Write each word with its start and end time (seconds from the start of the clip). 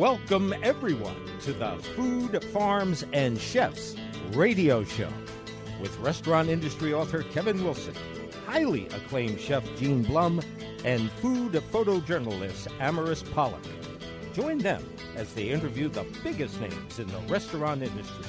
Welcome, 0.00 0.54
everyone, 0.62 1.14
to 1.40 1.52
the 1.52 1.76
Food, 1.94 2.42
Farms, 2.54 3.04
and 3.12 3.38
Chefs 3.38 3.96
radio 4.30 4.82
show 4.82 5.10
with 5.78 5.94
restaurant 5.98 6.48
industry 6.48 6.94
author 6.94 7.22
Kevin 7.22 7.62
Wilson, 7.62 7.92
highly 8.46 8.86
acclaimed 8.86 9.38
chef 9.38 9.62
Gene 9.76 10.02
Blum, 10.02 10.40
and 10.86 11.10
food 11.20 11.52
photojournalist 11.52 12.68
Amaris 12.78 13.30
Pollock. 13.34 13.60
Join 14.32 14.56
them 14.56 14.82
as 15.16 15.34
they 15.34 15.50
interview 15.50 15.90
the 15.90 16.06
biggest 16.24 16.58
names 16.62 16.98
in 16.98 17.06
the 17.08 17.18
restaurant 17.28 17.82
industry, 17.82 18.24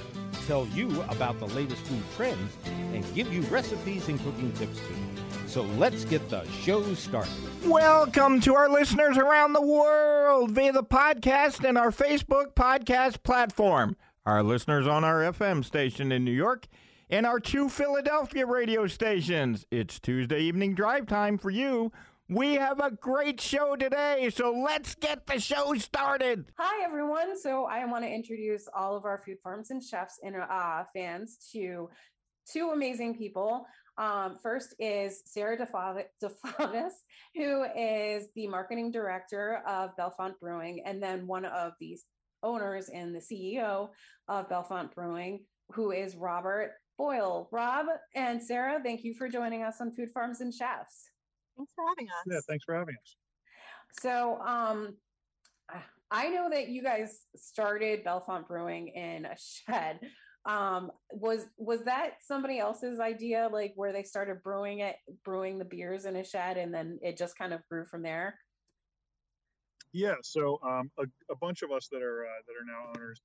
tell 0.48 0.68
you 0.74 1.02
about 1.04 1.40
the 1.40 1.48
latest 1.48 1.86
food 1.86 2.04
trends, 2.18 2.52
and 2.66 3.16
give 3.16 3.32
you 3.34 3.44
recipes 3.44 4.10
and 4.10 4.22
cooking 4.26 4.52
tips 4.52 4.78
too. 4.80 5.21
So 5.52 5.64
let's 5.64 6.06
get 6.06 6.30
the 6.30 6.48
show 6.48 6.94
started. 6.94 7.34
Welcome 7.66 8.40
to 8.40 8.56
our 8.56 8.70
listeners 8.70 9.18
around 9.18 9.52
the 9.52 9.62
world 9.62 10.52
via 10.52 10.72
the 10.72 10.82
podcast 10.82 11.68
and 11.68 11.78
our 11.78 11.92
Facebook 11.92 12.54
podcast 12.54 13.22
platform. 13.24 13.98
Our 14.26 14.44
listeners 14.44 14.88
on 14.88 15.04
our 15.04 15.20
FM 15.20 15.66
station 15.66 16.10
in 16.14 16.24
New 16.24 16.32
York 16.32 16.68
and 17.10 17.26
our 17.26 17.38
two 17.38 17.68
Philadelphia 17.68 18.46
radio 18.46 18.88
stations. 18.88 19.66
It's 19.72 20.00
Tuesday 20.00 20.40
evening 20.40 20.74
drive 20.74 21.06
time 21.06 21.38
for 21.38 21.50
you. 21.50 21.92
We 22.30 22.54
have 22.54 22.80
a 22.80 22.92
great 22.92 23.42
show 23.42 23.76
today, 23.76 24.32
so 24.34 24.54
let's 24.54 24.96
get 24.96 25.28
the 25.28 25.38
show 25.38 25.74
started. 25.74 26.46
Hi, 26.60 26.86
everyone. 26.86 27.38
So, 27.38 27.66
I 27.66 27.84
want 27.84 28.06
to 28.06 28.10
introduce 28.10 28.70
all 28.74 28.96
of 28.96 29.04
our 29.04 29.18
food 29.18 29.40
farms 29.44 29.70
and 29.70 29.84
chefs 29.84 30.18
and 30.24 30.38
uh, 30.38 30.86
fans 30.96 31.38
to 31.52 31.90
two 32.50 32.70
amazing 32.74 33.18
people. 33.18 33.66
Um, 34.02 34.36
first 34.42 34.74
is 34.80 35.22
Sarah 35.26 35.56
DeFavis, 35.56 36.92
who 37.36 37.66
is 37.78 38.30
the 38.36 38.48
marketing 38.48 38.92
director 38.92 39.62
of 39.68 39.96
Bellefonte 39.96 40.40
Brewing, 40.42 40.82
and 40.88 41.02
then 41.02 41.28
one 41.28 41.46
of 41.46 41.74
the 41.80 41.96
owners 42.42 42.90
and 42.90 43.14
the 43.14 43.20
CEO 43.20 43.90
of 44.28 44.50
Bellefonte 44.50 44.96
Brewing, 44.96 45.46
who 45.74 45.92
is 45.92 46.16
Robert 46.16 46.72
Boyle. 46.98 47.48
Rob 47.52 47.86
and 48.16 48.42
Sarah, 48.42 48.82
thank 48.84 49.04
you 49.04 49.14
for 49.14 49.30
joining 49.30 49.62
us 49.62 49.76
on 49.80 49.92
Food 49.92 50.10
Farms 50.16 50.42
and 50.42 50.52
Chefs. 50.52 51.12
Thanks 51.56 51.72
for 51.76 51.84
having 51.88 52.08
us. 52.08 52.26
Yeah, 52.26 52.40
thanks 52.50 52.66
for 52.66 52.74
having 52.74 52.96
us. 52.96 53.16
So, 54.02 54.42
um, 54.42 54.96
I 56.10 56.30
know 56.30 56.50
that 56.50 56.70
you 56.70 56.82
guys 56.82 57.20
started 57.36 58.04
Bellefonte 58.04 58.48
Brewing 58.48 58.88
in 58.88 59.26
a 59.26 59.36
shed 59.38 60.00
um 60.46 60.92
was 61.12 61.46
was 61.58 61.84
that 61.84 62.14
somebody 62.22 62.58
else's 62.58 63.00
idea 63.00 63.48
like 63.52 63.74
where 63.76 63.94
they 63.94 64.02
started 64.02 64.42
brewing 64.44 64.80
it 64.80 64.96
brewing 65.24 65.60
the 65.60 65.66
beers 65.66 66.06
in 66.06 66.16
a 66.16 66.24
shed 66.24 66.58
and 66.58 66.74
then 66.74 66.98
it 67.04 67.18
just 67.18 67.38
kind 67.38 67.54
of 67.54 67.62
grew 67.70 67.86
from 67.86 68.02
there? 68.02 68.40
Yeah 69.94 70.16
so 70.24 70.60
um 70.68 70.90
a, 70.98 71.04
a 71.30 71.36
bunch 71.36 71.62
of 71.62 71.72
us 71.72 71.88
that 71.92 72.02
are 72.02 72.26
uh, 72.26 72.42
that 72.48 72.54
are 72.54 72.66
now 72.66 72.90
owners 72.96 73.22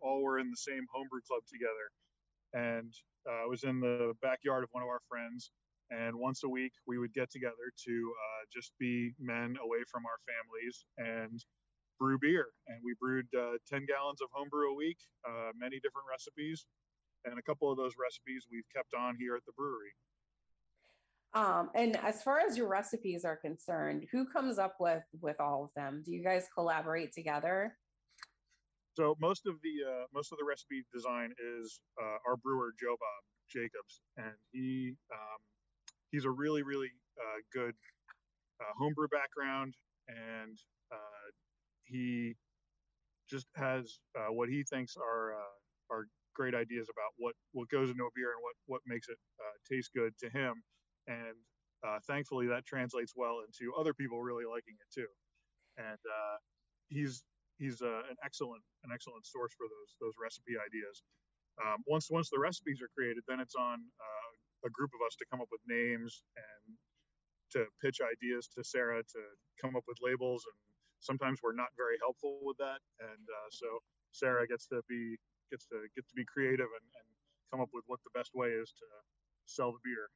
all 0.00 0.22
were 0.22 0.38
in 0.38 0.50
the 0.50 0.56
same 0.56 0.86
homebrew 0.92 1.20
club 1.28 1.42
together. 1.46 1.92
And 2.54 2.92
uh, 3.28 3.44
i 3.44 3.46
was 3.46 3.64
in 3.64 3.80
the 3.80 4.12
backyard 4.22 4.64
of 4.64 4.70
one 4.72 4.82
of 4.82 4.88
our 4.88 5.00
friends 5.08 5.52
and 5.90 6.16
once 6.16 6.42
a 6.44 6.48
week 6.48 6.72
we 6.86 6.98
would 6.98 7.12
get 7.12 7.30
together 7.30 7.72
to 7.84 7.92
uh, 7.92 8.42
just 8.52 8.72
be 8.78 9.12
men 9.20 9.56
away 9.62 9.82
from 9.90 10.04
our 10.06 10.18
families 10.26 10.84
and 10.98 11.44
brew 12.00 12.18
beer, 12.18 12.46
and 12.66 12.78
we 12.82 12.94
brewed 12.98 13.26
uh, 13.36 13.60
10 13.68 13.84
gallons 13.86 14.20
of 14.22 14.28
homebrew 14.32 14.72
a 14.72 14.74
week, 14.74 14.96
uh, 15.28 15.52
many 15.54 15.76
different 15.76 16.08
recipes, 16.10 16.66
and 17.26 17.38
a 17.38 17.42
couple 17.42 17.70
of 17.70 17.76
those 17.76 17.92
recipes 18.00 18.46
we've 18.50 18.68
kept 18.74 18.94
on 18.98 19.16
here 19.20 19.36
at 19.36 19.44
the 19.44 19.52
brewery. 19.52 19.92
Um, 21.32 21.70
and 21.76 21.96
as 21.96 22.22
far 22.22 22.40
as 22.40 22.56
your 22.56 22.68
recipes 22.68 23.24
are 23.24 23.36
concerned, 23.36 24.06
who 24.10 24.26
comes 24.26 24.58
up 24.58 24.76
with 24.80 25.04
with 25.20 25.38
all 25.38 25.62
of 25.62 25.70
them? 25.76 26.02
Do 26.04 26.10
you 26.10 26.24
guys 26.24 26.48
collaborate 26.52 27.12
together? 27.12 27.76
So 28.94 29.16
most 29.20 29.46
of 29.46 29.54
the 29.62 29.88
uh, 29.88 30.04
most 30.12 30.32
of 30.32 30.38
the 30.38 30.44
recipe 30.44 30.82
design 30.92 31.30
is 31.38 31.80
uh, 32.02 32.18
our 32.26 32.36
brewer 32.36 32.74
Joe 32.80 32.96
Bob 32.98 33.22
Jacobs, 33.48 34.00
and 34.16 34.34
he 34.50 34.96
um, 35.12 35.38
he's 36.10 36.24
a 36.24 36.30
really 36.30 36.64
really 36.64 36.90
uh, 37.16 37.38
good 37.52 37.74
uh, 38.60 38.72
homebrew 38.76 39.06
background 39.06 39.76
and 40.08 40.58
uh, 40.90 41.30
he 41.90 42.36
just 43.28 43.46
has 43.56 44.00
uh, 44.18 44.32
what 44.32 44.48
he 44.48 44.64
thinks 44.64 44.96
are 44.96 45.34
uh, 45.34 45.56
are 45.94 46.06
great 46.34 46.54
ideas 46.54 46.88
about 46.90 47.12
what 47.18 47.34
what 47.52 47.68
goes 47.70 47.90
into 47.90 48.04
a 48.04 48.14
beer 48.14 48.32
and 48.32 48.42
what 48.42 48.56
what 48.66 48.82
makes 48.86 49.08
it 49.08 49.18
uh, 49.40 49.56
taste 49.68 49.90
good 49.94 50.12
to 50.18 50.30
him, 50.30 50.62
and 51.06 51.36
uh, 51.86 51.98
thankfully 52.06 52.46
that 52.48 52.66
translates 52.66 53.12
well 53.16 53.40
into 53.46 53.72
other 53.78 53.94
people 53.94 54.22
really 54.22 54.44
liking 54.46 54.74
it 54.78 54.90
too, 54.92 55.08
and 55.78 56.00
uh, 56.06 56.36
he's 56.88 57.24
he's 57.58 57.82
uh, 57.82 58.02
an 58.10 58.16
excellent 58.24 58.62
an 58.84 58.90
excellent 58.92 59.26
source 59.26 59.52
for 59.56 59.66
those 59.68 59.96
those 60.00 60.14
recipe 60.22 60.54
ideas. 60.58 61.02
Um, 61.60 61.82
once 61.86 62.08
once 62.10 62.30
the 62.30 62.38
recipes 62.40 62.80
are 62.82 62.90
created, 62.96 63.22
then 63.28 63.40
it's 63.40 63.56
on 63.56 63.80
a 64.64 64.70
group 64.70 64.90
of 64.92 65.00
us 65.06 65.16
to 65.16 65.24
come 65.30 65.40
up 65.40 65.48
with 65.50 65.60
names 65.66 66.22
and 66.36 66.76
to 67.52 67.66
pitch 67.82 67.98
ideas 68.00 68.48
to 68.54 68.64
Sarah 68.64 69.02
to 69.02 69.20
come 69.60 69.76
up 69.76 69.84
with 69.88 69.98
labels 70.02 70.44
and 70.46 70.56
sometimes 71.00 71.40
we're 71.42 71.56
not 71.56 71.68
very 71.76 71.96
helpful 72.00 72.38
with 72.42 72.56
that, 72.58 72.80
and 73.00 73.24
uh, 73.24 73.48
so 73.50 73.66
Sarah 74.12 74.46
gets 74.46 74.66
to 74.68 74.82
be 74.88 75.16
gets 75.50 75.66
to 75.66 75.82
get 75.96 76.06
to 76.08 76.14
be 76.14 76.24
creative 76.24 76.68
and, 76.70 76.86
and 76.94 77.08
come 77.50 77.60
up 77.60 77.70
with 77.72 77.84
what 77.86 78.00
the 78.04 78.10
best 78.16 78.30
way 78.34 78.48
is 78.48 78.72
to 78.78 78.86
sell 79.46 79.72
the 79.72 79.78
beer. 79.82 80.08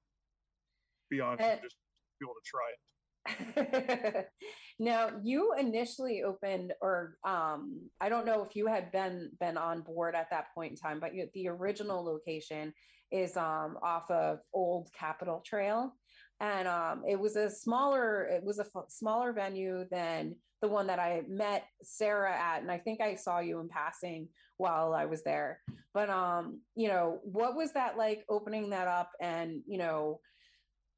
Beyond 1.10 1.40
uh, 1.40 1.56
just 1.62 1.76
be 2.20 2.26
able 2.26 2.34
to 2.34 2.46
try 2.46 2.68
it. 2.72 2.80
now 4.78 5.10
you 5.22 5.54
initially 5.58 6.22
opened 6.22 6.74
or 6.82 7.16
um, 7.24 7.80
i 8.00 8.08
don't 8.08 8.26
know 8.26 8.44
if 8.44 8.54
you 8.54 8.66
had 8.66 8.92
been 8.92 9.30
been 9.40 9.56
on 9.56 9.80
board 9.80 10.14
at 10.14 10.28
that 10.30 10.52
point 10.54 10.72
in 10.72 10.76
time 10.76 11.00
but 11.00 11.14
you, 11.14 11.26
the 11.32 11.48
original 11.48 12.04
location 12.04 12.72
is 13.10 13.36
um, 13.36 13.78
off 13.82 14.10
of 14.10 14.40
old 14.52 14.90
capitol 14.98 15.42
trail 15.44 15.94
and 16.40 16.68
um, 16.68 17.02
it 17.08 17.18
was 17.18 17.36
a 17.36 17.50
smaller 17.50 18.24
it 18.24 18.42
was 18.42 18.58
a 18.58 18.66
f- 18.74 18.88
smaller 18.88 19.32
venue 19.32 19.86
than 19.90 20.36
the 20.60 20.68
one 20.68 20.86
that 20.86 20.98
I 20.98 21.22
met 21.28 21.66
Sarah 21.82 22.34
at, 22.34 22.62
and 22.62 22.70
I 22.70 22.78
think 22.78 23.00
I 23.00 23.16
saw 23.16 23.38
you 23.38 23.60
in 23.60 23.68
passing 23.68 24.28
while 24.56 24.94
I 24.94 25.04
was 25.04 25.22
there. 25.22 25.60
But 25.92 26.10
um, 26.10 26.60
you 26.74 26.88
know, 26.88 27.20
what 27.22 27.54
was 27.56 27.72
that 27.72 27.96
like 27.96 28.24
opening 28.28 28.70
that 28.70 28.88
up 28.88 29.10
and 29.20 29.62
you 29.66 29.78
know, 29.78 30.20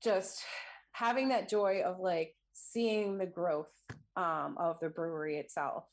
just 0.03 0.43
having 0.93 1.29
that 1.29 1.49
joy 1.49 1.83
of 1.85 1.99
like 1.99 2.35
seeing 2.53 3.19
the 3.19 3.27
growth 3.27 3.73
um, 4.17 4.57
of 4.59 4.79
the 4.81 4.89
brewery 4.89 5.39
itself? 5.39 5.85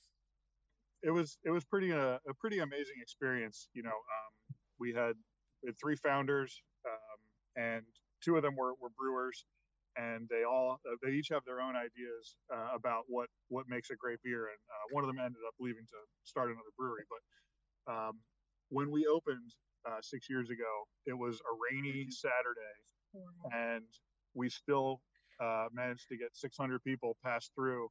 It 1.03 1.12
was 1.12 1.38
it 1.44 1.52
was 1.52 1.66
pretty 1.66 1.92
uh, 1.92 2.18
a 2.30 2.34
pretty 2.40 2.59
amazing 2.59 2.96
experience. 3.02 3.68
You 3.74 3.84
know, 3.84 3.90
um, 3.90 4.56
we 4.80 4.94
had, 4.94 5.14
three 5.82 5.96
founders, 5.96 6.62
um, 6.86 7.64
and 7.64 7.86
two 8.23 8.38
of 8.38 8.44
them 8.44 8.56
were, 8.56 8.73
were 8.81 8.89
brewers 8.97 9.45
and 9.97 10.28
they 10.29 10.44
all 10.44 10.79
uh, 10.89 10.95
they 11.03 11.11
each 11.11 11.29
have 11.29 11.44
their 11.45 11.61
own 11.61 11.75
ideas 11.75 12.35
uh, 12.53 12.75
about 12.75 13.03
what 13.07 13.28
what 13.50 13.66
makes 13.69 13.89
a 13.91 13.95
great 13.95 14.19
beer 14.23 14.50
and 14.50 14.61
uh, 14.69 14.85
one 14.91 15.03
of 15.03 15.07
them 15.07 15.19
ended 15.19 15.41
up 15.47 15.53
leaving 15.59 15.85
to 15.85 15.97
start 16.23 16.50
another 16.50 16.73
brewery 16.78 17.03
but 17.09 17.94
um, 17.94 18.13
when 18.69 18.89
we 18.91 19.06
opened 19.06 19.53
uh, 19.88 20.00
six 20.01 20.29
years 20.29 20.50
ago 20.50 20.88
it 21.06 21.13
was 21.13 21.35
a 21.35 21.53
rainy 21.72 22.07
saturday 22.09 22.78
and 23.53 23.85
we 24.34 24.50
still 24.50 25.01
uh, 25.41 25.66
managed 25.73 26.07
to 26.09 26.17
get 26.17 26.29
600 26.34 26.84
people 26.84 27.17
pass 27.23 27.50
through 27.55 27.88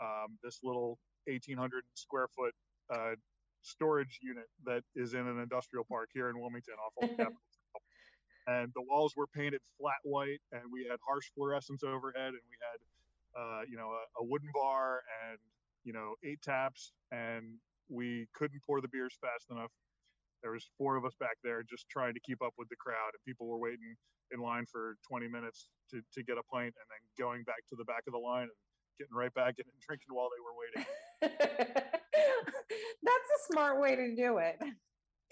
um, 0.00 0.38
this 0.42 0.60
little 0.62 0.98
1800 1.26 1.84
square 1.94 2.28
foot 2.34 2.54
uh, 2.94 3.14
storage 3.62 4.18
unit 4.22 4.46
that 4.64 4.82
is 4.96 5.14
in 5.14 5.26
an 5.26 5.38
industrial 5.38 5.84
park 5.84 6.08
here 6.14 6.30
in 6.30 6.40
wilmington 6.40 6.74
off 6.84 6.92
of 7.02 7.10
Capitol 7.16 7.51
and 8.46 8.72
the 8.74 8.82
walls 8.82 9.14
were 9.16 9.26
painted 9.26 9.60
flat 9.78 10.02
white 10.02 10.40
and 10.52 10.62
we 10.72 10.86
had 10.88 10.98
harsh 11.06 11.26
fluorescence 11.34 11.82
overhead 11.82 12.34
and 12.34 12.44
we 12.50 12.56
had 12.58 12.78
uh, 13.38 13.62
you 13.68 13.76
know 13.76 13.90
a, 13.90 14.22
a, 14.22 14.24
wooden 14.24 14.48
bar 14.52 15.00
and 15.28 15.38
you 15.84 15.92
know 15.92 16.14
eight 16.24 16.42
taps 16.42 16.92
and 17.10 17.58
we 17.88 18.26
couldn't 18.34 18.60
pour 18.64 18.80
the 18.80 18.88
beers 18.88 19.16
fast 19.20 19.50
enough. 19.50 19.70
There 20.42 20.52
was 20.52 20.68
four 20.76 20.96
of 20.96 21.04
us 21.04 21.14
back 21.20 21.36
there 21.44 21.62
just 21.62 21.88
trying 21.88 22.14
to 22.14 22.20
keep 22.20 22.42
up 22.42 22.54
with 22.58 22.68
the 22.68 22.76
crowd 22.76 23.14
and 23.14 23.22
people 23.24 23.46
were 23.46 23.58
waiting 23.58 23.94
in 24.32 24.40
line 24.40 24.64
for 24.66 24.96
20 25.08 25.28
minutes 25.28 25.68
to, 25.90 26.00
to 26.14 26.22
get 26.22 26.38
a 26.38 26.42
pint 26.52 26.74
and 26.74 26.86
then 26.88 27.02
going 27.18 27.44
back 27.44 27.62
to 27.68 27.76
the 27.76 27.84
back 27.84 28.02
of 28.06 28.12
the 28.12 28.18
line 28.18 28.48
and 28.48 28.58
getting 28.98 29.14
right 29.14 29.32
back 29.34 29.54
in 29.58 29.64
and 29.64 29.80
drinking 29.86 30.08
while 30.10 30.28
they 30.32 30.40
were 30.42 30.56
waiting. 30.58 30.86
That's 33.02 33.30
a 33.38 33.52
smart 33.52 33.80
way 33.80 33.94
to 33.94 34.16
do 34.16 34.38
it 34.38 34.58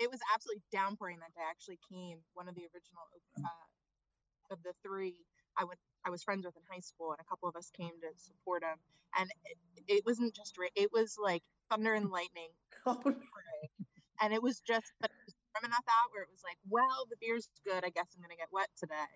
it 0.00 0.11
was 0.11 0.20
absolutely 0.32 0.64
downpouring 0.73 1.20
that 1.20 1.37
day. 1.37 1.44
I 1.44 1.50
actually 1.52 1.79
came 1.93 2.19
one 2.32 2.49
of 2.49 2.56
the 2.56 2.64
original 2.73 3.05
uh, 3.44 3.69
of 4.50 4.58
the 4.64 4.73
three 4.82 5.14
I 5.61 5.64
went 5.64 5.79
I 6.05 6.11
was 6.11 6.23
friends 6.23 6.47
with 6.47 6.56
in 6.56 6.62
high 6.73 6.81
school, 6.81 7.12
and 7.12 7.20
a 7.20 7.29
couple 7.29 7.49
of 7.49 7.55
us 7.56 7.70
came 7.76 7.93
to 8.00 8.08
support 8.17 8.64
him. 8.64 8.81
And 9.19 9.29
it, 9.44 10.00
it 10.00 10.02
wasn't 10.06 10.35
just 10.35 10.56
it 10.75 10.91
was 10.93 11.17
like 11.20 11.43
thunder 11.70 11.94
and 11.94 12.11
lightning. 12.11 12.50
Oh, 12.87 12.97
and 14.23 14.32
it 14.32 14.43
was 14.43 14.61
just 14.61 14.88
but 15.02 15.11
it 15.12 15.20
was 15.26 15.35
warm 15.52 15.69
enough 15.69 15.85
out 15.85 16.08
where 16.12 16.23
it 16.23 16.32
was 16.32 16.41
like, 16.41 16.56
well, 16.64 17.05
the 17.11 17.17
beer's 17.20 17.50
good. 17.61 17.85
I 17.85 17.93
guess 17.93 18.08
I'm 18.17 18.23
gonna 18.25 18.41
get 18.41 18.49
wet 18.50 18.73
today. 18.81 19.12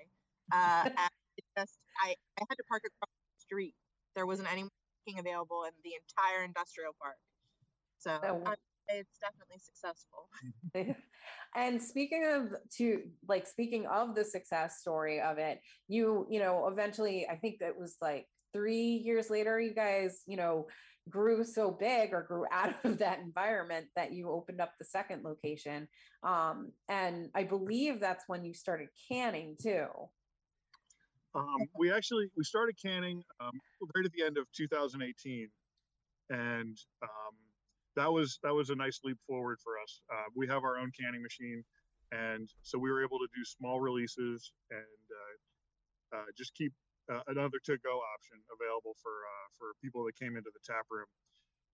Uh, 0.52 0.84
and 1.00 1.14
it 1.40 1.44
just 1.56 1.80
I 1.96 2.12
I 2.37 2.44
had 2.44 2.56
to 2.60 2.64
park 2.69 2.84
across 2.84 3.08
the 3.08 3.40
street. 3.40 3.72
There 4.14 4.26
wasn't 4.26 4.52
any 4.52 4.69
parking 4.69 5.19
available 5.19 5.64
in 5.64 5.72
the 5.80 5.96
entire 5.96 6.44
industrial 6.44 6.92
park. 7.00 7.16
So 7.96 8.20
Oh. 8.20 8.54
It's 8.88 9.19
definitely 9.19 9.58
successful. 9.58 10.28
and 11.56 11.81
speaking 11.81 12.25
of 12.26 12.54
to 12.76 13.02
like 13.28 13.46
speaking 13.46 13.86
of 13.86 14.14
the 14.14 14.25
success 14.25 14.81
story 14.81 15.20
of 15.20 15.38
it 15.38 15.60
you 15.88 16.26
you 16.28 16.40
know 16.40 16.66
eventually 16.66 17.26
i 17.31 17.36
think 17.36 17.56
it 17.60 17.78
was 17.78 17.96
like 18.00 18.26
three 18.52 19.02
years 19.04 19.31
later 19.31 19.60
you 19.60 19.75
guys 19.75 20.22
you 20.26 20.36
know 20.36 20.66
grew 21.08 21.44
so 21.44 21.70
big 21.70 22.12
or 22.12 22.22
grew 22.22 22.44
out 22.52 22.75
of 22.84 22.98
that 22.98 23.20
environment 23.20 23.86
that 23.96 24.12
you 24.12 24.31
opened 24.31 24.60
up 24.60 24.72
the 24.78 24.84
second 24.84 25.22
location. 25.22 25.87
Um 26.22 26.72
and 26.88 27.28
i 27.34 27.44
believe 27.44 28.00
that's 28.00 28.25
when 28.26 28.44
you 28.44 28.54
started 28.54 28.88
canning 29.10 29.56
too. 29.62 29.87
Um, 31.34 31.66
we 31.76 31.92
actually 31.92 32.30
we 32.37 32.44
started 32.44 32.76
canning 32.80 33.22
um, 33.40 33.50
right 33.96 34.04
at 34.04 34.12
the 34.12 34.22
end 34.22 34.38
of 34.38 34.46
2018, 34.52 35.48
and 36.30 36.78
um, 37.02 37.34
that 37.96 38.12
was 38.12 38.38
that 38.43 38.55
was 38.55 38.70
a 38.70 38.75
nice 38.75 39.00
leap 39.05 39.19
forward 39.26 39.58
for 39.62 39.75
us. 39.82 40.00
Uh, 40.12 40.29
we 40.35 40.46
have 40.46 40.64
our 40.64 40.79
own 40.79 40.91
canning 40.99 41.23
machine, 41.23 41.62
and 42.12 42.50
so 42.62 42.79
we 42.79 42.91
were 42.91 43.02
able 43.02 43.19
to 43.19 43.29
do 43.35 43.44
small 43.44 43.81
releases 43.81 44.52
and 44.70 45.05
uh, 45.11 46.19
uh, 46.19 46.31
just 46.37 46.55
keep 46.55 46.73
uh, 47.12 47.20
another 47.29 47.58
to-go 47.64 48.00
option 48.14 48.38
available 48.50 48.96
for 49.02 49.12
uh, 49.12 49.49
for 49.58 49.75
people 49.82 50.05
that 50.05 50.17
came 50.19 50.37
into 50.37 50.50
the 50.52 50.62
tap 50.64 50.87
room. 50.91 51.06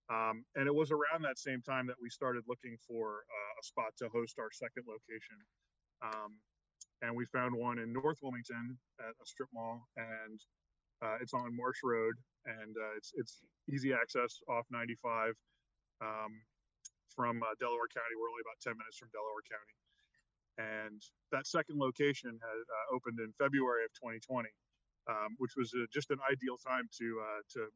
Um, 0.09 0.43
and 0.55 0.67
it 0.67 0.75
was 0.75 0.91
around 0.91 1.23
that 1.23 1.39
same 1.39 1.61
time 1.61 1.87
that 1.87 1.95
we 2.01 2.09
started 2.09 2.43
looking 2.47 2.75
for 2.85 3.23
uh, 3.31 3.61
a 3.61 3.63
spot 3.63 3.95
to 3.99 4.09
host 4.09 4.37
our 4.39 4.51
second 4.51 4.83
location. 4.83 5.39
Um, 6.03 6.35
and 7.01 7.15
we 7.15 7.25
found 7.25 7.55
one 7.55 7.79
in 7.79 7.93
North 7.93 8.17
Wilmington 8.21 8.77
at 8.99 9.15
a 9.15 9.25
strip 9.25 9.49
mall, 9.53 9.87
and 9.95 10.37
it's 11.21 11.33
on 11.33 11.55
Marsh 11.55 11.79
Road, 11.83 12.13
and 12.45 12.75
it's 12.97 13.11
it's 13.15 13.41
easy 13.71 13.93
access 13.93 14.37
off 14.49 14.65
95 14.69 15.33
um, 16.01 16.41
from 17.13 17.41
uh, 17.43 17.53
Delaware 17.61 17.89
County. 17.93 18.17
We're 18.17 18.29
only 18.29 18.43
about 18.43 18.59
10 18.61 18.75
minutes 18.75 18.97
from 18.97 19.09
Delaware 19.13 19.45
County, 19.45 19.77
and 20.57 20.99
that 21.31 21.47
second 21.47 21.77
location 21.79 22.35
had 22.41 22.61
uh, 22.65 22.85
opened 22.95 23.21
in 23.21 23.31
February 23.37 23.85
of 23.85 23.93
2020, 23.95 24.49
um, 25.07 25.37
which 25.37 25.53
was 25.55 25.71
uh, 25.77 25.85
just 25.93 26.11
an 26.11 26.19
ideal 26.27 26.57
time 26.57 26.89
to 26.99 27.07
uh, 27.21 27.41
to 27.55 27.69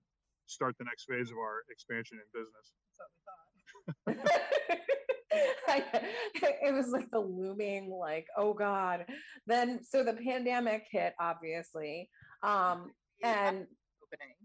start 0.48 0.76
the 0.78 0.86
next 0.86 1.06
phase 1.06 1.32
of 1.32 1.38
our 1.38 1.66
expansion 1.70 2.20
in 2.22 2.28
business. 2.34 2.74
That's 2.98 3.14
what 4.06 4.14
we 4.14 4.14
thought. 4.14 4.46
I, 5.68 5.84
it 6.68 6.74
was 6.74 6.90
like 6.90 7.10
the 7.12 7.20
looming 7.20 7.90
like 7.90 8.28
oh 8.38 8.54
god 8.54 9.06
then 9.48 9.84
so 9.84 10.04
the 10.04 10.14
pandemic 10.14 10.88
hit 10.90 11.14
obviously 11.20 12.10
um 12.42 12.92
and 13.24 13.68
opening. 14.02 14.36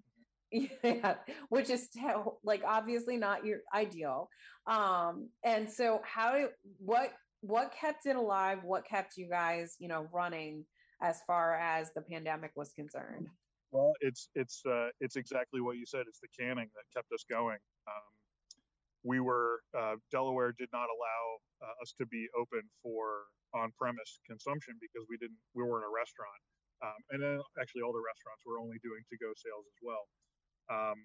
yeah 0.82 1.14
which 1.48 1.70
is 1.70 1.88
like 2.44 2.62
obviously 2.66 3.16
not 3.16 3.44
your 3.44 3.58
ideal 3.74 4.28
um 4.66 5.28
and 5.44 5.70
so 5.70 6.00
how 6.04 6.46
what 6.78 7.12
what 7.40 7.72
kept 7.72 8.06
it 8.06 8.16
alive 8.16 8.58
what 8.64 8.84
kept 8.86 9.16
you 9.16 9.28
guys 9.28 9.76
you 9.78 9.88
know 9.88 10.06
running 10.12 10.64
as 11.02 11.20
far 11.26 11.54
as 11.54 11.90
the 11.94 12.02
pandemic 12.02 12.50
was 12.56 12.72
concerned 12.72 13.28
Well, 13.70 13.94
it's 14.02 14.28
it's 14.34 14.62
uh, 14.66 14.90
it's 14.98 15.14
exactly 15.14 15.62
what 15.62 15.78
you 15.78 15.86
said. 15.86 16.10
It's 16.10 16.18
the 16.18 16.32
canning 16.34 16.66
that 16.74 16.84
kept 16.90 17.06
us 17.14 17.22
going. 17.30 17.62
Um, 17.86 18.10
we 19.06 19.22
were 19.22 19.62
uh, 19.78 19.94
Delaware 20.10 20.52
did 20.58 20.68
not 20.74 20.90
allow 20.90 21.22
uh, 21.62 21.82
us 21.82 21.94
to 22.02 22.04
be 22.06 22.26
open 22.34 22.66
for 22.82 23.30
on-premise 23.54 24.20
consumption 24.26 24.74
because 24.82 25.06
we 25.06 25.16
didn't 25.22 25.38
we 25.54 25.62
weren't 25.62 25.86
a 25.86 25.94
restaurant, 25.94 26.40
um, 26.82 27.00
and 27.14 27.22
then 27.22 27.38
actually 27.62 27.82
all 27.86 27.94
the 27.94 28.02
restaurants 28.02 28.42
were 28.42 28.58
only 28.58 28.82
doing 28.82 29.00
to-go 29.06 29.30
sales 29.38 29.66
as 29.70 29.78
well. 29.86 30.02
Um, 30.70 30.98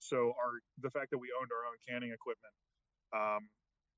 so 0.00 0.34
our 0.34 0.58
the 0.82 0.90
fact 0.90 1.14
that 1.14 1.18
we 1.22 1.30
owned 1.38 1.52
our 1.54 1.64
own 1.70 1.78
canning 1.86 2.10
equipment, 2.10 2.54
um, 3.14 3.46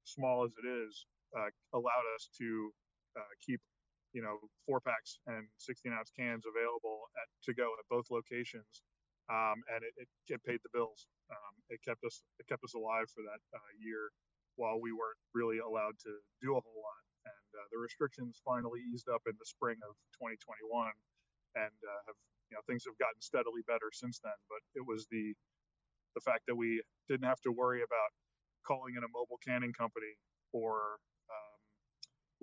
small 0.04 0.44
as 0.44 0.52
it 0.60 0.66
is, 0.68 0.92
uh, 1.32 1.48
allowed 1.72 2.06
us 2.14 2.28
to 2.38 2.70
uh, 3.16 3.32
keep 3.40 3.60
you 4.12 4.20
know 4.20 4.36
four 4.68 4.80
packs 4.80 5.18
and 5.26 5.48
16 5.58 5.92
ounce 5.92 6.12
cans 6.12 6.44
available 6.44 7.08
at 7.16 7.28
to 7.48 7.54
go 7.54 7.72
at 7.78 7.84
both 7.88 8.10
locations. 8.10 8.84
Um, 9.30 9.62
and 9.70 9.86
it, 9.86 9.94
it, 9.96 10.08
it 10.28 10.40
paid 10.44 10.60
the 10.66 10.74
bills. 10.74 11.06
Um, 11.30 11.54
it 11.70 11.80
kept 11.80 12.04
us 12.04 12.20
it 12.36 12.44
kept 12.50 12.60
us 12.66 12.74
alive 12.74 13.08
for 13.08 13.22
that 13.24 13.40
uh, 13.54 13.70
year 13.80 14.12
while 14.60 14.76
we 14.82 14.92
weren't 14.92 15.16
really 15.32 15.64
allowed 15.64 15.96
to 16.04 16.12
do 16.44 16.52
a 16.52 16.60
whole 16.60 16.82
lot. 16.82 17.02
And 17.24 17.48
uh, 17.56 17.66
the 17.70 17.78
restrictions 17.78 18.42
finally 18.44 18.82
eased 18.92 19.08
up 19.08 19.22
in 19.30 19.38
the 19.38 19.46
spring 19.46 19.78
of 19.86 19.94
2021 20.18 20.92
and 21.56 21.78
uh, 21.86 22.00
have 22.10 22.18
you 22.52 22.60
know 22.60 22.64
things 22.68 22.84
have 22.84 23.00
gotten 23.00 23.16
steadily 23.24 23.64
better 23.64 23.88
since 23.88 24.20
then 24.20 24.36
but 24.52 24.60
it 24.76 24.84
was 24.84 25.08
the 25.08 25.32
the 26.12 26.20
fact 26.20 26.44
that 26.44 26.52
we 26.52 26.84
didn't 27.08 27.24
have 27.24 27.40
to 27.40 27.48
worry 27.48 27.80
about 27.80 28.12
calling 28.68 28.92
in 28.92 29.02
a 29.02 29.10
mobile 29.16 29.40
canning 29.40 29.72
company 29.72 30.12
or 30.52 31.00
um, 31.32 31.58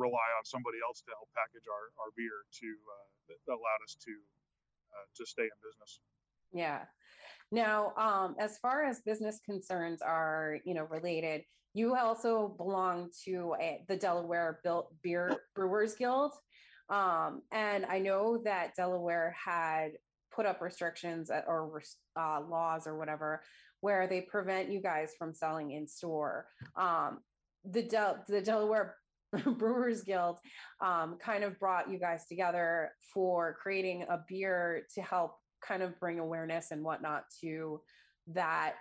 rely 0.02 0.30
on 0.38 0.44
somebody 0.44 0.82
else 0.82 1.06
to 1.06 1.14
help 1.14 1.30
package 1.38 1.70
our, 1.70 1.94
our 2.02 2.10
beer 2.18 2.44
to 2.50 2.66
uh, 2.66 3.08
that 3.30 3.54
allowed 3.54 3.82
us 3.86 3.94
to 4.02 4.14
uh, 4.98 5.06
to 5.14 5.24
stay 5.26 5.46
in 5.46 5.58
business. 5.62 6.02
Yeah. 6.52 6.82
Now, 7.52 7.94
um, 7.98 8.36
as 8.40 8.58
far 8.58 8.86
as 8.86 9.02
business 9.02 9.40
concerns 9.46 10.02
are, 10.02 10.58
you 10.66 10.74
know, 10.74 10.86
related, 10.86 11.44
you 11.74 11.96
also 11.96 12.56
belong 12.58 13.10
to 13.26 13.56
a, 13.62 13.84
the 13.88 13.96
Delaware 13.96 14.60
Built 14.64 14.94
Beer 15.04 15.36
Brewers 15.56 15.96
Guild, 15.96 16.34
um, 16.90 17.42
and 17.52 17.86
I 17.86 18.00
know 18.00 18.42
that 18.44 18.76
Delaware 18.76 19.36
had 19.44 19.92
put 20.34 20.46
up 20.46 20.62
restrictions 20.62 21.30
or 21.30 21.82
uh, 22.20 22.42
laws 22.50 22.88
or 22.88 22.98
whatever 22.98 23.42
where 23.82 24.08
they 24.08 24.22
prevent 24.22 24.72
you 24.72 24.82
guys 24.82 25.14
from 25.18 25.34
selling 25.34 25.72
in 25.72 25.88
store. 25.88 26.46
Um, 26.76 27.20
the 27.64 27.84
Del- 27.84 28.24
the 28.28 28.42
Delaware 28.42 28.96
Brewers 29.58 30.04
Guild 30.04 30.38
um, 30.82 31.18
kind 31.24 31.44
of 31.44 31.60
brought 31.60 31.90
you 31.90 32.00
guys 32.00 32.26
together 32.28 32.92
for 33.14 33.56
creating 33.62 34.06
a 34.10 34.20
beer 34.28 34.84
to 34.96 35.02
help 35.02 35.36
kind 35.66 35.84
of 35.84 36.00
bring 36.00 36.20
awareness 36.20 36.72
and 36.72 36.84
whatnot 36.84 37.24
to 37.42 37.82
that 38.28 38.76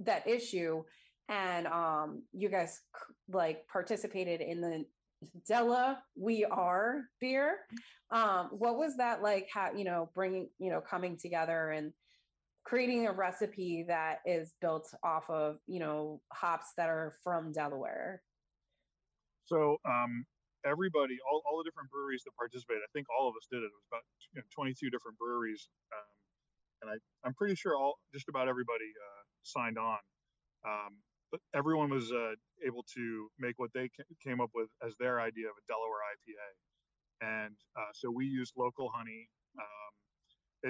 that 0.00 0.26
issue 0.26 0.82
and 1.28 1.66
um 1.66 2.22
you 2.32 2.48
guys 2.48 2.80
like 3.32 3.66
participated 3.66 4.40
in 4.40 4.60
the 4.60 4.84
Della 5.46 6.02
We 6.16 6.44
Are 6.44 7.02
beer. 7.20 7.58
Um, 8.10 8.48
what 8.52 8.76
was 8.76 8.96
that 8.96 9.22
like? 9.22 9.48
How 9.52 9.72
you 9.72 9.84
know 9.84 10.10
bringing 10.14 10.48
you 10.58 10.70
know 10.70 10.80
coming 10.80 11.16
together 11.16 11.70
and 11.70 11.92
creating 12.64 13.06
a 13.06 13.12
recipe 13.12 13.84
that 13.88 14.20
is 14.26 14.54
built 14.60 14.92
off 15.02 15.28
of 15.30 15.56
you 15.66 15.80
know 15.80 16.20
hops 16.32 16.72
that 16.76 16.88
are 16.88 17.14
from 17.24 17.52
Delaware. 17.52 18.22
So 19.46 19.78
um, 19.88 20.26
everybody, 20.64 21.16
all, 21.24 21.42
all 21.48 21.56
the 21.58 21.64
different 21.64 21.88
breweries 21.90 22.22
that 22.24 22.36
participated, 22.36 22.82
I 22.84 22.90
think 22.92 23.06
all 23.08 23.28
of 23.28 23.34
us 23.40 23.48
did 23.50 23.64
it. 23.64 23.72
It 23.72 23.72
was 23.72 23.88
about 23.88 24.04
you 24.36 24.44
know, 24.44 24.46
22 24.52 24.90
different 24.90 25.16
breweries, 25.16 25.68
um, 25.96 26.12
and 26.82 26.86
I, 26.92 26.96
I'm 27.26 27.34
pretty 27.34 27.56
sure 27.56 27.76
all 27.76 27.96
just 28.12 28.28
about 28.28 28.48
everybody 28.48 28.92
uh, 28.92 29.22
signed 29.42 29.78
on. 29.78 29.98
Um, 30.68 31.00
everyone 31.54 31.90
was 31.90 32.10
uh, 32.12 32.34
able 32.64 32.84
to 32.94 33.28
make 33.38 33.58
what 33.58 33.70
they 33.74 33.88
ca- 33.92 34.08
came 34.22 34.40
up 34.40 34.50
with 34.54 34.68
as 34.84 34.96
their 34.96 35.20
idea 35.20 35.48
of 35.48 35.56
a 35.56 35.64
Delaware 35.68 36.04
IPA, 36.16 36.48
and 37.20 37.56
uh, 37.76 37.92
so 37.92 38.10
we 38.10 38.26
used 38.26 38.54
local 38.56 38.90
honey. 38.94 39.28
Um, 39.58 39.92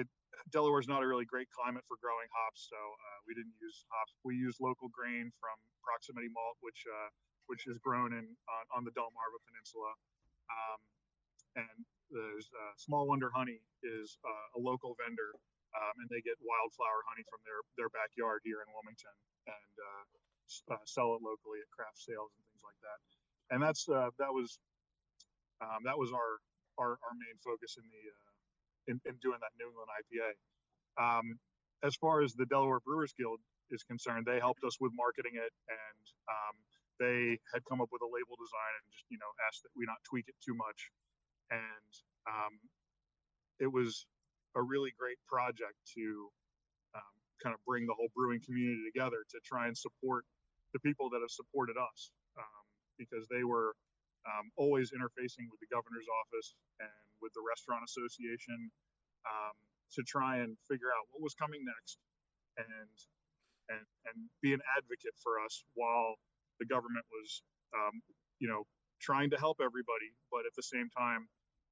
it 0.03 0.07
Delaware's 0.51 0.87
not 0.87 1.03
a 1.03 1.07
really 1.07 1.25
great 1.25 1.49
climate 1.51 1.83
for 1.87 1.97
growing 2.01 2.27
hops, 2.33 2.67
so 2.69 2.77
uh, 2.77 3.17
we 3.27 3.33
didn't 3.35 3.55
use 3.61 3.85
hops. 3.91 4.13
We 4.23 4.35
used 4.35 4.59
local 4.59 4.89
grain 4.89 5.31
from 5.39 5.55
Proximity 5.83 6.29
Malt, 6.31 6.57
which 6.61 6.83
uh, 6.87 7.09
which 7.47 7.65
is 7.67 7.77
grown 7.81 8.13
in 8.13 8.25
on, 8.27 8.63
on 8.75 8.81
the 8.85 8.93
Delmarva 8.93 9.39
Peninsula. 9.47 9.91
Um, 10.49 10.79
and 11.65 11.77
there's 12.09 12.49
uh, 12.53 12.73
Small 12.77 13.09
Wonder 13.09 13.29
Honey 13.33 13.61
is 13.81 14.17
uh, 14.25 14.57
a 14.57 14.59
local 14.61 14.95
vendor, 14.97 15.33
um, 15.75 15.93
and 16.01 16.07
they 16.09 16.21
get 16.21 16.37
wildflower 16.41 17.01
honey 17.09 17.25
from 17.29 17.41
their 17.45 17.61
their 17.77 17.91
backyard 17.93 18.41
here 18.45 18.61
in 18.65 18.69
Wilmington 18.73 19.13
and 19.49 19.73
uh, 20.71 20.81
sell 20.85 21.15
it 21.15 21.21
locally 21.21 21.61
at 21.61 21.69
craft 21.71 21.99
sales 22.01 22.31
and 22.35 22.41
things 22.49 22.63
like 22.65 22.79
that. 22.83 22.99
And 23.53 23.59
that's 23.61 23.87
uh, 23.89 24.09
that 24.19 24.33
was 24.33 24.59
um, 25.61 25.85
that 25.85 25.97
was 25.97 26.11
our, 26.11 26.41
our 26.77 26.97
our 27.01 27.15
main 27.15 27.37
focus 27.41 27.77
in 27.77 27.85
the 27.89 28.03
uh, 28.09 28.31
in, 28.89 28.95
in 29.05 29.15
doing 29.21 29.39
that 29.41 29.53
New 29.57 29.69
England 29.69 29.89
IPA. 29.93 30.29
Um, 30.99 31.39
as 31.81 31.95
far 31.95 32.21
as 32.21 32.33
the 32.35 32.45
Delaware 32.45 32.83
Brewers 32.83 33.13
Guild 33.15 33.39
is 33.71 33.83
concerned, 33.83 34.27
they 34.27 34.39
helped 34.39 34.63
us 34.67 34.77
with 34.81 34.91
marketing 34.93 35.39
it 35.39 35.53
and 35.69 36.03
um, 36.27 36.55
they 36.99 37.39
had 37.53 37.63
come 37.63 37.79
up 37.79 37.87
with 37.93 38.03
a 38.03 38.09
label 38.11 38.35
design 38.35 38.73
and 38.83 38.85
just 38.91 39.07
you 39.07 39.17
know 39.17 39.31
asked 39.47 39.63
that 39.63 39.71
we 39.73 39.87
not 39.87 40.03
tweak 40.03 40.27
it 40.27 40.35
too 40.43 40.53
much 40.53 40.91
and 41.49 41.91
um, 42.27 42.59
it 43.59 43.71
was 43.71 44.05
a 44.55 44.61
really 44.61 44.91
great 44.97 45.17
project 45.27 45.77
to 45.95 46.29
um, 46.95 47.15
kind 47.41 47.53
of 47.53 47.61
bring 47.65 47.85
the 47.85 47.93
whole 47.93 48.09
brewing 48.15 48.41
community 48.43 48.83
together 48.91 49.23
to 49.29 49.39
try 49.45 49.67
and 49.67 49.77
support 49.77 50.25
the 50.73 50.81
people 50.81 51.09
that 51.09 51.21
have 51.21 51.31
supported 51.31 51.75
us 51.77 52.11
um, 52.37 52.63
because 52.97 53.25
they 53.29 53.43
were 53.43 53.73
um, 54.27 54.51
always 54.57 54.91
interfacing 54.91 55.47
with 55.49 55.59
the 55.63 55.69
governor's 55.71 56.07
office 56.25 56.53
and 56.79 57.05
with 57.23 57.33
the 57.33 57.43
restaurant 57.43 57.81
association 57.87 58.69
um, 59.25 59.55
to 59.95 60.03
try 60.05 60.43
and 60.43 60.55
figure 60.69 60.91
out 60.93 61.07
what 61.11 61.23
was 61.23 61.33
coming 61.33 61.63
next 61.65 61.97
and 62.57 62.95
and 63.69 63.85
and 64.09 64.17
be 64.41 64.53
an 64.53 64.61
advocate 64.77 65.15
for 65.21 65.39
us 65.41 65.63
while 65.77 66.17
the 66.59 66.65
government 66.65 67.05
was, 67.09 67.41
um, 67.73 68.01
you 68.39 68.49
know, 68.49 68.65
trying 68.99 69.29
to 69.31 69.37
help 69.39 69.63
everybody, 69.63 70.11
but 70.31 70.43
at 70.43 70.53
the 70.57 70.65
same 70.65 70.89
time, 70.91 71.29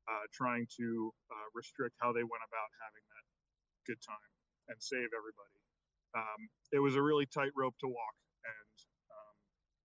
uh, 0.08 0.26
trying 0.32 0.66
to 0.80 1.12
uh, 1.28 1.48
restrict 1.54 1.96
how 2.00 2.14
they 2.16 2.24
went 2.24 2.44
about 2.48 2.70
having 2.80 3.04
that 3.12 3.26
good 3.84 4.00
time 4.00 4.32
and 4.72 4.78
save 4.80 5.12
everybody. 5.12 5.60
Um, 6.16 6.42
it 6.72 6.80
was 6.80 6.96
a 6.96 7.04
really 7.04 7.28
tight 7.28 7.52
rope 7.56 7.76
to 7.84 7.88
walk, 7.92 8.16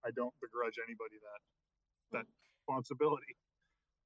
I 0.03 0.11
don't 0.15 0.35
begrudge 0.43 0.79
anybody 0.83 1.19
that 1.23 1.41
that 2.19 2.27
responsibility. 2.63 3.35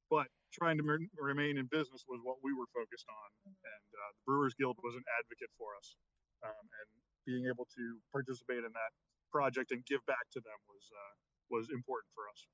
But 0.06 0.30
trying 0.54 0.78
to 0.78 0.84
remain 1.18 1.58
in 1.58 1.66
business 1.66 2.06
was 2.06 2.22
what 2.22 2.38
we 2.38 2.54
were 2.54 2.70
focused 2.70 3.10
on, 3.10 3.28
and 3.50 3.86
uh, 3.90 4.10
the 4.14 4.22
Brewers 4.22 4.54
Guild 4.54 4.78
was 4.86 4.94
an 4.94 5.02
advocate 5.18 5.50
for 5.58 5.74
us, 5.74 5.98
um, 6.46 6.62
and 6.62 6.88
being 7.26 7.50
able 7.50 7.66
to 7.74 7.84
participate 8.14 8.62
in 8.62 8.70
that 8.70 8.92
project 9.34 9.74
and 9.74 9.82
give 9.84 9.98
back 10.06 10.22
to 10.30 10.40
them 10.40 10.58
was 10.70 10.86
uh, 10.94 11.12
was 11.50 11.66
important 11.74 12.10
for 12.14 12.30
us. 12.30 12.46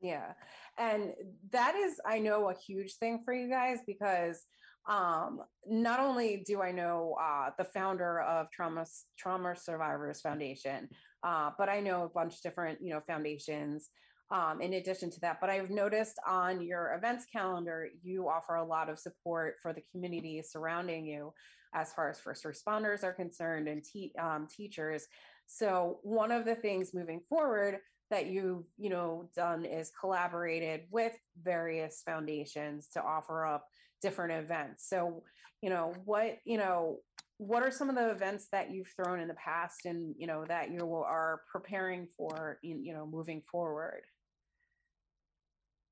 Yeah. 0.00 0.32
And 0.76 1.12
that 1.50 1.74
is, 1.74 2.00
I 2.06 2.18
know, 2.18 2.50
a 2.50 2.54
huge 2.54 2.94
thing 2.94 3.22
for 3.24 3.34
you 3.34 3.50
guys 3.50 3.78
because 3.86 4.46
um, 4.88 5.42
not 5.66 6.00
only 6.00 6.42
do 6.46 6.62
I 6.62 6.72
know 6.72 7.16
uh, 7.20 7.50
the 7.58 7.64
founder 7.64 8.20
of 8.22 8.50
Trauma 8.50 8.86
Trauma 9.18 9.54
Survivors 9.54 10.20
Foundation, 10.20 10.88
uh, 11.22 11.50
but 11.58 11.68
I 11.68 11.80
know 11.80 12.04
a 12.04 12.08
bunch 12.08 12.36
of 12.36 12.42
different, 12.42 12.80
you 12.80 12.90
know, 12.90 13.00
foundations. 13.06 13.90
Um, 14.30 14.60
in 14.60 14.74
addition 14.74 15.10
to 15.12 15.20
that, 15.20 15.40
but 15.40 15.48
I've 15.48 15.70
noticed 15.70 16.18
on 16.26 16.60
your 16.60 16.92
events 16.92 17.24
calendar, 17.32 17.88
you 18.02 18.28
offer 18.28 18.56
a 18.56 18.64
lot 18.64 18.90
of 18.90 18.98
support 18.98 19.54
for 19.62 19.72
the 19.72 19.82
community 19.90 20.42
surrounding 20.42 21.06
you, 21.06 21.32
as 21.74 21.94
far 21.94 22.10
as 22.10 22.20
first 22.20 22.44
responders 22.44 23.04
are 23.04 23.14
concerned 23.14 23.68
and 23.68 23.82
te- 23.82 24.12
um, 24.20 24.46
teachers. 24.54 25.06
So 25.46 26.00
one 26.02 26.30
of 26.30 26.44
the 26.44 26.54
things 26.54 26.92
moving 26.92 27.22
forward 27.26 27.78
that 28.10 28.26
you've 28.26 28.64
you 28.76 28.90
know 28.90 29.28
done 29.36 29.64
is 29.64 29.92
collaborated 29.98 30.82
with 30.90 31.12
various 31.42 32.02
foundations 32.04 32.88
to 32.94 33.02
offer 33.02 33.46
up 33.46 33.66
different 34.02 34.32
events. 34.32 34.88
So 34.88 35.22
you 35.62 35.70
know 35.70 35.94
what 36.04 36.38
you 36.44 36.58
know 36.58 36.98
what 37.38 37.62
are 37.62 37.70
some 37.70 37.88
of 37.88 37.94
the 37.94 38.10
events 38.10 38.48
that 38.50 38.70
you've 38.72 38.88
thrown 38.88 39.20
in 39.20 39.28
the 39.28 39.34
past 39.34 39.86
and 39.86 40.14
you 40.18 40.26
know 40.26 40.44
that 40.46 40.70
you 40.72 40.94
are 40.94 41.42
preparing 41.50 42.08
for 42.16 42.58
in, 42.62 42.84
you 42.84 42.92
know 42.92 43.06
moving 43.06 43.42
forward? 43.50 44.02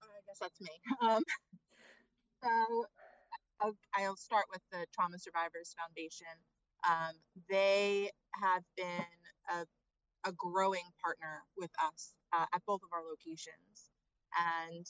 I 0.03 0.21
guess 0.27 0.39
that's 0.41 0.61
me. 0.61 0.71
Um, 1.03 1.23
so 2.43 2.87
I'll, 3.61 3.77
I'll, 3.95 4.17
start 4.17 4.45
with 4.53 4.61
the 4.71 4.87
trauma 4.95 5.19
survivors 5.19 5.75
foundation. 5.79 6.27
Um, 6.89 7.15
they 7.49 8.11
have 8.41 8.63
been 8.77 9.07
a 9.51 9.65
a 10.25 10.33
growing 10.33 10.87
partner 11.03 11.43
with 11.57 11.71
us 11.85 12.15
uh, 12.33 12.47
at 12.55 12.63
both 12.67 12.81
of 12.83 12.91
our 12.93 13.03
locations. 13.03 13.91
And 14.37 14.87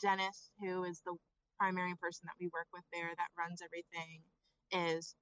Dennis, 0.00 0.50
who 0.60 0.84
is 0.84 1.00
the 1.04 1.16
primary 1.58 1.94
person 2.00 2.26
that 2.26 2.38
we 2.40 2.48
work 2.52 2.66
with 2.72 2.84
there 2.92 3.10
that 3.16 3.30
runs 3.38 3.60
everything, 3.62 4.22
is 4.72 5.14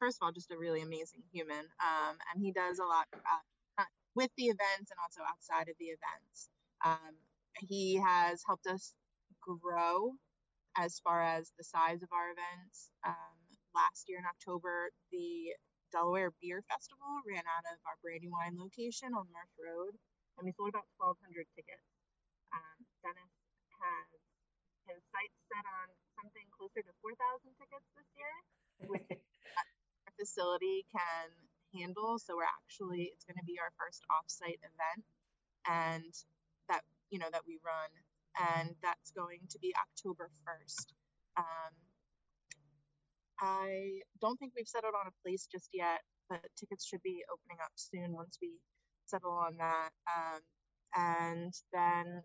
first 0.00 0.18
of 0.20 0.26
all 0.26 0.32
just 0.32 0.50
a 0.52 0.58
really 0.58 0.82
amazing 0.82 1.22
human. 1.32 1.66
Um, 1.82 2.16
and 2.32 2.42
he 2.42 2.52
does 2.52 2.78
a 2.78 2.84
lot 2.86 3.06
uh, 3.14 3.84
with 4.14 4.30
the 4.36 4.46
events 4.46 4.90
and 4.90 4.98
also 5.02 5.22
outside 5.28 5.68
of 5.68 5.76
the 5.78 5.92
events. 5.94 6.50
Um, 6.84 7.14
he 7.60 7.96
has 7.96 8.42
helped 8.46 8.66
us 8.66 8.94
grow 9.42 10.12
as 10.76 11.00
far 11.04 11.22
as 11.22 11.52
the 11.58 11.64
size 11.64 12.02
of 12.02 12.08
our 12.12 12.30
events. 12.32 12.90
Um, 13.06 13.36
last 13.74 14.06
year 14.08 14.18
in 14.18 14.24
October, 14.26 14.90
the 15.12 15.54
Delaware 15.90 16.30
Beer 16.38 16.62
Festival 16.70 17.22
ran 17.26 17.42
out 17.42 17.66
of 17.66 17.78
our 17.86 17.98
Brandywine 18.02 18.54
location 18.54 19.10
on 19.14 19.26
Marsh 19.34 19.54
Road, 19.58 19.94
and 20.38 20.46
we 20.46 20.54
sold 20.54 20.70
about 20.70 20.86
1,200 21.02 21.46
tickets. 21.58 21.86
Um, 22.54 22.78
Dennis 23.02 23.34
has 23.82 24.08
his 24.86 25.02
sights 25.10 25.38
set 25.50 25.66
on 25.66 25.86
something 26.14 26.46
closer 26.54 26.82
to 26.82 26.92
4,000 27.02 27.50
tickets 27.58 27.86
this 27.94 28.10
year, 28.14 28.34
which 28.86 29.10
our 30.06 30.12
facility 30.14 30.86
can 30.94 31.30
handle. 31.74 32.18
So 32.22 32.38
we're 32.38 32.50
actually, 32.50 33.10
it's 33.10 33.26
going 33.26 33.38
to 33.38 33.46
be 33.46 33.58
our 33.58 33.74
first 33.78 34.06
offsite 34.10 34.62
event, 34.62 35.02
and 35.66 36.12
that 36.70 36.86
you 37.10 37.18
know 37.18 37.30
that 37.34 37.46
we 37.46 37.58
run, 37.66 37.90
and 38.38 38.78
that's 38.78 39.10
going 39.10 39.42
to 39.50 39.58
be 39.58 39.74
October 39.74 40.30
1st. 40.46 40.94
Um, 41.38 41.74
I 43.40 44.04
don't 44.20 44.36
think 44.36 44.52
we've 44.54 44.68
settled 44.68 44.94
on 44.94 45.08
a 45.08 45.20
place 45.24 45.48
just 45.50 45.68
yet, 45.72 46.00
but 46.28 46.44
tickets 46.60 46.84
should 46.84 47.02
be 47.02 47.24
opening 47.32 47.58
up 47.64 47.72
soon 47.74 48.12
once 48.12 48.36
we 48.40 48.60
settle 49.06 49.32
on 49.32 49.56
that. 49.56 49.90
Um, 50.06 50.40
and 50.94 51.52
then 51.72 52.22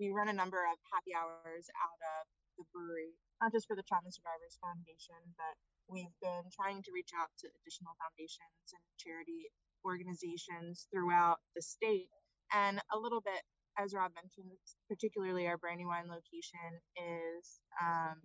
we 0.00 0.10
run 0.10 0.28
a 0.28 0.36
number 0.36 0.64
of 0.64 0.76
happy 0.90 1.12
hours 1.14 1.68
out 1.78 2.00
of 2.00 2.22
the 2.58 2.64
brewery, 2.72 3.12
not 3.42 3.52
just 3.52 3.66
for 3.68 3.76
the 3.76 3.86
Trauma 3.86 4.10
Survivors 4.10 4.58
Foundation, 4.58 5.20
but 5.36 5.54
we've 5.86 6.14
been 6.24 6.48
trying 6.50 6.82
to 6.82 6.94
reach 6.94 7.12
out 7.12 7.28
to 7.44 7.46
additional 7.60 7.92
foundations 8.00 8.72
and 8.72 8.84
charity 8.96 9.52
organizations 9.84 10.88
throughout 10.88 11.38
the 11.54 11.62
state. 11.62 12.08
And 12.52 12.80
a 12.94 12.98
little 12.98 13.20
bit, 13.20 13.42
as 13.76 13.92
Rob 13.92 14.12
mentioned, 14.14 14.54
particularly 14.88 15.46
our 15.46 15.58
Brandywine 15.58 16.08
location 16.08 16.80
is 16.96 17.60
um, 17.82 18.16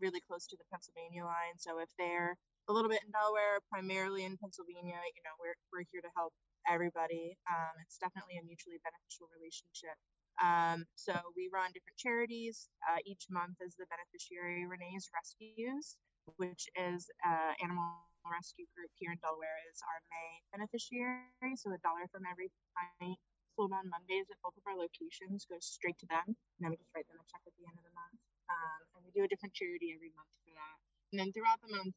really 0.00 0.20
close 0.24 0.46
to 0.50 0.56
the 0.56 0.66
Pennsylvania 0.72 1.24
line. 1.24 1.54
So 1.58 1.78
if 1.78 1.90
they're 1.98 2.34
a 2.68 2.72
little 2.72 2.90
bit 2.90 3.02
in 3.06 3.10
Delaware, 3.14 3.62
primarily 3.70 4.26
in 4.26 4.34
Pennsylvania, 4.38 4.98
you 5.14 5.22
know, 5.22 5.34
we're, 5.38 5.54
we're 5.70 5.86
here 5.94 6.02
to 6.02 6.12
help 6.18 6.34
everybody. 6.66 7.38
Um, 7.46 7.74
it's 7.86 7.98
definitely 7.98 8.42
a 8.42 8.44
mutually 8.44 8.82
beneficial 8.82 9.30
relationship. 9.30 9.94
Um, 10.42 10.84
so 10.98 11.14
we 11.38 11.48
run 11.48 11.72
different 11.72 11.96
charities. 11.96 12.68
Uh, 12.84 13.00
each 13.06 13.30
month 13.30 13.56
is 13.62 13.78
the 13.78 13.86
beneficiary 13.88 14.66
Renee's 14.66 15.08
Rescues, 15.14 15.96
which 16.36 16.68
is 16.76 17.08
an 17.24 17.54
animal 17.62 17.86
rescue 18.26 18.66
group 18.74 18.90
here 18.98 19.14
in 19.14 19.18
Delaware 19.22 19.62
is 19.70 19.78
our 19.86 20.02
May 20.10 20.30
beneficiary. 20.50 21.54
So 21.54 21.70
a 21.70 21.80
dollar 21.80 22.10
from 22.10 22.26
every 22.26 22.50
pint 22.74 23.16
sold 23.54 23.72
on 23.72 23.88
Mondays 23.88 24.28
at 24.28 24.42
both 24.42 24.58
of 24.58 24.66
our 24.68 24.76
locations 24.76 25.48
goes 25.48 25.64
straight 25.64 25.96
to 26.04 26.08
them. 26.10 26.26
And 26.28 26.60
then 26.60 26.70
we 26.74 26.76
just 26.76 26.92
write 26.92 27.08
them 27.08 27.22
a 27.22 27.26
check 27.30 27.40
at 27.46 27.54
the 27.56 27.64
end 27.64 27.78
of 27.78 27.86
the 27.86 27.94
month. 27.96 28.20
Um, 28.50 28.80
and 28.96 29.02
we 29.04 29.10
do 29.14 29.24
a 29.24 29.28
different 29.28 29.54
charity 29.54 29.92
every 29.94 30.12
month 30.14 30.32
for 30.44 30.52
that. 30.54 30.76
And 31.12 31.18
then 31.20 31.32
throughout 31.32 31.60
the 31.62 31.74
month, 31.76 31.94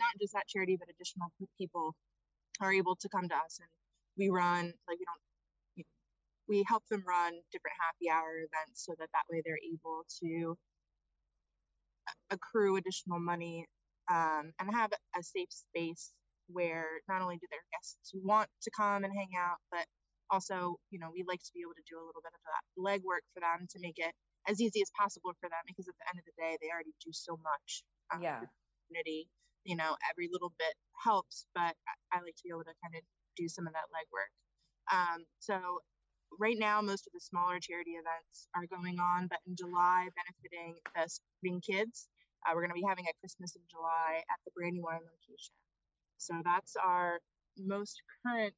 not 0.00 0.14
just 0.20 0.32
that 0.34 0.48
charity, 0.48 0.76
but 0.78 0.88
additional 0.90 1.30
people 1.58 1.94
are 2.60 2.72
able 2.72 2.96
to 2.96 3.08
come 3.08 3.28
to 3.28 3.34
us 3.34 3.58
and 3.60 3.70
we 4.16 4.30
run, 4.30 4.72
like 4.88 4.98
we 4.98 5.06
don't, 5.06 5.24
we 6.48 6.64
help 6.66 6.82
them 6.90 7.04
run 7.06 7.34
different 7.52 7.76
happy 7.78 8.10
hour 8.10 8.38
events 8.38 8.84
so 8.84 8.94
that 8.98 9.08
that 9.12 9.26
way 9.30 9.42
they're 9.44 9.60
able 9.62 10.02
to 10.22 10.56
accrue 12.30 12.76
additional 12.76 13.18
money 13.20 13.66
um, 14.10 14.52
and 14.58 14.74
have 14.74 14.90
a 15.18 15.22
safe 15.22 15.48
space 15.50 16.12
where 16.48 16.86
not 17.08 17.22
only 17.22 17.36
do 17.36 17.46
their 17.50 17.64
guests 17.72 18.12
want 18.14 18.48
to 18.62 18.70
come 18.76 19.04
and 19.04 19.12
hang 19.12 19.30
out, 19.38 19.58
but 19.70 19.84
also, 20.30 20.76
you 20.90 20.98
know, 20.98 21.08
we 21.12 21.24
like 21.28 21.40
to 21.40 21.52
be 21.54 21.60
able 21.60 21.76
to 21.76 21.84
do 21.88 21.96
a 21.96 22.04
little 22.04 22.22
bit 22.24 22.32
of 22.32 22.42
that 22.48 22.64
legwork 22.80 23.24
for 23.34 23.40
them 23.40 23.66
to 23.70 23.78
make 23.80 23.98
it 23.98 24.12
as 24.46 24.60
easy 24.60 24.80
as 24.80 24.90
possible 24.94 25.32
for 25.40 25.48
them 25.48 25.64
because 25.66 25.88
at 25.88 25.96
the 25.98 26.06
end 26.08 26.18
of 26.20 26.26
the 26.28 26.36
day 26.38 26.56
they 26.60 26.70
already 26.70 26.94
do 27.02 27.12
so 27.12 27.36
much 27.40 27.82
um, 28.14 28.22
yeah. 28.22 28.40
community. 28.86 29.28
You 29.64 29.76
know 29.76 29.96
every 30.08 30.28
little 30.30 30.54
bit 30.56 30.74
helps 31.04 31.46
but 31.54 31.74
I, 31.74 31.94
I, 32.12 32.24
like 32.24 32.34
to 32.40 32.44
be 32.46 32.54
able 32.54 32.64
to 32.64 32.76
kind 32.80 32.94
of 32.96 33.02
do 33.36 33.48
some 33.48 33.66
of 33.66 33.74
that 33.74 33.90
legwork. 33.92 34.32
Um, 34.88 35.26
so 35.38 35.82
right 36.40 36.56
now 36.58 36.80
most 36.80 37.06
of 37.06 37.12
the 37.12 37.20
smaller 37.20 37.58
charity 37.60 37.96
events 37.96 38.48
are 38.54 38.68
going 38.68 39.00
on 39.00 39.28
but 39.28 39.40
in 39.48 39.56
july 39.56 40.08
benefiting 40.12 40.76
the 40.92 41.08
spring 41.08 41.60
kids 41.64 42.08
uh, 42.44 42.52
we're 42.52 42.60
going 42.60 42.74
to 42.74 42.78
be 42.78 42.84
having 42.86 43.08
a 43.08 43.14
christmas 43.20 43.56
in 43.56 43.62
july 43.70 44.20
at 44.20 44.38
the 44.44 44.52
brandywine 44.54 45.02
location. 45.02 45.56
So 46.18 46.34
that's 46.44 46.76
our 46.76 47.20
most 47.58 48.02
current 48.22 48.54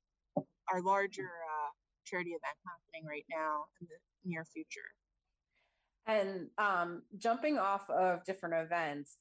our 0.70 0.82
larger 0.82 1.26
uh, 1.26 1.70
charity 2.06 2.30
event 2.30 2.58
happening 2.66 3.06
right 3.08 3.26
now 3.30 3.66
in 3.80 3.86
the 3.88 3.98
near 4.24 4.44
future 4.44 4.90
and 6.06 6.48
um, 6.58 7.02
jumping 7.18 7.58
off 7.58 7.88
of 7.90 8.24
different 8.24 8.54
events, 8.54 9.16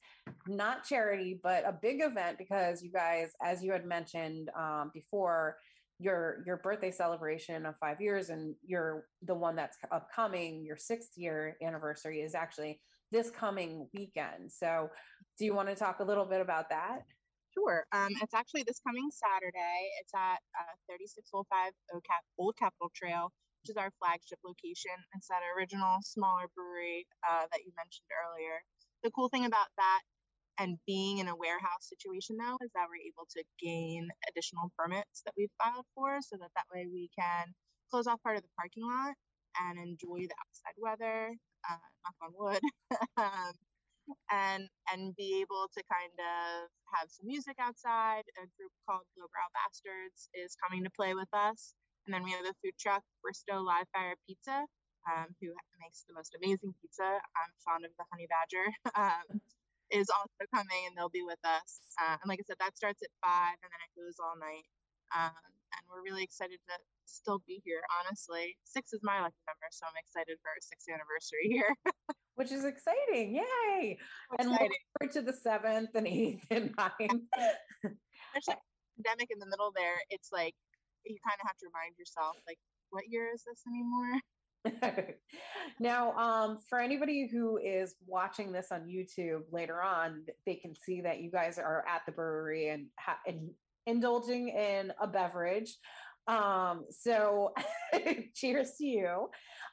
not 0.46 0.84
charity, 0.84 1.38
but 1.42 1.64
a 1.66 1.72
big 1.72 2.00
event 2.02 2.38
because 2.38 2.82
you 2.82 2.90
guys, 2.90 3.32
as 3.42 3.62
you 3.62 3.72
had 3.72 3.84
mentioned 3.84 4.50
um, 4.58 4.90
before, 4.92 5.56
your 6.02 6.42
your 6.46 6.56
birthday 6.56 6.90
celebration 6.90 7.66
of 7.66 7.76
five 7.76 8.00
years 8.00 8.30
and 8.30 8.54
you're 8.66 9.04
the 9.22 9.34
one 9.34 9.54
that's 9.54 9.76
upcoming, 9.92 10.64
your 10.64 10.78
sixth 10.78 11.10
year 11.16 11.56
anniversary 11.62 12.20
is 12.20 12.34
actually 12.34 12.80
this 13.12 13.30
coming 13.30 13.86
weekend. 13.92 14.50
So, 14.50 14.88
do 15.38 15.44
you 15.44 15.54
want 15.54 15.68
to 15.68 15.74
talk 15.74 16.00
a 16.00 16.04
little 16.04 16.24
bit 16.24 16.40
about 16.40 16.70
that? 16.70 17.00
Sure. 17.52 17.84
Um, 17.92 18.08
it's 18.22 18.32
actually 18.32 18.62
this 18.62 18.80
coming 18.86 19.10
Saturday. 19.12 19.90
It's 20.00 20.12
at 20.14 20.38
uh, 20.58 20.74
3605 20.88 21.72
Old 22.38 22.56
Capitol 22.56 22.90
Trail 22.94 23.32
which 23.60 23.70
is 23.70 23.76
our 23.76 23.92
flagship 24.00 24.40
location. 24.44 24.96
It's 25.16 25.28
that 25.28 25.44
original 25.56 26.00
smaller 26.02 26.48
brewery 26.56 27.06
uh, 27.28 27.46
that 27.52 27.60
you 27.64 27.72
mentioned 27.76 28.08
earlier. 28.12 28.64
The 29.04 29.10
cool 29.12 29.28
thing 29.28 29.44
about 29.46 29.68
that 29.76 30.00
and 30.58 30.78
being 30.86 31.18
in 31.18 31.28
a 31.28 31.36
warehouse 31.36 31.88
situation 31.88 32.36
now 32.38 32.56
is 32.62 32.70
that 32.74 32.86
we're 32.88 33.02
able 33.08 33.26
to 33.30 33.42
gain 33.60 34.08
additional 34.28 34.70
permits 34.78 35.22
that 35.24 35.34
we've 35.36 35.52
filed 35.62 35.86
for 35.94 36.18
so 36.22 36.36
that 36.38 36.50
that 36.56 36.68
way 36.74 36.86
we 36.92 37.10
can 37.18 37.54
close 37.90 38.06
off 38.06 38.22
part 38.22 38.36
of 38.36 38.42
the 38.42 38.54
parking 38.56 38.84
lot 38.84 39.14
and 39.66 39.78
enjoy 39.78 40.20
the 40.20 40.36
outside 40.40 40.76
weather 40.78 41.34
uh, 41.68 41.86
knock 42.04 42.16
on 42.22 42.32
wood 42.36 42.62
um, 43.16 43.52
and 44.30 44.68
and 44.92 45.16
be 45.16 45.40
able 45.40 45.68
to 45.74 45.82
kind 45.90 46.14
of 46.18 46.68
have 46.94 47.08
some 47.10 47.26
music 47.26 47.56
outside 47.60 48.22
a 48.38 48.46
group 48.58 48.72
called 48.88 49.04
lowbrow 49.18 49.48
bastards 49.54 50.28
is 50.34 50.56
coming 50.62 50.84
to 50.84 50.90
play 50.96 51.14
with 51.14 51.28
us 51.32 51.74
and 52.10 52.14
then 52.18 52.26
we 52.26 52.34
have 52.34 52.42
a 52.42 52.58
food 52.58 52.74
truck 52.74 53.06
bristow 53.22 53.62
live 53.62 53.86
fire 53.94 54.18
pizza 54.26 54.66
um, 55.06 55.30
who 55.38 55.54
makes 55.78 56.02
the 56.10 56.14
most 56.18 56.34
amazing 56.34 56.74
pizza 56.82 57.06
i'm 57.38 57.52
fond 57.62 57.86
of 57.86 57.94
the 57.94 58.04
honey 58.10 58.26
badger 58.26 58.66
um, 58.98 59.38
is 59.90 60.08
also 60.10 60.46
coming 60.54 60.86
and 60.86 60.94
they'll 60.96 61.12
be 61.12 61.26
with 61.26 61.42
us. 61.42 61.82
Uh, 61.98 62.16
and 62.22 62.26
like 62.30 62.38
I 62.38 62.46
said, 62.46 62.58
that 62.62 62.78
starts 62.78 63.02
at 63.02 63.10
five 63.18 63.58
and 63.60 63.70
then 63.70 63.82
it 63.82 63.92
goes 63.98 64.16
all 64.22 64.38
night. 64.38 64.66
Um, 65.10 65.42
and 65.74 65.82
we're 65.90 66.02
really 66.02 66.22
excited 66.22 66.58
to 66.66 66.74
still 67.06 67.42
be 67.46 67.62
here, 67.62 67.82
honestly. 67.98 68.54
Six 68.62 68.94
is 68.94 69.02
my 69.02 69.18
lucky 69.18 69.42
number, 69.46 69.66
so 69.70 69.86
I'm 69.86 69.98
excited 69.98 70.38
for 70.42 70.50
our 70.50 70.62
sixth 70.62 70.86
anniversary 70.90 71.50
here. 71.50 71.74
Which 72.38 72.50
is 72.50 72.64
exciting. 72.64 73.38
Yay. 73.38 73.98
and 74.38 74.50
look 74.50 74.70
forward 74.98 75.12
to 75.12 75.22
the 75.22 75.34
seventh 75.34 75.90
and 75.94 76.06
eighth 76.06 76.46
and 76.50 76.74
ninth. 76.78 77.26
Especially 77.82 78.58
pandemic 78.98 79.28
in 79.30 79.38
the 79.38 79.50
middle 79.50 79.72
there, 79.74 79.98
it's 80.10 80.30
like 80.32 80.54
you 81.04 81.18
kind 81.26 81.38
of 81.40 81.46
have 81.46 81.56
to 81.58 81.66
remind 81.66 81.96
yourself, 81.98 82.36
like, 82.46 82.58
what 82.90 83.04
year 83.08 83.30
is 83.32 83.42
this 83.44 83.62
anymore? 83.66 84.20
now, 85.80 86.12
um, 86.12 86.58
for 86.68 86.78
anybody 86.78 87.26
who 87.30 87.58
is 87.58 87.94
watching 88.06 88.52
this 88.52 88.68
on 88.70 88.82
YouTube 88.82 89.42
later 89.50 89.82
on, 89.82 90.24
they 90.44 90.56
can 90.56 90.74
see 90.74 91.00
that 91.00 91.20
you 91.20 91.30
guys 91.30 91.58
are 91.58 91.84
at 91.88 92.02
the 92.06 92.12
brewery 92.12 92.68
and, 92.68 92.86
ha- 92.98 93.20
and 93.26 93.50
indulging 93.86 94.48
in 94.48 94.92
a 95.00 95.06
beverage. 95.06 95.76
Um, 96.26 96.84
so, 96.90 97.54
cheers 98.34 98.72
to 98.78 98.86
you. 98.86 99.30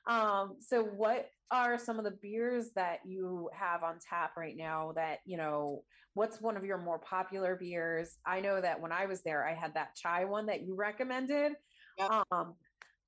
Um, 0.08 0.56
so, 0.60 0.84
what 0.84 1.30
are 1.52 1.78
some 1.78 2.00
of 2.00 2.06
the 2.06 2.18
beers 2.22 2.72
that 2.76 3.00
you 3.06 3.50
have 3.54 3.84
on 3.84 4.00
tap 4.10 4.32
right 4.38 4.56
now? 4.58 4.94
That 4.96 5.20
you 5.26 5.38
know, 5.38 5.84
what's 6.14 6.42
one 6.42 6.58
of 6.58 6.66
your 6.66 6.78
more 6.78 7.00
popular 7.00 7.56
beers? 7.56 8.18
I 8.26 8.40
know 8.40 8.60
that 8.62 8.82
when 8.82 8.92
I 8.92 9.06
was 9.06 9.22
there, 9.24 9.48
I 9.48 9.54
had 9.54 9.74
that 9.76 9.96
chai 9.96 10.26
one 10.26 10.48
that 10.48 10.62
you 10.62 10.76
recommended. 10.76 11.54
Yep. 11.98 12.24
Um, 12.32 12.56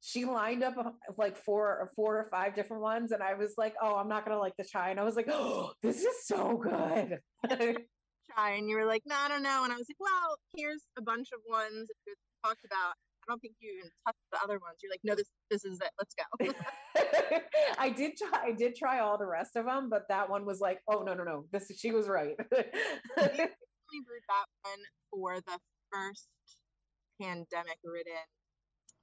she 0.01 0.25
lined 0.25 0.63
up 0.63 0.77
uh, 0.77 0.91
like 1.17 1.37
four 1.37 1.67
or 1.67 1.91
four 1.95 2.17
or 2.17 2.29
five 2.31 2.55
different 2.55 2.81
ones 2.81 3.11
and 3.11 3.21
i 3.21 3.33
was 3.33 3.53
like 3.57 3.75
oh 3.81 3.95
i'm 3.95 4.07
not 4.07 4.25
gonna 4.25 4.39
like 4.39 4.55
the 4.57 4.63
chai 4.63 4.89
and 4.89 4.99
i 4.99 5.03
was 5.03 5.15
like 5.15 5.27
oh 5.29 5.71
this 5.83 6.03
is 6.03 6.25
so 6.25 6.57
good 6.57 7.19
chai 7.49 8.51
and 8.51 8.69
you 8.69 8.77
were 8.77 8.85
like 8.85 9.03
no 9.05 9.15
i 9.17 9.27
don't 9.27 9.43
know 9.43 9.63
and 9.63 9.73
i 9.73 9.75
was 9.75 9.87
like 9.89 9.99
well 9.99 10.37
here's 10.55 10.83
a 10.97 11.01
bunch 11.01 11.27
of 11.33 11.39
ones 11.49 11.87
that 11.87 11.95
we 12.07 12.13
talked 12.43 12.63
about 12.65 12.93
don't 13.29 13.39
think 13.39 13.55
you 13.59 13.71
even 13.79 13.91
touched 14.05 14.19
the 14.31 14.39
other 14.43 14.59
ones 14.59 14.77
you're 14.81 14.91
like 14.91 15.01
no 15.03 15.15
this 15.15 15.29
this 15.49 15.63
is 15.65 15.79
it 15.79 15.91
let's 15.99 16.15
go 16.15 17.39
i 17.79 17.89
did 17.89 18.17
try 18.17 18.47
i 18.47 18.51
did 18.51 18.75
try 18.75 18.99
all 18.99 19.17
the 19.17 19.25
rest 19.25 19.55
of 19.55 19.65
them 19.65 19.89
but 19.89 20.07
that 20.09 20.29
one 20.29 20.45
was 20.45 20.59
like 20.59 20.79
oh 20.89 21.03
no 21.03 21.13
no 21.13 21.23
no 21.23 21.45
this 21.51 21.71
she 21.77 21.91
was 21.91 22.07
right 22.07 22.35
we 22.37 22.45
brewed 23.15 24.25
that 24.27 24.47
one 24.63 24.83
for 25.11 25.39
the 25.41 25.57
first 25.91 26.27
pandemic 27.21 27.77
ridden 27.83 28.27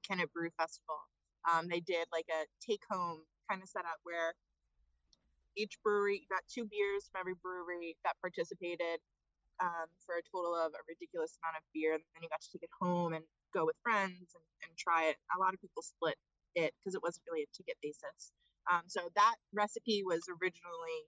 Kennett 0.06 0.33
Brew 0.33 0.50
Festival. 0.56 1.02
Um, 1.50 1.66
they 1.68 1.80
did 1.80 2.06
like 2.12 2.26
a 2.30 2.47
take 2.62 2.83
home 2.90 3.23
kind 3.50 3.62
of 3.62 3.68
setup 3.68 3.99
where 4.02 4.35
each 5.56 5.78
brewery 5.83 6.26
got 6.30 6.42
two 6.47 6.66
beers 6.66 7.09
from 7.11 7.21
every 7.21 7.35
brewery 7.42 7.97
that 8.04 8.14
participated 8.21 9.00
um, 9.62 9.88
for 10.04 10.21
a 10.21 10.25
total 10.30 10.54
of 10.54 10.75
a 10.75 10.83
ridiculous 10.87 11.38
amount 11.42 11.59
of 11.59 11.64
beer. 11.73 11.95
And 11.95 12.02
then 12.14 12.23
you 12.23 12.28
got 12.28 12.42
to 12.42 12.50
take 12.52 12.62
it 12.62 12.75
home 12.78 13.14
and 13.14 13.25
go 13.55 13.67
with 13.67 13.76
friends 13.83 14.35
and, 14.35 14.47
and 14.65 14.71
try 14.79 15.11
it. 15.11 15.17
A 15.37 15.41
lot 15.41 15.55
of 15.55 15.61
people 15.61 15.83
split 15.83 16.17
it 16.55 16.73
because 16.81 16.95
it 16.95 17.03
wasn't 17.03 17.26
really 17.31 17.45
a 17.45 17.50
ticket 17.57 17.76
basis. 17.83 18.33
Um, 18.71 18.83
so 18.87 19.09
that 19.15 19.37
recipe 19.55 20.03
was 20.03 20.27
originally 20.27 21.07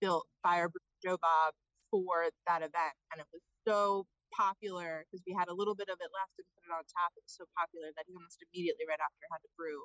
built 0.00 0.26
by 0.44 0.60
our 0.60 0.70
Joe 1.02 1.18
Bob 1.20 1.52
for 1.90 2.28
that 2.46 2.62
event. 2.62 2.96
And 3.12 3.20
it 3.20 3.28
was 3.32 3.42
so 3.66 4.06
popular 4.32 5.04
because 5.06 5.22
we 5.26 5.34
had 5.36 5.48
a 5.48 5.54
little 5.54 5.74
bit 5.74 5.88
of 5.88 5.98
it 6.00 6.10
left 6.12 6.34
and 6.38 6.46
put 6.56 6.66
it 6.68 6.72
on 6.72 6.84
tap. 6.88 7.12
It 7.16 7.24
was 7.24 7.36
so 7.36 7.44
popular 7.56 7.92
that 7.96 8.04
he 8.08 8.14
almost 8.16 8.40
immediately 8.42 8.84
right 8.88 9.00
after 9.00 9.22
had 9.30 9.44
to 9.44 9.52
brew 9.56 9.84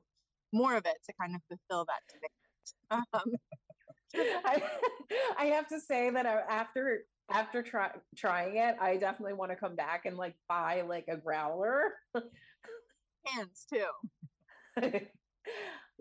more 0.52 0.76
of 0.76 0.86
it 0.86 1.00
to 1.08 1.12
kind 1.20 1.36
of 1.36 1.42
fulfill 1.48 1.86
that 1.88 2.02
demand. 2.08 2.38
Um, 2.92 3.32
I, 4.46 4.62
I 5.38 5.46
have 5.46 5.68
to 5.70 5.80
say 5.80 6.10
that 6.10 6.26
after 6.26 7.06
after 7.32 7.62
try, 7.64 7.92
trying 8.16 8.58
it, 8.58 8.76
I 8.80 8.98
definitely 8.98 9.34
want 9.34 9.52
to 9.52 9.56
come 9.56 9.76
back 9.76 10.06
and 10.06 10.18
like 10.18 10.36
buy 10.48 10.82
like 10.82 11.06
a 11.08 11.18
growler. 11.18 11.94
Hands 13.26 13.68
too. 13.72 13.88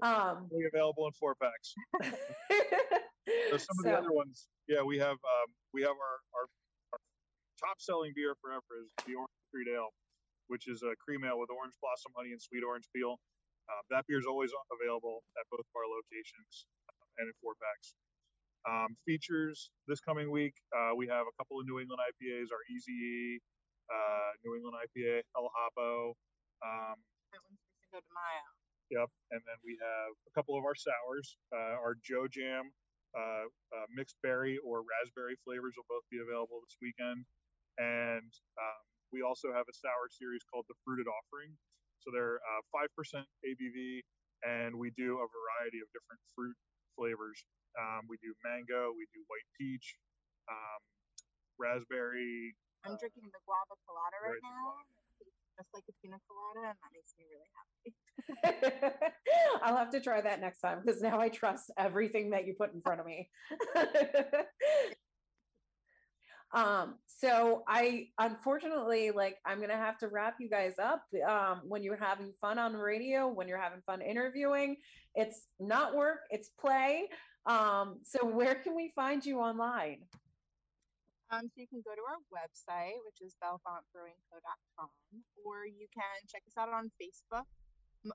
um, 0.03 0.49
available 0.73 1.07
in 1.07 1.13
four 1.13 1.37
packs. 1.37 1.75
so 3.51 3.57
some 3.57 3.77
of 3.79 3.85
so, 3.85 3.91
the 3.91 3.97
other 3.97 4.13
ones, 4.13 4.49
yeah, 4.69 4.83
we 4.83 4.99
have 4.99 5.19
um, 5.21 5.49
we 5.73 5.83
have 5.83 5.97
our, 5.97 6.17
our 6.35 6.47
top 7.61 7.77
selling 7.79 8.13
beer 8.17 8.35
forever 8.41 8.81
is 8.81 8.91
the 9.07 9.15
Orange 9.15 9.41
Street 9.49 9.69
Ale, 9.69 9.93
which 10.49 10.69
is 10.69 10.83
a 10.83 10.97
cream 10.97 11.25
ale 11.25 11.39
with 11.39 11.51
orange 11.53 11.77
blossom 11.81 12.13
honey 12.17 12.33
and 12.33 12.41
sweet 12.41 12.65
orange 12.65 12.89
peel. 12.95 13.21
Uh, 13.69 13.83
that 13.93 14.03
beer 14.09 14.19
is 14.19 14.27
always 14.27 14.51
available 14.73 15.23
at 15.39 15.47
both 15.53 15.63
of 15.63 15.75
our 15.77 15.87
locations 15.87 16.67
uh, 16.91 17.23
and 17.23 17.29
in 17.29 17.35
four 17.39 17.55
packs. 17.61 17.95
Um, 18.69 18.93
features 19.09 19.71
this 19.89 20.01
coming 20.01 20.31
week, 20.31 20.53
uh, 20.77 20.93
we 20.93 21.09
have 21.09 21.25
a 21.25 21.35
couple 21.41 21.57
of 21.57 21.65
New 21.65 21.81
England 21.81 22.01
IPAs, 22.05 22.53
our 22.53 22.61
Easy 22.69 23.41
uh, 23.89 24.31
New 24.45 24.55
England 24.57 24.77
IPA, 24.77 25.25
El 25.37 25.49
Hopo. 25.49 26.15
Um, 26.61 26.97
that 27.33 27.41
one's 27.41 27.61
Cinco 27.81 28.05
de 28.05 28.11
Mayo. 28.13 28.47
Yep. 28.91 29.09
And 29.33 29.41
then 29.47 29.59
we 29.65 29.79
have 29.81 30.13
a 30.27 30.33
couple 30.35 30.59
of 30.59 30.67
our 30.67 30.77
sours. 30.77 31.39
Uh, 31.55 31.79
our 31.79 31.97
Joe 32.03 32.27
Jam 32.29 32.69
uh, 33.15 33.47
uh, 33.47 33.87
mixed 33.91 34.19
berry 34.23 34.59
or 34.63 34.83
raspberry 34.87 35.39
flavors 35.43 35.75
will 35.79 35.89
both 35.89 36.07
be 36.11 36.19
available 36.23 36.63
this 36.63 36.77
weekend. 36.83 37.27
And 37.79 38.31
um, 38.61 38.83
we 39.11 39.23
also 39.23 39.51
have 39.55 39.67
a 39.67 39.75
sour 39.75 40.11
series 40.11 40.43
called 40.47 40.67
the 40.71 40.79
Fruited 40.85 41.07
Offering. 41.07 41.55
So 42.03 42.11
they're 42.11 42.41
uh, 42.41 42.63
5% 42.73 43.25
ABV, 43.45 43.79
and 44.43 44.73
we 44.73 44.91
do 44.97 45.21
a 45.21 45.27
variety 45.29 45.85
of 45.85 45.89
different 45.93 46.23
fruit 46.33 46.57
flavors. 46.97 47.45
Um, 47.79 48.07
we 48.09 48.17
do 48.19 48.35
mango, 48.43 48.91
we 48.97 49.07
do 49.15 49.23
white 49.29 49.47
peach, 49.59 49.97
um, 50.51 50.81
raspberry. 51.59 52.55
I'm 52.85 52.95
uh, 52.95 52.97
drinking 52.99 53.31
the 53.31 53.41
guava 53.47 53.77
colada 53.87 54.19
right 54.25 54.43
now, 54.43 54.81
just 55.59 55.71
like 55.75 55.85
a 55.89 55.95
pina 56.03 56.17
colada, 56.27 56.73
and 56.73 56.79
that 56.81 56.93
makes 56.95 57.15
me 57.19 57.25
really 57.31 57.51
happy. 57.55 57.95
I'll 59.63 59.77
have 59.77 59.91
to 59.91 60.01
try 60.01 60.21
that 60.21 60.41
next 60.41 60.61
time 60.61 60.81
because 60.85 61.01
now 61.01 61.21
I 61.21 61.29
trust 61.29 61.71
everything 61.79 62.31
that 62.31 62.47
you 62.47 62.55
put 62.55 62.75
in 62.75 62.81
front 62.81 63.01
of 63.01 63.07
me. 63.07 63.29
Um, 66.53 66.97
so 67.07 67.63
I 67.69 68.09
unfortunately 68.19 69.13
like 69.13 69.37
I'm 69.47 69.61
gonna 69.61 69.77
have 69.77 69.99
to 69.99 70.09
wrap 70.09 70.37
you 70.41 70.49
guys 70.49 70.75
up. 70.83 71.05
Um, 71.29 71.63
when 71.65 71.83
you're 71.83 71.97
having 71.97 72.33
fun 72.41 72.59
on 72.59 72.75
radio, 72.75 73.29
when 73.29 73.47
you're 73.47 73.61
having 73.61 73.81
fun 73.87 74.03
interviewing, 74.03 74.77
it's 75.15 75.47
not 75.61 75.95
work, 75.95 76.21
it's 76.31 76.51
play. 76.61 77.09
Um, 77.47 78.01
so 78.05 78.25
where 78.25 78.57
can 78.57 78.77
we 78.77 78.93
find 78.95 79.25
you 79.25 79.41
online? 79.41 80.05
Um, 81.31 81.47
so 81.47 81.63
you 81.63 81.71
can 81.71 81.81
go 81.87 81.95
to 81.95 82.05
our 82.11 82.21
website, 82.35 82.99
which 83.07 83.23
is 83.23 83.39
bellefontebrewingco.com, 83.39 84.91
or 85.47 85.65
you 85.65 85.87
can 85.95 86.17
check 86.27 86.43
us 86.47 86.59
out 86.59 86.75
on 86.75 86.91
Facebook. 86.99 87.47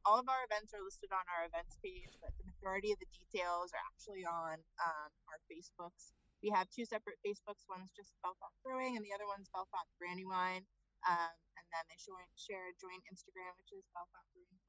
All 0.03 0.19
of 0.19 0.27
our 0.27 0.43
events 0.49 0.73
are 0.73 0.83
listed 0.83 1.13
on 1.13 1.23
our 1.31 1.47
events 1.47 1.77
page, 1.79 2.11
but 2.19 2.33
the 2.41 2.45
majority 2.49 2.91
of 2.91 2.99
the 2.99 3.09
details 3.13 3.71
are 3.71 3.83
actually 3.88 4.25
on 4.25 4.57
um, 4.81 5.09
our 5.31 5.39
Facebooks 5.47 6.11
we 6.45 6.53
have 6.53 6.69
two 6.69 6.85
separate 6.85 7.17
Facebooks. 7.25 7.65
One's 7.65 7.89
just 7.97 8.13
Bellefonte 8.21 8.53
Brewing, 8.61 8.93
and 8.93 9.01
the 9.01 9.09
other 9.17 9.25
one's 9.25 9.49
Bellefonte 9.49 9.89
Brandywine. 9.97 10.61
Um, 11.09 11.33
and 11.57 11.65
then 11.73 11.83
they 11.89 11.97
share 11.97 12.69
a 12.69 12.77
joint 12.77 13.01
Instagram, 13.09 13.57
which 13.57 13.73
is 13.73 13.81
Bellefonte 13.97 14.29
Brewing. 14.29 14.64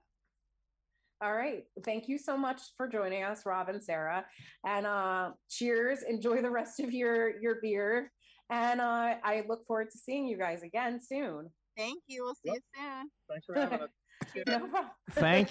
All 1.22 1.34
right. 1.34 1.64
Thank 1.84 2.08
you 2.08 2.18
so 2.18 2.36
much 2.36 2.60
for 2.76 2.86
joining 2.86 3.22
us, 3.22 3.46
Rob 3.46 3.68
and 3.68 3.82
Sarah. 3.82 4.24
And 4.66 4.86
uh, 4.86 5.30
cheers. 5.48 6.02
Enjoy 6.02 6.42
the 6.42 6.50
rest 6.50 6.80
of 6.80 6.92
your 6.92 7.40
your 7.40 7.56
beer. 7.62 8.12
And 8.50 8.80
uh, 8.80 9.14
I 9.24 9.44
look 9.48 9.66
forward 9.66 9.90
to 9.92 9.98
seeing 9.98 10.26
you 10.26 10.36
guys 10.36 10.62
again 10.62 11.00
soon. 11.02 11.50
Thank 11.76 12.02
you. 12.06 12.24
We'll 12.24 12.34
see 12.34 12.52
yep. 12.52 12.56
you 12.56 12.82
soon. 12.82 13.10
Thanks 13.30 13.46
for 13.46 13.54
having 13.54 13.80
us. 13.80 13.90
no 14.46 14.68
thank, 15.10 15.48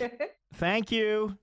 thank 0.54 0.92
you. 0.92 1.38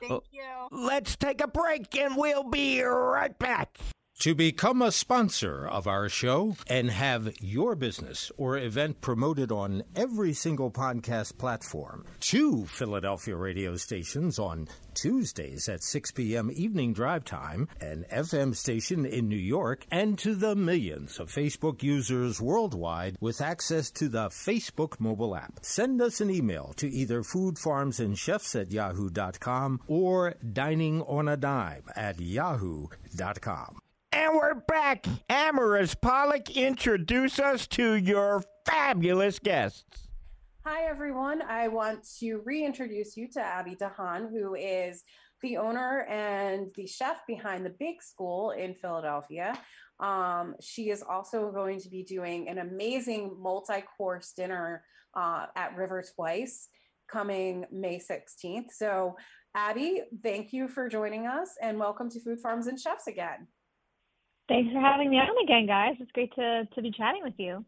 Thank 0.00 0.24
you. 0.32 0.42
Let's 0.70 1.16
take 1.16 1.40
a 1.40 1.46
break 1.46 1.96
and 1.96 2.16
we'll 2.16 2.48
be 2.48 2.82
right 2.82 3.36
back. 3.38 3.78
To 4.22 4.36
become 4.36 4.82
a 4.82 4.92
sponsor 4.92 5.66
of 5.66 5.88
our 5.88 6.08
show 6.08 6.54
and 6.68 6.88
have 6.92 7.34
your 7.40 7.74
business 7.74 8.30
or 8.36 8.56
event 8.56 9.00
promoted 9.00 9.50
on 9.50 9.82
every 9.96 10.32
single 10.32 10.70
podcast 10.70 11.38
platform, 11.38 12.04
two 12.20 12.64
Philadelphia 12.66 13.34
radio 13.34 13.74
stations 13.76 14.38
on 14.38 14.68
Tuesdays 14.94 15.68
at 15.68 15.82
6 15.82 16.12
p.m. 16.12 16.52
evening 16.54 16.92
drive 16.92 17.24
time, 17.24 17.66
an 17.80 18.04
FM 18.12 18.54
station 18.54 19.04
in 19.04 19.28
New 19.28 19.34
York, 19.34 19.86
and 19.90 20.16
to 20.20 20.36
the 20.36 20.54
millions 20.54 21.18
of 21.18 21.28
Facebook 21.28 21.82
users 21.82 22.40
worldwide 22.40 23.16
with 23.20 23.40
access 23.40 23.90
to 23.90 24.08
the 24.08 24.28
Facebook 24.28 25.00
mobile 25.00 25.34
app. 25.34 25.58
Send 25.62 26.00
us 26.00 26.20
an 26.20 26.30
email 26.30 26.74
to 26.76 26.88
either 26.88 27.24
foodfarmsandchefs 27.24 28.60
at 28.60 28.70
yahoo.com 28.70 29.80
or 29.88 30.36
diningonadime 30.44 31.82
at 31.96 32.20
yahoo.com. 32.20 33.82
And 34.14 34.34
we're 34.34 34.54
back. 34.54 35.06
Amaris 35.30 35.98
Pollock, 35.98 36.54
introduce 36.54 37.38
us 37.38 37.66
to 37.68 37.94
your 37.94 38.42
fabulous 38.66 39.38
guests. 39.38 40.08
Hi, 40.66 40.84
everyone. 40.84 41.40
I 41.40 41.68
want 41.68 42.06
to 42.18 42.42
reintroduce 42.44 43.16
you 43.16 43.26
to 43.32 43.40
Abby 43.40 43.74
Dahan, 43.74 44.30
who 44.30 44.54
is 44.54 45.02
the 45.40 45.56
owner 45.56 46.02
and 46.10 46.66
the 46.76 46.86
chef 46.86 47.26
behind 47.26 47.64
the 47.64 47.74
Bake 47.80 48.02
School 48.02 48.50
in 48.50 48.74
Philadelphia. 48.74 49.58
Um, 49.98 50.56
she 50.60 50.90
is 50.90 51.02
also 51.02 51.50
going 51.50 51.80
to 51.80 51.88
be 51.88 52.02
doing 52.02 52.50
an 52.50 52.58
amazing 52.58 53.34
multi 53.40 53.82
course 53.96 54.32
dinner 54.36 54.84
uh, 55.14 55.46
at 55.56 55.74
River 55.74 56.04
Twice 56.14 56.68
coming 57.10 57.64
May 57.72 57.98
16th. 57.98 58.72
So, 58.72 59.16
Abby, 59.54 60.02
thank 60.22 60.52
you 60.52 60.68
for 60.68 60.90
joining 60.90 61.26
us 61.26 61.56
and 61.62 61.78
welcome 61.78 62.10
to 62.10 62.20
Food 62.20 62.40
Farms 62.40 62.66
and 62.66 62.78
Chefs 62.78 63.06
again. 63.06 63.48
Thanks 64.52 64.70
for 64.70 64.80
having 64.80 65.08
me 65.08 65.16
on 65.16 65.28
again, 65.42 65.66
guys. 65.66 65.94
It's 65.98 66.12
great 66.12 66.34
to, 66.34 66.68
to 66.74 66.82
be 66.82 66.90
chatting 66.90 67.22
with 67.24 67.32
you. 67.38 67.64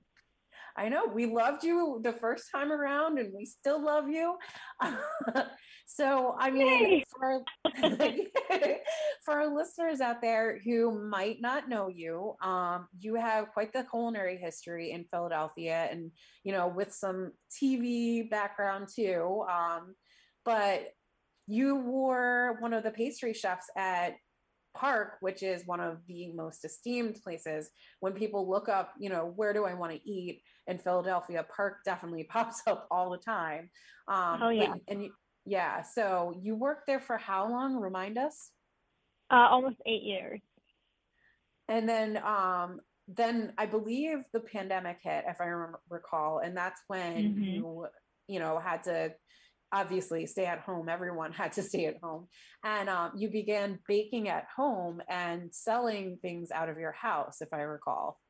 I 0.76 0.90
know 0.90 1.06
we 1.06 1.24
loved 1.24 1.64
you 1.64 1.98
the 2.04 2.12
first 2.12 2.50
time 2.54 2.70
around 2.70 3.18
and 3.18 3.32
we 3.34 3.46
still 3.46 3.82
love 3.82 4.10
you. 4.10 4.36
so, 5.86 6.36
I 6.38 6.50
mean, 6.50 7.02
for 7.08 7.24
our, 7.24 7.40
for 9.24 9.32
our 9.32 9.56
listeners 9.56 10.02
out 10.02 10.20
there 10.20 10.60
who 10.62 11.08
might 11.08 11.40
not 11.40 11.70
know 11.70 11.88
you, 11.88 12.34
um, 12.42 12.86
you 13.00 13.14
have 13.14 13.48
quite 13.54 13.72
the 13.72 13.86
culinary 13.90 14.36
history 14.36 14.90
in 14.90 15.06
Philadelphia 15.10 15.88
and, 15.90 16.10
you 16.42 16.52
know, 16.52 16.68
with 16.68 16.92
some 16.92 17.32
TV 17.50 18.28
background 18.28 18.88
too. 18.94 19.42
Um, 19.50 19.94
but 20.44 20.88
you 21.46 21.76
were 21.76 22.58
one 22.60 22.74
of 22.74 22.82
the 22.82 22.90
pastry 22.90 23.32
chefs 23.32 23.70
at 23.74 24.16
Park, 24.74 25.16
which 25.20 25.42
is 25.42 25.66
one 25.66 25.80
of 25.80 25.98
the 26.08 26.32
most 26.32 26.64
esteemed 26.64 27.20
places, 27.22 27.70
when 28.00 28.12
people 28.12 28.48
look 28.48 28.68
up, 28.68 28.92
you 28.98 29.08
know, 29.08 29.32
where 29.36 29.52
do 29.52 29.64
I 29.64 29.74
want 29.74 29.92
to 29.92 30.08
eat 30.08 30.42
in 30.66 30.78
Philadelphia, 30.78 31.44
Park 31.54 31.78
definitely 31.84 32.24
pops 32.30 32.62
up 32.66 32.86
all 32.90 33.10
the 33.10 33.18
time. 33.18 33.70
Um, 34.08 34.42
oh 34.42 34.50
yeah, 34.50 34.74
and, 34.88 35.08
yeah. 35.46 35.82
So 35.82 36.34
you 36.40 36.54
worked 36.54 36.86
there 36.86 37.00
for 37.00 37.18
how 37.18 37.48
long? 37.50 37.76
Remind 37.76 38.18
us. 38.18 38.50
Uh, 39.30 39.48
almost 39.50 39.76
eight 39.86 40.02
years. 40.02 40.40
And 41.68 41.88
then, 41.88 42.18
um, 42.18 42.80
then 43.08 43.52
I 43.56 43.66
believe 43.66 44.18
the 44.32 44.40
pandemic 44.40 44.98
hit, 45.02 45.24
if 45.26 45.40
I 45.40 45.46
recall, 45.90 46.38
and 46.38 46.56
that's 46.56 46.80
when 46.88 47.16
mm-hmm. 47.16 47.42
you, 47.42 47.86
you 48.28 48.38
know, 48.38 48.58
had 48.58 48.82
to 48.84 49.12
obviously 49.74 50.24
stay 50.26 50.46
at 50.46 50.60
home. 50.60 50.88
Everyone 50.88 51.32
had 51.32 51.52
to 51.52 51.62
stay 51.70 51.86
at 51.86 51.98
home. 52.02 52.28
And 52.62 52.88
um, 52.88 53.12
you 53.16 53.28
began 53.28 53.78
baking 53.86 54.28
at 54.28 54.46
home 54.54 55.02
and 55.08 55.52
selling 55.52 56.18
things 56.22 56.50
out 56.50 56.68
of 56.68 56.78
your 56.78 56.92
house, 56.92 57.38
if 57.40 57.52
I 57.52 57.62
recall. 57.62 58.20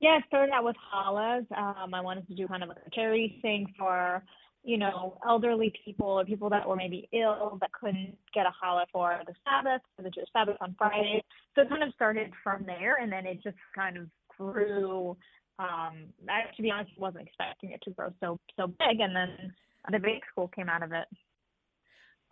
Yeah, 0.00 0.18
I 0.20 0.26
started 0.26 0.52
out 0.52 0.64
with 0.64 0.76
challahs. 0.92 1.46
Um, 1.56 1.94
I 1.94 2.00
wanted 2.00 2.26
to 2.28 2.34
do 2.34 2.48
kind 2.48 2.64
of 2.64 2.70
a 2.70 2.90
charity 2.92 3.38
thing 3.40 3.72
for, 3.78 4.24
you 4.64 4.76
know, 4.76 5.16
elderly 5.26 5.72
people 5.84 6.08
or 6.08 6.24
people 6.24 6.50
that 6.50 6.68
were 6.68 6.74
maybe 6.74 7.08
ill 7.12 7.56
that 7.60 7.70
couldn't 7.72 8.16
get 8.34 8.46
a 8.46 8.52
challah 8.62 8.86
for 8.92 9.20
the 9.26 9.34
Sabbath, 9.44 9.82
for 9.96 10.02
the 10.02 10.10
Jewish 10.10 10.28
Sabbath 10.32 10.56
on 10.60 10.74
Friday. 10.76 11.22
So 11.54 11.62
it 11.62 11.68
kind 11.68 11.84
of 11.84 11.94
started 11.94 12.32
from 12.42 12.64
there, 12.66 12.96
and 12.96 13.12
then 13.12 13.26
it 13.26 13.42
just 13.44 13.56
kind 13.74 13.96
of 13.96 14.08
grew. 14.36 15.16
Um, 15.60 16.06
I, 16.28 16.50
to 16.56 16.62
be 16.62 16.70
honest, 16.70 16.90
wasn't 16.98 17.28
expecting 17.28 17.70
it 17.70 17.82
to 17.82 17.90
grow 17.90 18.12
so 18.18 18.40
so 18.56 18.66
big, 18.66 18.98
and 18.98 19.14
then 19.14 19.52
the 19.90 19.98
bake 19.98 20.24
school 20.30 20.48
came 20.48 20.68
out 20.68 20.82
of 20.82 20.92
it. 20.92 21.06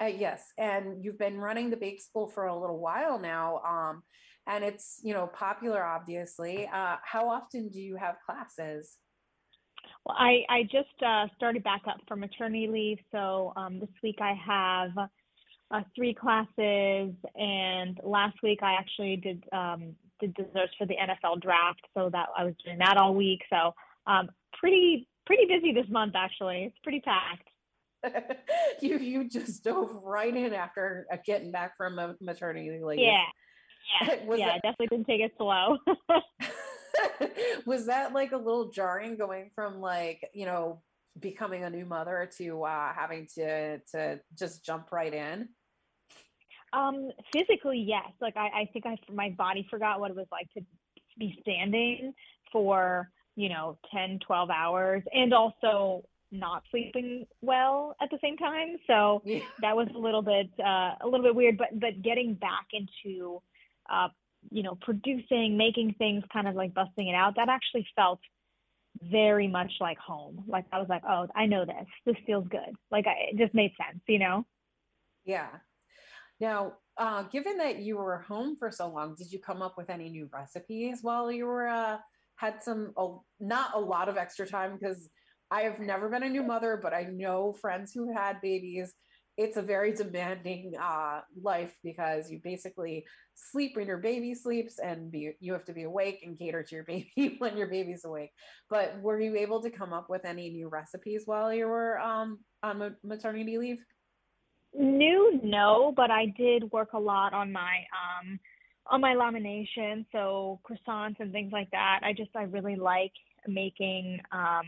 Uh, 0.01 0.07
yes, 0.07 0.53
and 0.59 1.05
you've 1.05 1.19
been 1.19 1.39
running 1.39 1.71
the 1.71 1.77
bake 1.77 2.01
school 2.01 2.29
for 2.29 2.47
a 2.47 2.59
little 2.59 2.79
while 2.79 3.19
now, 3.19 3.61
um, 3.67 4.03
and 4.47 4.63
it's 4.63 5.01
you 5.03 5.13
know 5.13 5.27
popular, 5.27 5.83
obviously. 5.83 6.69
Uh, 6.73 6.97
how 7.03 7.29
often 7.29 7.69
do 7.69 7.81
you 7.81 7.97
have 7.97 8.17
classes? 8.25 8.97
Well, 10.05 10.17
I 10.17 10.45
I 10.49 10.63
just 10.65 11.03
uh, 11.05 11.27
started 11.37 11.65
back 11.65 11.83
up 11.89 11.99
for 12.07 12.17
maternity 12.17 12.69
leave, 12.69 12.99
so 13.11 13.53
um, 13.57 13.81
this 13.81 13.91
week 14.03 14.19
I 14.21 14.35
have 14.35 14.91
uh, 15.71 15.83
three 15.97 16.15
classes, 16.15 17.13
and 17.35 17.99
last 18.05 18.37
week 18.43 18.61
I 18.63 18.75
actually 18.75 19.17
did 19.17 19.43
um, 19.53 19.97
did 20.21 20.33
desserts 20.35 20.75
for 20.79 20.87
the 20.87 20.95
NFL 20.95 21.43
draft, 21.43 21.83
so 21.95 22.09
that 22.11 22.29
I 22.37 22.45
was 22.45 22.55
doing 22.65 22.79
that 22.79 22.97
all 22.97 23.15
week. 23.15 23.41
So 23.51 23.75
um, 24.07 24.31
pretty 24.59 25.09
pretty 25.29 25.45
busy 25.45 25.73
this 25.73 25.89
month 25.91 26.15
actually. 26.17 26.65
It's 26.65 26.79
pretty 26.83 27.01
packed. 27.01 27.49
you 28.81 28.99
you 28.99 29.29
just 29.29 29.63
dove 29.63 30.01
right 30.03 30.35
in 30.35 30.55
after 30.55 31.07
uh, 31.13 31.17
getting 31.25 31.53
back 31.53 31.77
from 31.77 31.99
a 31.99 32.17
maternity 32.21 32.81
leave. 32.83 32.99
Yeah, 32.99 33.25
yeah, 34.03 34.35
yeah. 34.35 34.47
That... 34.47 34.63
Definitely 34.63 34.87
didn't 34.87 35.07
take 35.07 35.21
it 35.21 35.33
slow. 35.37 35.77
was 37.67 37.87
that 37.87 38.15
like 38.15 38.33
a 38.33 38.37
little 38.37 38.71
jarring 38.71 39.17
going 39.17 39.51
from 39.55 39.81
like 39.81 40.27
you 40.33 40.47
know 40.47 40.81
becoming 41.21 41.65
a 41.65 41.71
new 41.71 41.85
mother 41.85 42.31
to 42.39 42.65
uh, 42.65 42.93
having 42.95 43.27
to 43.35 43.79
to 43.93 44.21
just 44.39 44.65
jump 44.65 44.91
right 44.93 45.13
in? 45.13 45.49
Um, 46.73 47.11
physically, 47.33 47.85
yes. 47.87 48.09
Like 48.21 48.37
I, 48.37 48.47
I 48.47 48.69
think 48.73 48.87
I 48.87 48.97
my 49.13 49.31
body 49.37 49.67
forgot 49.69 50.01
what 50.01 50.11
it 50.11 50.17
was 50.17 50.27
like 50.33 50.47
to 50.57 50.65
be 51.19 51.37
standing 51.43 52.15
for 52.53 53.11
you 53.39 53.49
know 53.49 53.79
10 53.95 54.19
12 54.27 54.51
hours 54.51 55.03
and 55.15 55.33
also 55.33 56.05
not 56.33 56.65
sleeping 56.71 57.25
well 57.41 57.97
at 58.03 58.11
the 58.11 58.19
same 58.21 58.37
time. 58.37 58.77
So 58.87 59.23
yeah. 59.25 59.39
that 59.63 59.77
was 59.77 59.87
a 59.95 59.99
little 59.99 60.23
bit 60.23 60.51
uh, 60.59 60.97
a 61.01 61.05
little 61.05 61.23
bit 61.23 61.37
weird 61.37 61.57
but 61.57 61.69
but 61.79 62.03
getting 62.03 62.35
back 62.35 62.67
into 62.73 63.41
uh, 63.89 64.09
you 64.51 64.65
know 64.65 64.77
producing 64.83 65.57
making 65.57 65.95
things 65.99 66.25
kind 66.33 66.49
of 66.49 66.57
like 66.57 66.75
busting 66.75 67.07
it 67.07 67.15
out 67.15 67.37
that 67.37 67.49
actually 67.49 67.87
felt 67.95 68.19
very 69.01 69.47
much 69.47 69.71
like 69.81 69.99
home. 69.99 70.43
Like 70.49 70.65
i 70.73 70.79
was 70.81 70.89
like 70.89 71.03
oh 71.09 71.29
i 71.37 71.47
know 71.47 71.65
this. 71.65 71.87
This 72.05 72.17
feels 72.27 72.47
good. 72.49 72.75
Like 72.91 73.07
I, 73.07 73.31
it 73.31 73.39
just 73.39 73.55
made 73.55 73.71
sense 73.81 74.03
you 74.09 74.19
know? 74.19 74.45
Yeah. 75.25 75.49
Now 76.41 76.73
uh, 76.97 77.23
given 77.23 77.59
that 77.59 77.79
you 77.79 77.99
were 77.99 78.19
home 78.19 78.57
for 78.59 78.73
so 78.73 78.89
long 78.89 79.15
did 79.15 79.33
you 79.33 79.39
come 79.39 79.63
up 79.63 79.79
with 79.79 79.91
any 79.91 80.09
new 80.09 80.29
recipes 80.33 80.99
while 81.03 81.31
you 81.31 81.47
were 81.47 81.69
uh, 81.69 81.99
had 82.39 82.63
some 82.63 82.93
not 83.41 83.75
a 83.75 83.81
lot 83.81 84.09
of 84.09 84.17
extra 84.17 84.47
time 84.47 84.79
because 84.79 85.11
I 85.51 85.63
have 85.63 85.81
never 85.81 86.09
been 86.09 86.23
a 86.23 86.29
new 86.29 86.43
mother, 86.43 86.79
but 86.81 86.95
I 86.95 87.05
know 87.05 87.53
friends 87.53 87.93
who 87.93 88.13
had 88.13 88.41
babies. 88.41 88.95
It's 89.37 89.57
a 89.57 89.63
very 89.63 89.93
demanding 89.93 90.73
uh, 90.81 91.21
life 91.41 91.75
because 91.85 92.31
you 92.31 92.41
basically 92.43 93.05
sleep 93.35 93.77
when 93.77 93.87
your 93.87 93.99
baby 93.99 94.35
sleeps, 94.35 94.79
and 94.79 95.13
be, 95.13 95.33
you 95.41 95.53
have 95.53 95.65
to 95.67 95.73
be 95.73 95.85
awake 95.85 96.21
and 96.25 96.39
cater 96.39 96.63
to 96.63 96.75
your 96.75 96.85
baby 96.89 97.37
when 97.39 97.57
your 97.57 97.69
baby's 97.69 98.05
awake. 98.05 98.31
But 98.71 99.01
were 99.01 99.21
you 99.21 99.37
able 99.37 99.63
to 99.63 99.71
come 99.71 99.93
up 99.93 100.11
with 100.11 100.25
any 100.25 100.51
new 100.51 100.69
recipes 100.69 101.23
while 101.25 101.53
you 101.53 101.67
were 101.67 101.99
um, 102.01 102.41
on 102.63 102.97
maternity 103.05 103.59
leave? 103.59 103.79
New, 104.75 105.41
no, 105.43 105.93
but 105.97 106.11
I 106.11 106.27
did 106.27 106.71
work 106.73 106.93
a 106.93 107.01
lot 107.01 107.33
on 107.33 107.51
my 107.53 107.85
um, 107.93 108.39
on 108.89 109.01
my 109.01 109.15
lamination, 109.15 110.05
so 110.13 110.61
croissants 110.65 111.21
and 111.21 111.33
things 111.33 111.53
like 111.53 111.71
that. 111.71 112.01
I 112.03 112.13
just 112.13 112.31
I 112.35 112.45
really 112.45 112.77
like 112.77 113.13
making 113.47 114.21
um 114.33 114.65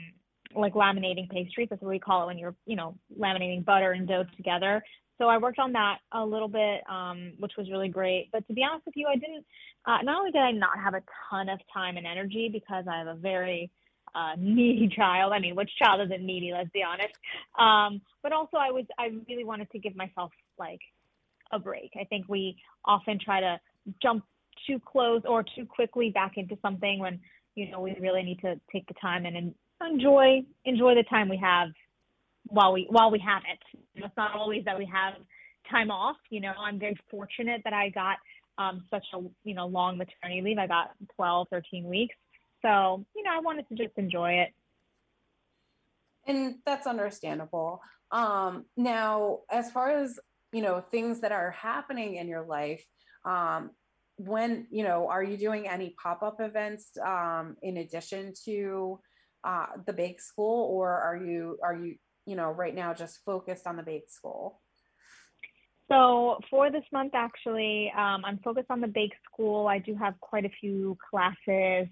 like 0.55 0.75
laminating 0.75 1.29
pastries. 1.31 1.69
That's 1.71 1.83
what 1.83 1.91
we 1.91 1.99
call 1.99 2.25
it 2.25 2.27
when 2.27 2.39
you're, 2.39 2.57
you 2.67 2.77
know, 2.77 2.97
laminating 3.19 3.65
butter 3.65 3.93
and 3.93 4.07
dough 4.07 4.25
together. 4.37 4.83
So 5.19 5.29
I 5.29 5.39
worked 5.39 5.59
on 5.59 5.73
that 5.73 5.99
a 6.13 6.25
little 6.25 6.49
bit, 6.49 6.81
um, 6.91 7.35
which 7.39 7.53
was 7.57 7.71
really 7.71 7.89
great. 7.89 8.31
But 8.33 8.47
to 8.49 8.55
be 8.55 8.65
honest 8.69 8.87
with 8.87 8.97
you, 8.97 9.07
I 9.07 9.17
didn't. 9.17 9.45
Uh, 9.87 9.99
not 10.03 10.19
only 10.19 10.31
did 10.31 10.41
I 10.41 10.51
not 10.51 10.79
have 10.83 10.95
a 10.95 11.03
ton 11.31 11.49
of 11.49 11.59
time 11.73 11.97
and 11.97 12.07
energy 12.07 12.49
because 12.53 12.85
I 12.91 12.99
have 12.99 13.07
a 13.07 13.15
very 13.15 13.71
uh, 14.15 14.33
needy 14.39 14.89
child. 14.95 15.33
I 15.33 15.39
mean, 15.39 15.55
which 15.55 15.71
child 15.79 16.01
isn't 16.07 16.25
needy? 16.25 16.53
Let's 16.53 16.71
be 16.71 16.83
honest. 16.83 17.15
Um, 17.59 18.01
but 18.23 18.33
also, 18.33 18.57
I 18.57 18.71
was 18.71 18.87
I 18.99 19.11
really 19.29 19.45
wanted 19.45 19.71
to 19.73 19.79
give 19.79 19.95
myself 19.95 20.33
like 20.59 20.81
a 21.53 21.59
break. 21.59 21.91
I 22.01 22.05
think 22.05 22.27
we 22.29 22.57
often 22.85 23.19
try 23.23 23.41
to 23.41 23.61
jump 24.03 24.25
too 24.67 24.81
close 24.81 25.23
or 25.27 25.43
too 25.43 25.67
quickly 25.67 26.11
back 26.11 26.33
into 26.37 26.57
something 26.63 26.99
when 26.99 27.21
you 27.55 27.71
know 27.71 27.81
we 27.81 27.97
really 28.01 28.23
need 28.23 28.41
to 28.41 28.61
take 28.73 28.87
the 28.87 28.95
time 29.01 29.27
and 29.27 29.55
enjoy 29.89 30.43
enjoy 30.65 30.95
the 30.95 31.05
time 31.05 31.29
we 31.29 31.37
have 31.37 31.69
while 32.47 32.73
we 32.73 32.87
while 32.91 33.11
we 33.11 33.19
have 33.19 33.43
it. 33.51 33.81
It's 33.95 34.17
not 34.17 34.35
always 34.35 34.65
that 34.65 34.79
we 34.79 34.87
have 34.87 35.15
time 35.71 35.91
off. 35.91 36.17
You 36.31 36.41
know, 36.41 36.53
I'm 36.59 36.79
very 36.79 36.99
fortunate 37.11 37.63
that 37.65 37.73
I 37.73 37.91
got 37.91 38.17
um, 38.59 38.85
such 38.91 39.07
a 39.15 39.19
you 39.45 39.55
know 39.55 39.67
long 39.67 39.99
maternity 39.99 40.43
leave. 40.43 40.59
I 40.59 40.67
got 40.67 40.91
12, 41.17 41.49
13 41.51 41.85
weeks, 41.85 42.15
so 42.63 43.05
you 43.15 43.23
know 43.23 43.31
I 43.33 43.41
wanted 43.41 43.69
to 43.69 43.75
just 43.75 43.97
enjoy 43.97 44.33
it. 44.33 44.51
And 46.27 46.57
that's 46.67 46.87
understandable. 46.87 47.81
Um, 48.13 48.67
now, 48.77 49.41
as 49.51 49.71
far 49.71 49.91
as 49.91 50.19
you 50.53 50.63
know, 50.63 50.81
things 50.91 51.21
that 51.21 51.33
are 51.33 51.53
happening 51.53 52.17
in 52.17 52.29
your 52.29 52.43
life, 52.43 52.85
um, 53.25 53.71
when 54.27 54.67
you 54.71 54.85
know, 54.85 55.09
are 55.09 55.23
you 55.23 55.37
doing 55.37 55.67
any 55.67 55.95
pop 56.03 56.23
up 56.23 56.41
events 56.41 56.91
um, 57.05 57.57
in 57.63 57.79
addition 57.79 58.35
to 58.45 59.01
uh, 59.45 59.67
the 59.87 59.93
bake 59.93 60.21
school, 60.21 60.69
or 60.71 60.91
are 60.91 61.17
you 61.17 61.59
are 61.63 61.75
you 61.75 61.97
you 62.27 62.37
know 62.37 62.51
right 62.51 62.75
now 62.75 62.93
just 62.93 63.21
focused 63.25 63.67
on 63.67 63.77
the 63.77 63.83
bake 63.83 64.11
school? 64.11 64.61
So 65.89 66.39
for 66.51 66.71
this 66.71 66.85
month, 66.93 67.13
actually, 67.15 67.93
um, 67.97 68.25
I'm 68.25 68.39
focused 68.45 68.71
on 68.71 68.81
the 68.81 68.89
bake 68.89 69.15
school. 69.33 69.67
I 69.67 69.79
do 69.79 69.95
have 69.95 70.15
quite 70.21 70.45
a 70.45 70.51
few 70.61 70.97
classes. 71.11 71.89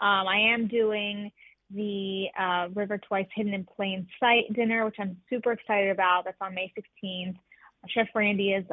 Um, 0.00 0.26
I 0.26 0.52
am 0.54 0.68
doing 0.68 1.30
the 1.74 2.26
uh, 2.38 2.68
River 2.74 2.98
Twice 2.98 3.26
Hidden 3.34 3.52
in 3.52 3.66
Plain 3.76 4.06
Sight 4.20 4.52
dinner, 4.54 4.84
which 4.84 4.96
I'm 4.98 5.16
super 5.28 5.52
excited 5.52 5.90
about. 5.90 6.24
That's 6.24 6.36
on 6.40 6.54
May 6.54 6.72
16th. 6.78 7.36
Chef 7.88 8.08
Randy 8.14 8.52
is, 8.52 8.64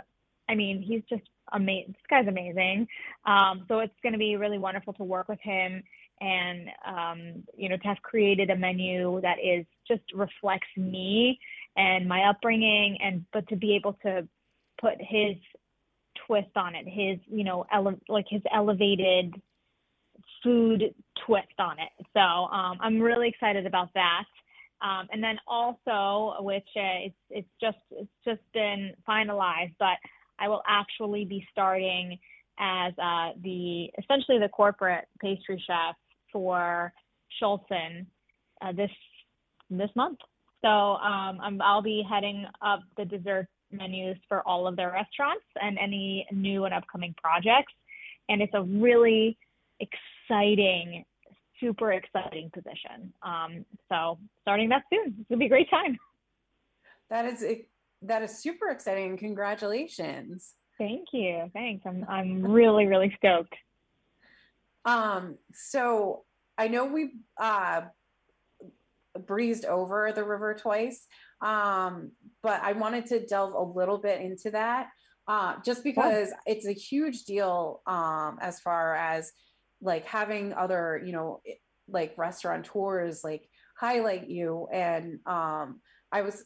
I 0.47 0.55
mean, 0.55 0.81
he's 0.81 1.01
just 1.09 1.27
amazing. 1.51 1.93
This 1.93 2.09
guy's 2.09 2.27
amazing. 2.27 2.87
Um, 3.25 3.65
so 3.67 3.79
it's 3.79 3.93
going 4.03 4.13
to 4.13 4.19
be 4.19 4.35
really 4.35 4.57
wonderful 4.57 4.93
to 4.93 5.03
work 5.03 5.27
with 5.27 5.39
him 5.41 5.83
and, 6.21 6.69
um, 6.85 7.43
you 7.55 7.69
know, 7.69 7.77
to 7.77 7.87
have 7.87 8.01
created 8.01 8.49
a 8.49 8.55
menu 8.55 9.21
that 9.21 9.37
is 9.43 9.65
just 9.87 10.03
reflects 10.13 10.67
me 10.75 11.39
and 11.77 12.07
my 12.07 12.29
upbringing 12.29 12.97
and, 13.01 13.25
but 13.31 13.47
to 13.47 13.55
be 13.55 13.75
able 13.75 13.93
to 14.03 14.27
put 14.81 14.95
his 14.99 15.35
twist 16.27 16.55
on 16.55 16.75
it, 16.75 16.85
his, 16.87 17.19
you 17.27 17.43
know, 17.43 17.65
ele- 17.73 17.99
like 18.09 18.25
his 18.29 18.41
elevated 18.53 19.33
food 20.43 20.93
twist 21.25 21.59
on 21.59 21.77
it. 21.79 22.05
So 22.13 22.19
um, 22.19 22.77
I'm 22.81 22.99
really 22.99 23.29
excited 23.29 23.65
about 23.65 23.89
that. 23.93 24.25
Um, 24.81 25.07
and 25.11 25.21
then 25.21 25.37
also, 25.47 26.41
which 26.41 26.67
uh, 26.77 27.07
it's 27.07 27.15
it's 27.29 27.49
just 27.59 27.77
it's 27.91 28.09
just 28.23 28.39
been 28.53 28.93
finalized, 29.07 29.75
but 29.77 29.97
I 30.39 30.47
will 30.47 30.63
actually 30.67 31.25
be 31.25 31.45
starting 31.51 32.17
as 32.59 32.93
uh, 33.01 33.31
the 33.43 33.89
essentially 33.97 34.39
the 34.39 34.49
corporate 34.49 35.07
pastry 35.21 35.61
chef 35.65 35.95
for 36.31 36.91
Schulson 37.41 38.05
uh, 38.61 38.71
this 38.73 38.91
this 39.69 39.89
month. 39.95 40.19
So 40.61 40.67
um, 40.67 41.61
i 41.61 41.73
will 41.73 41.81
be 41.81 42.03
heading 42.09 42.45
up 42.61 42.81
the 42.97 43.05
dessert 43.05 43.47
menus 43.71 44.17
for 44.27 44.45
all 44.47 44.67
of 44.67 44.75
their 44.75 44.91
restaurants 44.91 45.45
and 45.61 45.77
any 45.77 46.27
new 46.31 46.65
and 46.65 46.73
upcoming 46.73 47.15
projects. 47.21 47.71
And 48.27 48.41
it's 48.41 48.53
a 48.53 48.63
really 48.63 49.37
exciting, 49.79 51.05
super 51.59 51.93
exciting 51.93 52.49
position. 52.53 53.13
Um, 53.23 53.65
so 53.87 54.17
starting 54.41 54.69
that 54.69 54.83
soon, 54.91 55.15
it's 55.19 55.29
gonna 55.29 55.39
be 55.39 55.45
a 55.45 55.49
great 55.49 55.69
time. 55.69 55.97
That 57.09 57.25
is 57.25 57.43
that 58.01 58.21
is 58.21 58.39
super 58.39 58.69
exciting. 58.69 59.17
Congratulations. 59.17 60.53
Thank 60.77 61.07
you. 61.11 61.49
Thanks. 61.53 61.85
I'm 61.85 62.05
I'm 62.07 62.43
really 62.43 62.87
really 62.87 63.13
stoked. 63.17 63.55
Um. 64.85 65.37
So 65.53 66.23
I 66.57 66.67
know 66.67 66.85
we 66.85 67.11
uh 67.39 67.81
breezed 69.25 69.65
over 69.65 70.11
the 70.13 70.23
river 70.23 70.53
twice, 70.53 71.07
um, 71.41 72.11
but 72.41 72.61
I 72.61 72.73
wanted 72.73 73.05
to 73.07 73.25
delve 73.25 73.53
a 73.53 73.77
little 73.77 73.97
bit 73.97 74.21
into 74.21 74.51
that 74.51 74.89
uh, 75.29 75.55
just 75.63 75.83
because 75.83 76.31
it's 76.47 76.65
a 76.65 76.71
huge 76.71 77.23
deal 77.25 77.81
um, 77.85 78.39
as 78.41 78.59
far 78.59 78.95
as 78.95 79.31
like 79.79 80.05
having 80.05 80.53
other, 80.53 81.01
you 81.05 81.11
know, 81.11 81.41
like 81.87 82.15
restaurateurs 82.17 83.23
like 83.23 83.47
highlight 83.77 84.27
you. 84.27 84.67
And 84.73 85.19
um, 85.27 85.81
I 86.11 86.23
was, 86.23 86.43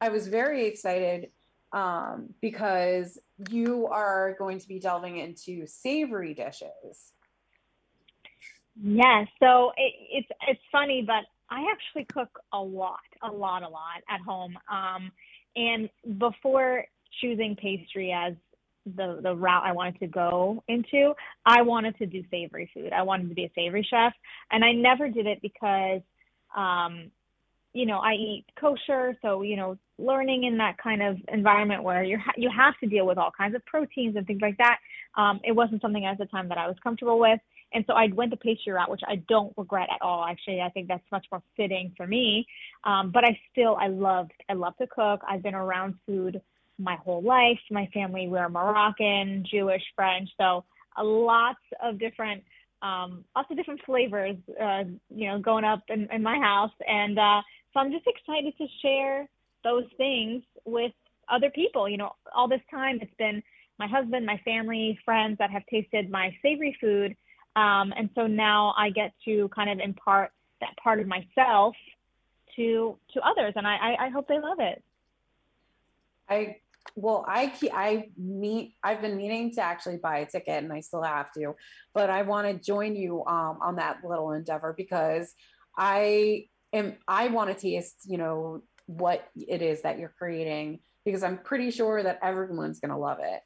I 0.00 0.08
was 0.10 0.28
very 0.28 0.66
excited 0.66 1.30
um, 1.72 2.34
because 2.40 3.18
you 3.50 3.86
are 3.86 4.34
going 4.38 4.58
to 4.58 4.68
be 4.68 4.78
delving 4.78 5.18
into 5.18 5.66
savory 5.66 6.34
dishes. 6.34 7.12
Yes. 8.82 9.26
So 9.40 9.72
it, 9.76 9.94
it's 10.10 10.28
it's 10.48 10.60
funny, 10.70 11.02
but 11.06 11.24
I 11.50 11.66
actually 11.70 12.06
cook 12.12 12.38
a 12.52 12.58
lot, 12.58 12.98
a 13.22 13.30
lot, 13.30 13.62
a 13.62 13.68
lot 13.68 14.02
at 14.08 14.20
home. 14.20 14.58
Um, 14.70 15.10
and 15.54 15.88
before 16.18 16.84
choosing 17.20 17.56
pastry 17.56 18.12
as 18.12 18.34
the 18.94 19.20
the 19.22 19.34
route 19.34 19.64
I 19.64 19.72
wanted 19.72 19.98
to 20.00 20.06
go 20.06 20.62
into, 20.68 21.14
I 21.44 21.62
wanted 21.62 21.96
to 21.98 22.06
do 22.06 22.22
savory 22.30 22.70
food. 22.72 22.92
I 22.92 23.02
wanted 23.02 23.28
to 23.28 23.34
be 23.34 23.44
a 23.44 23.52
savory 23.54 23.86
chef, 23.88 24.12
and 24.50 24.64
I 24.64 24.72
never 24.72 25.08
did 25.08 25.26
it 25.26 25.40
because, 25.42 26.02
um, 26.54 27.10
you 27.76 27.86
know, 27.86 27.98
I 27.98 28.14
eat 28.14 28.44
kosher, 28.58 29.16
so 29.22 29.42
you 29.42 29.56
know, 29.56 29.76
learning 29.98 30.44
in 30.44 30.56
that 30.58 30.78
kind 30.78 31.02
of 31.02 31.16
environment 31.28 31.82
where 31.82 32.02
you 32.02 32.18
ha- 32.18 32.32
you 32.36 32.50
have 32.56 32.78
to 32.80 32.86
deal 32.86 33.06
with 33.06 33.18
all 33.18 33.30
kinds 33.36 33.54
of 33.54 33.64
proteins 33.66 34.16
and 34.16 34.26
things 34.26 34.40
like 34.40 34.56
that. 34.58 34.78
Um, 35.16 35.40
it 35.44 35.52
wasn't 35.52 35.82
something 35.82 36.04
at 36.06 36.18
the 36.18 36.26
time 36.26 36.48
that 36.48 36.58
I 36.58 36.66
was 36.66 36.76
comfortable 36.82 37.18
with. 37.18 37.40
And 37.72 37.84
so 37.86 37.94
I 37.94 38.06
went 38.14 38.30
the 38.30 38.36
pastry 38.36 38.72
route, 38.72 38.90
which 38.90 39.02
I 39.06 39.16
don't 39.28 39.52
regret 39.56 39.88
at 39.92 40.00
all. 40.00 40.24
Actually, 40.24 40.60
I 40.60 40.70
think 40.70 40.88
that's 40.88 41.04
much 41.10 41.26
more 41.30 41.42
fitting 41.56 41.92
for 41.96 42.06
me. 42.06 42.46
Um, 42.84 43.10
but 43.12 43.24
I 43.24 43.38
still, 43.50 43.76
I 43.76 43.88
loved, 43.88 44.32
I 44.48 44.54
love 44.54 44.76
to 44.78 44.86
cook. 44.86 45.20
I've 45.28 45.42
been 45.42 45.54
around 45.54 45.94
food 46.06 46.40
my 46.78 46.96
whole 46.96 47.22
life. 47.22 47.58
My 47.70 47.88
family, 47.92 48.28
we're 48.28 48.48
Moroccan, 48.48 49.44
Jewish, 49.50 49.82
French. 49.94 50.28
So 50.38 50.64
a 50.96 51.04
lots 51.04 51.60
of 51.82 51.98
different, 51.98 52.42
um, 52.82 53.24
lots 53.34 53.50
of 53.50 53.56
different 53.56 53.80
flavors, 53.84 54.36
uh, 54.60 54.84
you 55.14 55.28
know, 55.28 55.38
going 55.38 55.64
up 55.64 55.82
in, 55.88 56.08
in 56.12 56.22
my 56.22 56.38
house. 56.38 56.72
And 56.86 57.18
uh, 57.18 57.42
so 57.72 57.80
I'm 57.80 57.92
just 57.92 58.06
excited 58.06 58.54
to 58.58 58.66
share 58.82 59.28
those 59.64 59.84
things 59.96 60.42
with 60.64 60.92
other 61.28 61.50
people. 61.50 61.88
You 61.88 61.96
know, 61.96 62.12
all 62.34 62.48
this 62.48 62.60
time 62.70 62.98
it's 63.00 63.14
been 63.18 63.42
my 63.78 63.86
husband, 63.86 64.24
my 64.24 64.40
family, 64.44 64.98
friends 65.04 65.36
that 65.38 65.50
have 65.50 65.62
tasted 65.66 66.10
my 66.10 66.34
savory 66.42 66.76
food 66.80 67.16
um, 67.56 67.94
and 67.96 68.10
so 68.14 68.26
now 68.26 68.74
I 68.76 68.90
get 68.90 69.12
to 69.24 69.48
kind 69.48 69.70
of 69.70 69.80
impart 69.80 70.30
that 70.60 70.76
part 70.76 71.00
of 71.00 71.06
myself 71.06 71.74
to 72.54 72.98
to 73.14 73.20
others, 73.22 73.54
and 73.56 73.66
I, 73.66 73.76
I, 73.76 74.06
I 74.06 74.08
hope 74.10 74.28
they 74.28 74.38
love 74.38 74.58
it. 74.60 74.82
I 76.28 76.58
well, 76.94 77.24
I 77.26 77.52
I 77.72 78.08
meet 78.16 78.74
I've 78.82 79.00
been 79.00 79.16
meaning 79.16 79.52
to 79.54 79.60
actually 79.60 79.96
buy 79.96 80.18
a 80.18 80.26
ticket, 80.26 80.62
and 80.62 80.72
I 80.72 80.80
still 80.80 81.02
have 81.02 81.32
to, 81.32 81.54
but 81.94 82.10
I 82.10 82.22
want 82.22 82.46
to 82.46 82.54
join 82.54 82.94
you 82.94 83.24
um, 83.26 83.58
on 83.60 83.76
that 83.76 84.04
little 84.04 84.32
endeavor 84.32 84.74
because 84.76 85.34
I 85.76 86.46
am 86.72 86.96
I 87.08 87.28
want 87.28 87.50
to 87.50 87.60
taste 87.60 88.02
you 88.06 88.18
know 88.18 88.62
what 88.86 89.28
it 89.36 89.62
is 89.62 89.82
that 89.82 89.98
you're 89.98 90.14
creating 90.16 90.80
because 91.04 91.22
I'm 91.22 91.38
pretty 91.38 91.70
sure 91.70 92.02
that 92.02 92.18
everyone's 92.22 92.80
gonna 92.80 92.98
love 92.98 93.18
it. 93.22 93.42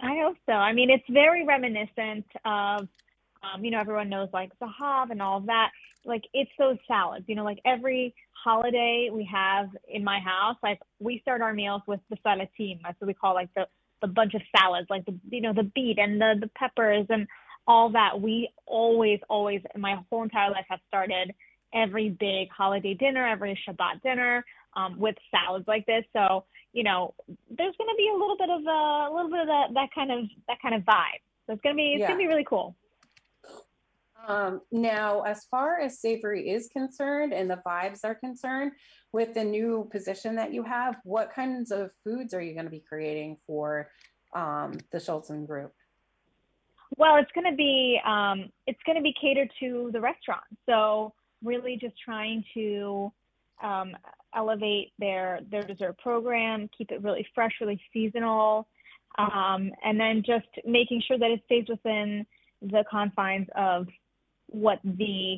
I 0.00 0.18
hope 0.22 0.36
so. 0.46 0.52
I 0.52 0.72
mean, 0.72 0.90
it's 0.90 1.04
very 1.08 1.44
reminiscent 1.44 2.26
of, 2.44 2.88
um, 3.42 3.64
you 3.64 3.70
know, 3.70 3.80
everyone 3.80 4.08
knows 4.08 4.28
like 4.32 4.52
Zahav 4.58 5.10
and 5.10 5.22
all 5.22 5.40
that. 5.40 5.70
Like 6.04 6.24
it's 6.34 6.50
those 6.58 6.76
salads, 6.86 7.24
you 7.28 7.34
know, 7.34 7.44
like 7.44 7.60
every 7.64 8.14
holiday 8.46 9.10
we 9.12 9.24
have 9.32 9.68
in 9.88 10.02
my 10.04 10.20
house, 10.20 10.56
like 10.62 10.80
we 11.00 11.20
start 11.20 11.40
our 11.40 11.52
meals 11.52 11.82
with 11.86 12.00
the 12.10 12.16
salatim. 12.24 12.80
That's 12.82 13.00
what 13.00 13.08
we 13.08 13.14
call 13.14 13.34
like 13.34 13.52
the, 13.54 13.66
the 14.02 14.08
bunch 14.08 14.34
of 14.34 14.42
salads, 14.56 14.88
like 14.88 15.04
the, 15.06 15.18
you 15.30 15.40
know, 15.40 15.52
the 15.52 15.70
beet 15.74 15.98
and 15.98 16.20
the, 16.20 16.34
the 16.40 16.50
peppers 16.60 17.06
and 17.10 17.26
all 17.66 17.90
that. 17.90 18.20
We 18.20 18.50
always, 18.66 19.20
always, 19.28 19.60
my 19.76 19.96
whole 20.08 20.22
entire 20.22 20.50
life 20.50 20.66
have 20.68 20.80
started 20.86 21.34
every 21.74 22.10
big 22.10 22.48
holiday 22.50 22.94
dinner, 22.94 23.26
every 23.26 23.58
Shabbat 23.66 24.02
dinner 24.02 24.44
um, 24.74 24.98
with 24.98 25.16
salads 25.32 25.66
like 25.66 25.84
this. 25.86 26.04
So 26.12 26.44
you 26.76 26.84
know, 26.84 27.14
there's 27.26 27.74
going 27.78 27.88
to 27.88 27.96
be 27.96 28.10
a 28.14 28.18
little 28.18 28.36
bit 28.36 28.50
of 28.50 28.60
a, 28.60 29.08
a 29.08 29.12
little 29.14 29.30
bit 29.30 29.40
of 29.40 29.46
that, 29.46 29.72
that 29.72 29.88
kind 29.94 30.12
of 30.12 30.28
that 30.46 30.60
kind 30.60 30.74
of 30.74 30.82
vibe. 30.82 31.24
So 31.46 31.54
it's 31.54 31.62
going 31.62 31.74
to 31.74 31.78
be 31.78 31.92
it's 31.94 32.00
yeah. 32.00 32.08
going 32.08 32.18
to 32.18 32.22
be 32.22 32.28
really 32.28 32.44
cool. 32.44 32.76
Um, 34.26 34.60
now, 34.72 35.22
as 35.22 35.44
far 35.50 35.80
as 35.80 36.00
savory 36.00 36.50
is 36.50 36.68
concerned 36.68 37.32
and 37.32 37.48
the 37.48 37.60
vibes 37.66 38.00
are 38.04 38.14
concerned, 38.14 38.72
with 39.12 39.32
the 39.32 39.44
new 39.44 39.88
position 39.90 40.34
that 40.34 40.52
you 40.52 40.62
have, 40.62 40.96
what 41.04 41.32
kinds 41.32 41.70
of 41.70 41.90
foods 42.04 42.34
are 42.34 42.42
you 42.42 42.52
going 42.52 42.66
to 42.66 42.70
be 42.70 42.84
creating 42.86 43.38
for 43.46 43.88
um, 44.34 44.74
the 44.92 44.98
Schulson 44.98 45.46
Group? 45.46 45.72
Well, 46.98 47.16
it's 47.16 47.30
going 47.32 47.50
to 47.50 47.56
be 47.56 47.98
um, 48.04 48.50
it's 48.66 48.78
going 48.84 48.96
to 48.96 49.02
be 49.02 49.14
catered 49.20 49.50
to 49.60 49.90
the 49.92 50.00
restaurant. 50.00 50.44
So 50.66 51.14
really, 51.42 51.78
just 51.80 51.94
trying 52.04 52.44
to 52.54 53.12
um, 53.62 53.96
elevate 54.34 54.92
their 54.98 55.40
their 55.50 55.62
dessert 55.62 55.98
program, 55.98 56.68
keep 56.76 56.90
it 56.92 57.02
really 57.02 57.26
fresh, 57.34 57.52
really 57.60 57.80
seasonal, 57.92 58.68
um, 59.18 59.72
and 59.84 59.98
then 59.98 60.22
just 60.24 60.46
making 60.64 61.02
sure 61.06 61.18
that 61.18 61.30
it 61.30 61.40
stays 61.46 61.64
within 61.68 62.26
the 62.62 62.84
confines 62.90 63.48
of 63.56 63.86
what 64.56 64.80
the 64.84 65.36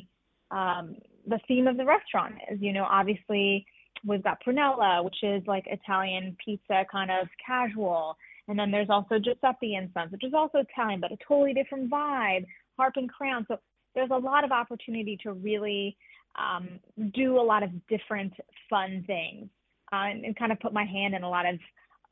um, 0.51 0.95
the 1.27 1.39
theme 1.47 1.67
of 1.67 1.77
the 1.77 1.85
restaurant 1.85 2.35
is. 2.51 2.59
You 2.61 2.73
know, 2.73 2.85
obviously 2.89 3.65
we've 4.05 4.23
got 4.23 4.41
prunella, 4.43 5.03
which 5.03 5.17
is 5.23 5.43
like 5.45 5.65
Italian 5.67 6.35
pizza, 6.43 6.85
kind 6.91 7.11
of 7.11 7.27
casual, 7.45 8.17
And 8.47 8.57
then 8.57 8.71
there's 8.71 8.89
also 8.89 9.19
Giuseppe 9.19 9.75
and 9.75 9.89
Sons, 9.93 10.11
which 10.11 10.23
is 10.23 10.33
also 10.33 10.59
Italian, 10.59 11.01
but 11.01 11.11
a 11.11 11.17
totally 11.27 11.53
different 11.53 11.91
vibe. 11.91 12.45
Harp 12.77 12.93
and 12.95 13.09
Crown. 13.09 13.45
So 13.47 13.57
there's 13.93 14.09
a 14.11 14.17
lot 14.17 14.45
of 14.45 14.51
opportunity 14.51 15.17
to 15.23 15.33
really 15.33 15.97
um, 16.39 16.79
do 17.13 17.39
a 17.39 17.43
lot 17.43 17.61
of 17.61 17.71
different 17.87 18.33
fun 18.69 19.03
things 19.05 19.49
uh, 19.91 20.05
and, 20.05 20.23
and, 20.23 20.35
kind 20.37 20.51
of 20.51 20.59
put 20.59 20.71
my 20.71 20.85
hand 20.85 21.13
in 21.15 21.23
a 21.23 21.29
lot 21.29 21.45
of 21.45 21.59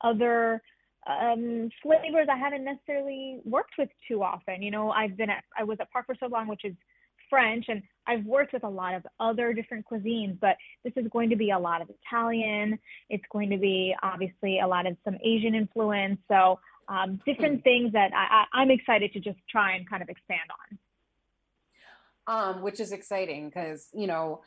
other 0.02 0.60
um, 1.08 1.70
flavors 1.82 2.26
I 2.30 2.36
haven't 2.36 2.64
necessarily 2.64 3.40
worked 3.44 3.74
with 3.78 3.88
too 4.06 4.22
often. 4.22 4.60
You 4.60 4.70
know, 4.70 4.90
I've 4.90 5.16
been 5.16 5.30
at 5.30 5.44
I 5.58 5.64
was 5.64 5.78
at 5.80 5.90
Park 5.90 6.06
for 6.06 6.16
so 6.20 6.26
long, 6.26 6.48
which 6.48 6.64
is 6.64 6.74
French, 7.28 7.66
and 7.68 7.82
I've 8.06 8.24
worked 8.24 8.52
with 8.52 8.64
a 8.64 8.68
lot 8.68 8.94
of 8.94 9.06
other 9.20 9.52
different 9.52 9.84
cuisines, 9.90 10.38
but 10.40 10.56
this 10.84 10.92
is 10.96 11.06
going 11.12 11.30
to 11.30 11.36
be 11.36 11.50
a 11.50 11.58
lot 11.58 11.82
of 11.82 11.90
Italian. 11.90 12.78
It's 13.10 13.24
going 13.30 13.50
to 13.50 13.58
be 13.58 13.94
obviously 14.02 14.60
a 14.60 14.66
lot 14.66 14.86
of 14.86 14.96
some 15.04 15.16
Asian 15.22 15.54
influence. 15.54 16.18
So 16.28 16.58
um, 16.88 17.20
different 17.26 17.62
things 17.64 17.92
that 17.92 18.10
I, 18.14 18.44
I'm 18.52 18.70
excited 18.70 19.12
to 19.12 19.20
just 19.20 19.38
try 19.50 19.76
and 19.76 19.88
kind 19.88 20.02
of 20.02 20.08
expand 20.08 20.40
on. 20.68 20.78
Um, 22.26 22.62
which 22.62 22.80
is 22.80 22.92
exciting 22.92 23.48
because 23.48 23.88
you 23.94 24.06
know, 24.06 24.42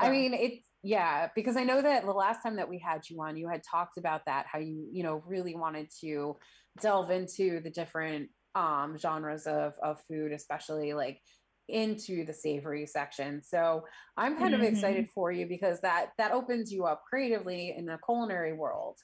I 0.00 0.10
mean, 0.10 0.34
it's 0.34 0.66
yeah, 0.82 1.28
because 1.34 1.56
I 1.56 1.64
know 1.64 1.80
that 1.80 2.04
the 2.04 2.12
last 2.12 2.42
time 2.42 2.56
that 2.56 2.68
we 2.68 2.78
had 2.78 3.02
you 3.08 3.20
on, 3.22 3.36
you 3.36 3.48
had 3.48 3.62
talked 3.62 3.98
about 3.98 4.22
that 4.26 4.46
how 4.50 4.58
you 4.58 4.88
you 4.92 5.02
know 5.02 5.22
really 5.26 5.54
wanted 5.54 5.88
to 6.00 6.36
delve 6.80 7.10
into 7.10 7.60
the 7.60 7.70
different 7.70 8.30
um 8.54 8.96
genres 8.98 9.46
of 9.46 9.74
of 9.82 10.00
food, 10.08 10.32
especially 10.32 10.92
like 10.92 11.20
into 11.70 12.24
the 12.24 12.32
savory 12.32 12.86
section. 12.86 13.42
So 13.42 13.84
I'm 14.16 14.36
kind 14.36 14.54
mm-hmm. 14.54 14.62
of 14.62 14.68
excited 14.68 15.08
for 15.14 15.32
you 15.32 15.46
because 15.46 15.80
that 15.80 16.10
that 16.18 16.32
opens 16.32 16.72
you 16.72 16.84
up 16.84 17.02
creatively 17.08 17.74
in 17.76 17.86
the 17.86 17.98
culinary 18.04 18.52
world. 18.52 18.98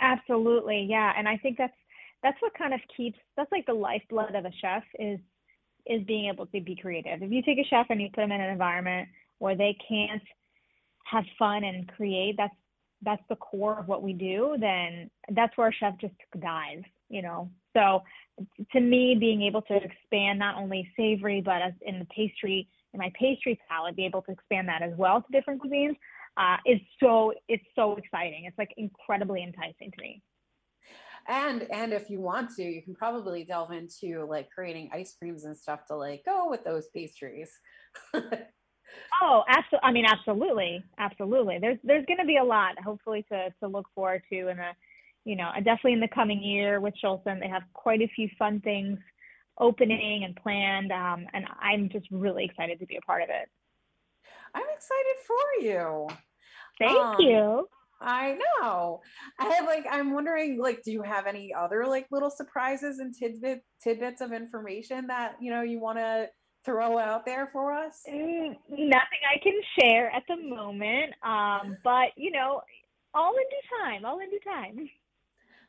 Absolutely. 0.00 0.86
Yeah, 0.88 1.12
and 1.16 1.28
I 1.28 1.36
think 1.38 1.58
that's 1.58 1.76
that's 2.22 2.40
what 2.40 2.54
kind 2.54 2.74
of 2.74 2.80
keeps 2.96 3.18
that's 3.36 3.52
like 3.52 3.66
the 3.66 3.74
lifeblood 3.74 4.34
of 4.34 4.44
a 4.44 4.52
chef 4.60 4.82
is 4.98 5.18
is 5.86 6.02
being 6.04 6.28
able 6.28 6.46
to 6.46 6.60
be 6.60 6.76
creative. 6.76 7.22
If 7.22 7.30
you 7.30 7.42
take 7.42 7.58
a 7.58 7.68
chef 7.68 7.86
and 7.90 8.00
you 8.00 8.08
put 8.08 8.22
them 8.22 8.32
in 8.32 8.40
an 8.40 8.50
environment 8.50 9.08
where 9.38 9.56
they 9.56 9.76
can't 9.88 10.22
have 11.04 11.24
fun 11.38 11.64
and 11.64 11.88
create, 11.88 12.36
that's 12.36 12.54
that's 13.02 13.22
the 13.28 13.36
core 13.36 13.78
of 13.78 13.88
what 13.88 14.02
we 14.02 14.12
do, 14.12 14.56
then 14.60 15.10
that's 15.30 15.56
where 15.56 15.68
a 15.68 15.72
chef 15.72 15.94
just 16.00 16.14
dies, 16.40 16.82
you 17.08 17.22
know. 17.22 17.50
So 17.76 18.02
to 18.72 18.80
me, 18.80 19.16
being 19.18 19.42
able 19.42 19.62
to 19.62 19.74
expand 19.74 20.38
not 20.38 20.56
only 20.56 20.88
savory, 20.96 21.40
but 21.40 21.62
as 21.62 21.72
in 21.82 21.98
the 21.98 22.04
pastry, 22.06 22.68
in 22.94 22.98
my 22.98 23.12
pastry 23.18 23.58
palette, 23.68 23.96
be 23.96 24.06
able 24.06 24.22
to 24.22 24.32
expand 24.32 24.68
that 24.68 24.82
as 24.82 24.92
well 24.96 25.20
to 25.20 25.26
different 25.32 25.62
cuisines 25.62 25.96
uh, 26.36 26.56
is 26.66 26.80
so, 27.00 27.32
it's 27.48 27.64
so 27.74 27.96
exciting. 27.96 28.44
It's 28.44 28.58
like 28.58 28.72
incredibly 28.76 29.42
enticing 29.42 29.90
to 29.90 30.00
me. 30.00 30.22
And, 31.26 31.66
and 31.70 31.92
if 31.92 32.08
you 32.08 32.20
want 32.20 32.54
to, 32.56 32.62
you 32.62 32.80
can 32.80 32.94
probably 32.94 33.44
delve 33.44 33.72
into 33.72 34.24
like 34.24 34.48
creating 34.50 34.90
ice 34.92 35.14
creams 35.18 35.44
and 35.44 35.56
stuff 35.56 35.84
to 35.88 35.96
like 35.96 36.24
go 36.24 36.48
with 36.48 36.64
those 36.64 36.86
pastries. 36.94 37.50
oh, 38.14 39.44
absolutely. 39.48 39.80
I 39.82 39.92
mean, 39.92 40.06
absolutely. 40.06 40.84
Absolutely. 40.98 41.58
There's, 41.60 41.78
there's 41.84 42.06
going 42.06 42.20
to 42.20 42.24
be 42.24 42.38
a 42.38 42.44
lot 42.44 42.80
hopefully 42.82 43.26
to, 43.30 43.52
to 43.60 43.68
look 43.68 43.86
forward 43.94 44.22
to 44.32 44.48
in 44.48 44.58
a, 44.58 44.72
you 45.28 45.36
know, 45.36 45.50
definitely 45.56 45.92
in 45.92 46.00
the 46.00 46.08
coming 46.08 46.42
year 46.42 46.80
with 46.80 46.94
Schulson, 47.04 47.38
they 47.38 47.48
have 47.48 47.62
quite 47.74 48.00
a 48.00 48.08
few 48.16 48.30
fun 48.38 48.60
things 48.60 48.98
opening 49.58 50.24
and 50.24 50.34
planned. 50.36 50.90
Um, 50.90 51.26
and 51.34 51.44
I'm 51.60 51.90
just 51.90 52.06
really 52.10 52.46
excited 52.46 52.80
to 52.80 52.86
be 52.86 52.96
a 52.96 53.02
part 53.02 53.22
of 53.22 53.28
it. 53.28 53.46
I'm 54.54 54.64
excited 54.74 55.16
for 55.26 55.64
you. 55.66 56.08
Thank 56.78 56.98
um, 56.98 57.16
you. 57.18 57.68
I 58.00 58.38
know. 58.38 59.02
I 59.38 59.50
have 59.50 59.66
like 59.66 59.84
I'm 59.90 60.14
wondering 60.14 60.58
like 60.58 60.82
do 60.82 60.92
you 60.92 61.02
have 61.02 61.26
any 61.26 61.52
other 61.52 61.84
like 61.86 62.06
little 62.10 62.30
surprises 62.30 63.00
and 63.00 63.12
tidbit 63.14 63.62
tidbits 63.82 64.22
of 64.22 64.32
information 64.32 65.08
that 65.08 65.34
you 65.40 65.50
know 65.50 65.62
you 65.62 65.80
want 65.80 65.98
to 65.98 66.28
throw 66.64 66.96
out 66.96 67.26
there 67.26 67.50
for 67.52 67.74
us? 67.74 68.00
Mm, 68.08 68.56
nothing 68.70 69.22
I 69.28 69.42
can 69.42 69.60
share 69.78 70.10
at 70.10 70.22
the 70.28 70.36
moment. 70.36 71.12
Um, 71.24 71.76
but 71.82 72.10
you 72.16 72.30
know, 72.30 72.62
all 73.14 73.32
in 73.32 73.44
due 73.50 73.82
time. 73.82 74.04
All 74.04 74.20
in 74.20 74.30
due 74.30 74.40
time. 74.44 74.88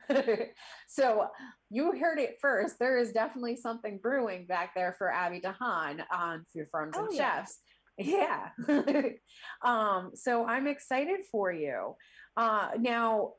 so 0.87 1.27
you 1.69 1.97
heard 1.97 2.19
it 2.19 2.37
first. 2.41 2.79
There 2.79 2.97
is 2.97 3.11
definitely 3.11 3.55
something 3.55 3.99
brewing 4.01 4.45
back 4.45 4.73
there 4.75 4.95
for 4.97 5.11
Abby 5.11 5.39
DeHaan 5.39 6.03
on 6.11 6.45
Food 6.53 6.67
Farms 6.71 6.97
and 6.97 7.07
oh, 7.11 7.15
Chefs. 7.15 7.59
Yeah. 7.97 8.49
um, 9.61 10.11
so 10.15 10.45
I'm 10.45 10.67
excited 10.67 11.19
for 11.31 11.51
you. 11.51 11.95
Uh, 12.37 12.69
now, 12.79 13.33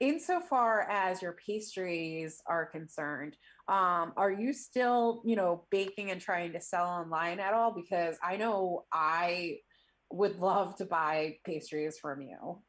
insofar 0.00 0.88
as 0.88 1.20
your 1.20 1.36
pastries 1.46 2.40
are 2.46 2.66
concerned, 2.66 3.36
um, 3.68 4.12
are 4.16 4.32
you 4.32 4.52
still, 4.52 5.22
you 5.24 5.36
know, 5.36 5.66
baking 5.70 6.10
and 6.10 6.20
trying 6.20 6.52
to 6.52 6.60
sell 6.60 6.86
online 6.86 7.40
at 7.40 7.52
all? 7.52 7.72
Because 7.72 8.16
I 8.22 8.36
know 8.36 8.84
I 8.92 9.58
would 10.10 10.38
love 10.38 10.76
to 10.76 10.86
buy 10.86 11.36
pastries 11.44 11.98
from 11.98 12.22
you. 12.22 12.62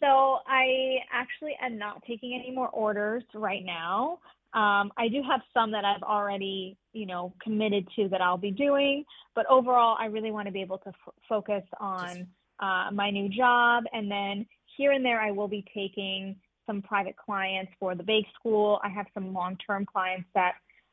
So 0.00 0.38
I 0.46 0.98
actually 1.12 1.56
am 1.60 1.78
not 1.78 2.02
taking 2.06 2.34
any 2.34 2.54
more 2.54 2.68
orders 2.68 3.24
right 3.34 3.64
now. 3.64 4.18
Um, 4.54 4.92
I 4.96 5.08
do 5.10 5.22
have 5.28 5.40
some 5.52 5.70
that 5.72 5.84
I've 5.84 6.02
already, 6.02 6.76
you 6.92 7.04
know, 7.04 7.34
committed 7.42 7.86
to 7.96 8.08
that 8.08 8.22
I'll 8.22 8.38
be 8.38 8.50
doing, 8.50 9.04
but 9.34 9.44
overall, 9.46 9.96
I 9.98 10.06
really 10.06 10.30
want 10.30 10.46
to 10.46 10.52
be 10.52 10.62
able 10.62 10.78
to 10.78 10.88
f- 10.88 11.14
focus 11.28 11.62
on 11.78 12.26
uh, 12.60 12.90
my 12.92 13.10
new 13.10 13.28
job, 13.28 13.84
and 13.92 14.10
then 14.10 14.46
here 14.76 14.92
and 14.92 15.04
there, 15.04 15.20
I 15.20 15.32
will 15.32 15.48
be 15.48 15.64
taking 15.74 16.36
some 16.66 16.80
private 16.80 17.16
clients 17.16 17.72
for 17.78 17.94
the 17.94 18.02
bake 18.02 18.26
school. 18.38 18.80
I 18.82 18.88
have 18.88 19.06
some 19.12 19.34
long-term 19.34 19.86
clients 19.86 20.28
that, 20.34 20.52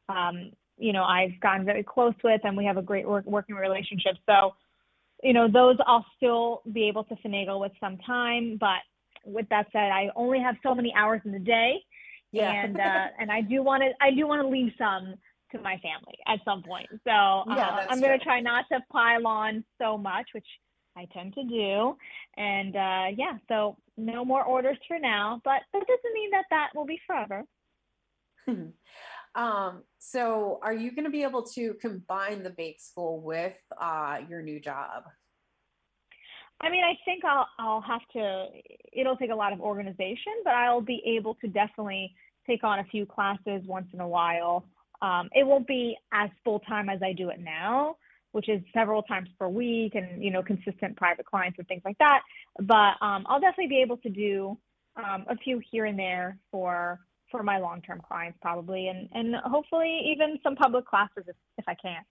um, 0.10 0.52
you 0.78 0.92
know, 0.92 1.04
I've 1.04 1.40
gotten 1.42 1.66
very 1.66 1.84
close 1.84 2.14
with, 2.24 2.42
and 2.44 2.58
we 2.58 2.66
have 2.66 2.78
a 2.78 2.82
great 2.82 3.08
work- 3.08 3.26
working 3.26 3.56
relationship. 3.56 4.16
So, 4.26 4.56
you 5.24 5.34
know, 5.34 5.48
those 5.48 5.78
I'll 5.86 6.06
still 6.18 6.62
be 6.74 6.88
able 6.88 7.04
to 7.06 7.16
finagle 7.16 7.62
with 7.62 7.72
some 7.80 7.98
time, 8.00 8.58
but 8.60 8.80
with 9.26 9.48
that 9.50 9.68
said, 9.72 9.92
I 9.92 10.10
only 10.16 10.40
have 10.40 10.56
so 10.64 10.74
many 10.74 10.94
hours 10.96 11.22
in 11.26 11.32
the 11.32 11.40
day. 11.40 11.82
Yeah. 12.32 12.52
And 12.52 12.80
uh, 12.80 13.08
and 13.20 13.32
I 13.32 13.42
do 13.42 13.64
want 13.64 13.84
to 13.84 13.92
I 14.02 14.12
do 14.12 14.28
want 14.28 14.42
to 14.42 14.48
leave 14.48 14.72
some 14.78 15.16
to 15.52 15.62
my 15.62 15.78
family 15.78 16.18
at 16.28 16.40
some 16.46 16.64
point. 16.64 16.88
So 16.92 17.00
yeah, 17.06 17.44
uh, 17.48 17.86
I'm 17.90 18.00
going 18.00 18.18
to 18.18 18.24
try 18.24 18.40
not 18.40 18.66
to 18.72 18.80
pile 18.92 19.28
on 19.28 19.64
so 19.80 19.98
much, 19.98 20.28
which 20.34 20.48
I 20.98 21.06
tend 21.14 21.34
to 21.36 21.44
do. 21.44 21.98
And 22.38 22.76
uh, 22.76 23.06
yeah, 23.16 23.38
so 23.48 23.78
no 23.98 24.26
more 24.26 24.44
orders 24.44 24.78
for 24.88 25.00
now, 25.00 25.42
but 25.44 25.62
that 25.74 25.80
doesn't 25.80 26.14
mean 26.14 26.32
that 26.32 26.46
that 26.50 26.70
will 26.76 26.86
be 26.86 27.00
forever. 27.06 27.44
um, 29.36 29.84
so 30.00 30.60
are 30.62 30.74
you 30.74 30.92
going 30.92 31.06
to 31.06 31.12
be 31.12 31.24
able 31.24 31.44
to 31.44 31.74
combine 31.76 32.44
the 32.44 32.50
bake 32.50 32.80
school 32.80 33.22
with 33.22 33.56
uh, 33.80 34.20
your 34.30 34.42
new 34.42 34.60
job? 34.60 35.04
I 36.62 36.70
mean, 36.70 36.84
I 36.84 36.98
think 37.04 37.24
I'll 37.26 37.48
I'll 37.60 37.82
have 37.82 38.02
to. 38.14 38.48
It'll 38.94 39.18
take 39.18 39.32
a 39.32 39.36
lot 39.36 39.54
of 39.54 39.60
organization, 39.60 40.34
but 40.44 40.54
I'll 40.54 40.82
be 40.82 41.02
able 41.06 41.36
to 41.36 41.48
definitely 41.48 42.16
take 42.48 42.64
on 42.64 42.80
a 42.80 42.84
few 42.86 43.06
classes 43.06 43.62
once 43.66 43.88
in 43.94 44.00
a 44.00 44.08
while. 44.08 44.66
Um, 45.02 45.30
it 45.34 45.46
won't 45.46 45.68
be 45.68 45.98
as 46.14 46.30
full 46.44 46.60
time 46.62 46.90
as 46.90 47.02
I 47.04 47.12
do 47.14 47.30
it 47.30 47.40
now, 47.40 47.98
which 48.32 48.48
is 48.48 48.62
several 48.74 49.04
times 49.04 49.30
per 49.38 49.48
week, 49.48 49.96
and 49.96 50.24
you 50.24 50.32
know, 50.32 50.42
consistent 50.42 50.96
private 50.96 51.26
clients 51.26 51.60
and 51.60 51.68
things 51.68 51.82
like 51.84 51.98
that. 52.00 52.22
But 52.60 52.96
um, 53.06 53.26
I'll 53.28 53.42
definitely 53.42 53.68
be 53.68 53.82
able 53.82 53.98
to 53.98 54.10
do 54.10 54.58
um, 54.96 55.26
a 55.28 55.36
few 55.38 55.62
here 55.72 55.86
and 55.86 56.00
there 56.00 56.38
for 56.52 57.00
for 57.32 57.44
my 57.44 57.58
long 57.58 57.82
term 57.82 58.02
clients, 58.08 58.38
probably, 58.42 58.88
and 58.88 59.10
and 59.14 59.36
hopefully 59.44 60.02
even 60.06 60.40
some 60.42 60.56
public 60.56 60.86
classes 60.86 61.26
if 61.28 61.36
if 61.58 61.66
I 61.68 61.76
can. 61.76 62.02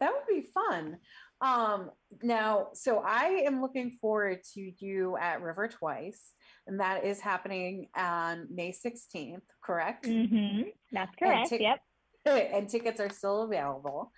That 0.00 0.12
would 0.12 0.26
be 0.28 0.48
fun. 0.52 0.98
Um, 1.40 1.90
now, 2.22 2.68
so 2.72 3.02
I 3.04 3.42
am 3.46 3.60
looking 3.60 3.90
forward 4.00 4.40
to 4.54 4.72
you 4.78 5.16
at 5.16 5.42
River 5.42 5.68
Twice, 5.68 6.32
and 6.66 6.80
that 6.80 7.04
is 7.04 7.20
happening 7.20 7.88
on 7.96 8.46
May 8.50 8.72
16th, 8.72 9.42
correct? 9.62 10.06
Mm-hmm. 10.06 10.68
That's 10.92 11.14
correct. 11.16 11.52
And 11.52 11.60
yep. 11.60 11.80
And 12.26 12.68
tickets 12.70 13.00
are 13.00 13.10
still 13.10 13.42
available. 13.42 14.10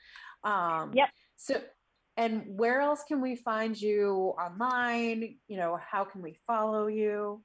Um, 0.45 0.93
yep. 0.95 1.09
So, 1.37 1.61
and 2.17 2.45
where 2.47 2.81
else 2.81 3.03
can 3.07 3.21
we 3.21 3.35
find 3.35 3.81
you 3.81 4.35
online? 4.41 5.39
You 5.49 5.57
know, 5.57 5.79
how 5.91 6.05
can 6.05 6.23
we 6.23 6.39
follow 6.47 6.87
you? 6.87 7.43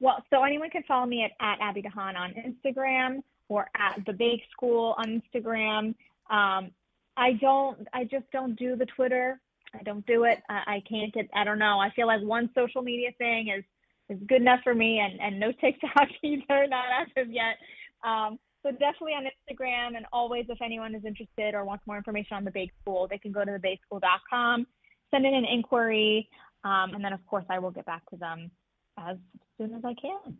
Well, 0.00 0.22
so 0.30 0.42
anyone 0.42 0.70
can 0.70 0.82
follow 0.82 1.06
me 1.06 1.24
at, 1.24 1.30
at 1.40 1.58
Abby 1.60 1.82
DeHaan 1.82 2.16
on 2.16 2.34
Instagram 2.34 3.22
or 3.48 3.68
at 3.76 4.04
the 4.04 4.12
Bake 4.12 4.42
School 4.50 4.94
on 4.98 5.22
Instagram. 5.22 5.94
Um, 6.28 6.72
I 7.16 7.32
don't. 7.40 7.86
I 7.92 8.04
just 8.04 8.30
don't 8.32 8.56
do 8.56 8.76
the 8.76 8.86
Twitter. 8.86 9.40
I 9.74 9.82
don't 9.82 10.06
do 10.06 10.24
it. 10.24 10.38
I, 10.48 10.62
I 10.66 10.82
can't 10.88 11.12
get. 11.12 11.28
I 11.34 11.44
don't 11.44 11.58
know. 11.58 11.78
I 11.78 11.90
feel 11.90 12.06
like 12.06 12.22
one 12.22 12.50
social 12.54 12.82
media 12.82 13.10
thing 13.18 13.48
is 13.56 13.64
is 14.08 14.22
good 14.28 14.40
enough 14.42 14.60
for 14.62 14.74
me, 14.74 15.00
and 15.00 15.20
and 15.20 15.40
no 15.40 15.52
TikTok 15.60 16.08
either. 16.22 16.66
Not 16.68 16.86
active 16.92 17.28
yet. 17.30 17.56
Um, 18.04 18.38
so 18.62 18.72
definitely 18.72 19.12
on 19.12 19.24
Instagram, 19.24 19.96
and 19.96 20.06
always 20.12 20.46
if 20.48 20.60
anyone 20.60 20.94
is 20.94 21.04
interested 21.04 21.54
or 21.54 21.64
wants 21.64 21.86
more 21.86 21.96
information 21.96 22.36
on 22.36 22.44
the 22.44 22.50
Bake 22.50 22.72
School, 22.82 23.06
they 23.08 23.18
can 23.18 23.30
go 23.30 23.44
to 23.44 23.52
thebakeschool.com, 23.52 24.66
send 25.10 25.24
in 25.24 25.34
an 25.34 25.44
inquiry, 25.44 26.28
um, 26.64 26.94
and 26.94 27.04
then 27.04 27.12
of 27.12 27.24
course 27.26 27.44
I 27.48 27.60
will 27.60 27.70
get 27.70 27.86
back 27.86 28.08
to 28.10 28.16
them 28.16 28.50
as 28.98 29.16
soon 29.56 29.72
as 29.74 29.84
I 29.84 29.94
can. 29.94 30.36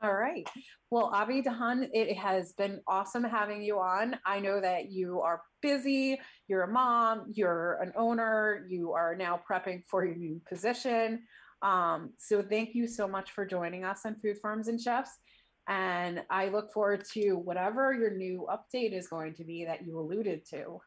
All 0.00 0.14
right. 0.14 0.48
Well, 0.90 1.12
Abby 1.12 1.42
DeHaan, 1.42 1.88
it 1.92 2.16
has 2.16 2.52
been 2.52 2.80
awesome 2.86 3.24
having 3.24 3.62
you 3.62 3.80
on. 3.80 4.16
I 4.24 4.38
know 4.38 4.60
that 4.60 4.92
you 4.92 5.20
are 5.20 5.42
busy, 5.60 6.20
you're 6.46 6.62
a 6.62 6.68
mom, 6.68 7.26
you're 7.34 7.80
an 7.82 7.92
owner, 7.96 8.64
you 8.68 8.92
are 8.92 9.16
now 9.16 9.40
prepping 9.50 9.82
for 9.88 10.04
your 10.04 10.14
new 10.14 10.40
position. 10.48 11.24
Um, 11.62 12.12
so 12.16 12.42
thank 12.42 12.76
you 12.76 12.86
so 12.86 13.08
much 13.08 13.32
for 13.32 13.44
joining 13.44 13.84
us 13.84 14.06
on 14.06 14.14
Food 14.22 14.38
Farms 14.40 14.68
and 14.68 14.80
Chefs. 14.80 15.18
And 15.66 16.22
I 16.30 16.48
look 16.48 16.72
forward 16.72 17.04
to 17.14 17.32
whatever 17.34 17.92
your 17.92 18.16
new 18.16 18.46
update 18.48 18.96
is 18.96 19.08
going 19.08 19.34
to 19.34 19.44
be 19.44 19.64
that 19.64 19.84
you 19.84 19.98
alluded 19.98 20.46
to. 20.50 20.80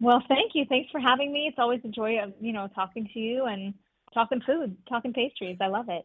Well, 0.00 0.22
thank 0.28 0.52
you. 0.54 0.64
Thanks 0.68 0.90
for 0.90 0.98
having 0.98 1.32
me. 1.32 1.46
It's 1.46 1.58
always 1.58 1.80
a 1.84 1.88
joy 1.88 2.18
of, 2.18 2.32
you 2.40 2.52
know, 2.52 2.68
talking 2.74 3.08
to 3.14 3.20
you 3.20 3.44
and 3.44 3.74
talking 4.12 4.40
food, 4.40 4.76
talking 4.88 5.12
pastries. 5.12 5.58
I 5.60 5.68
love 5.68 5.88
it. 5.88 6.04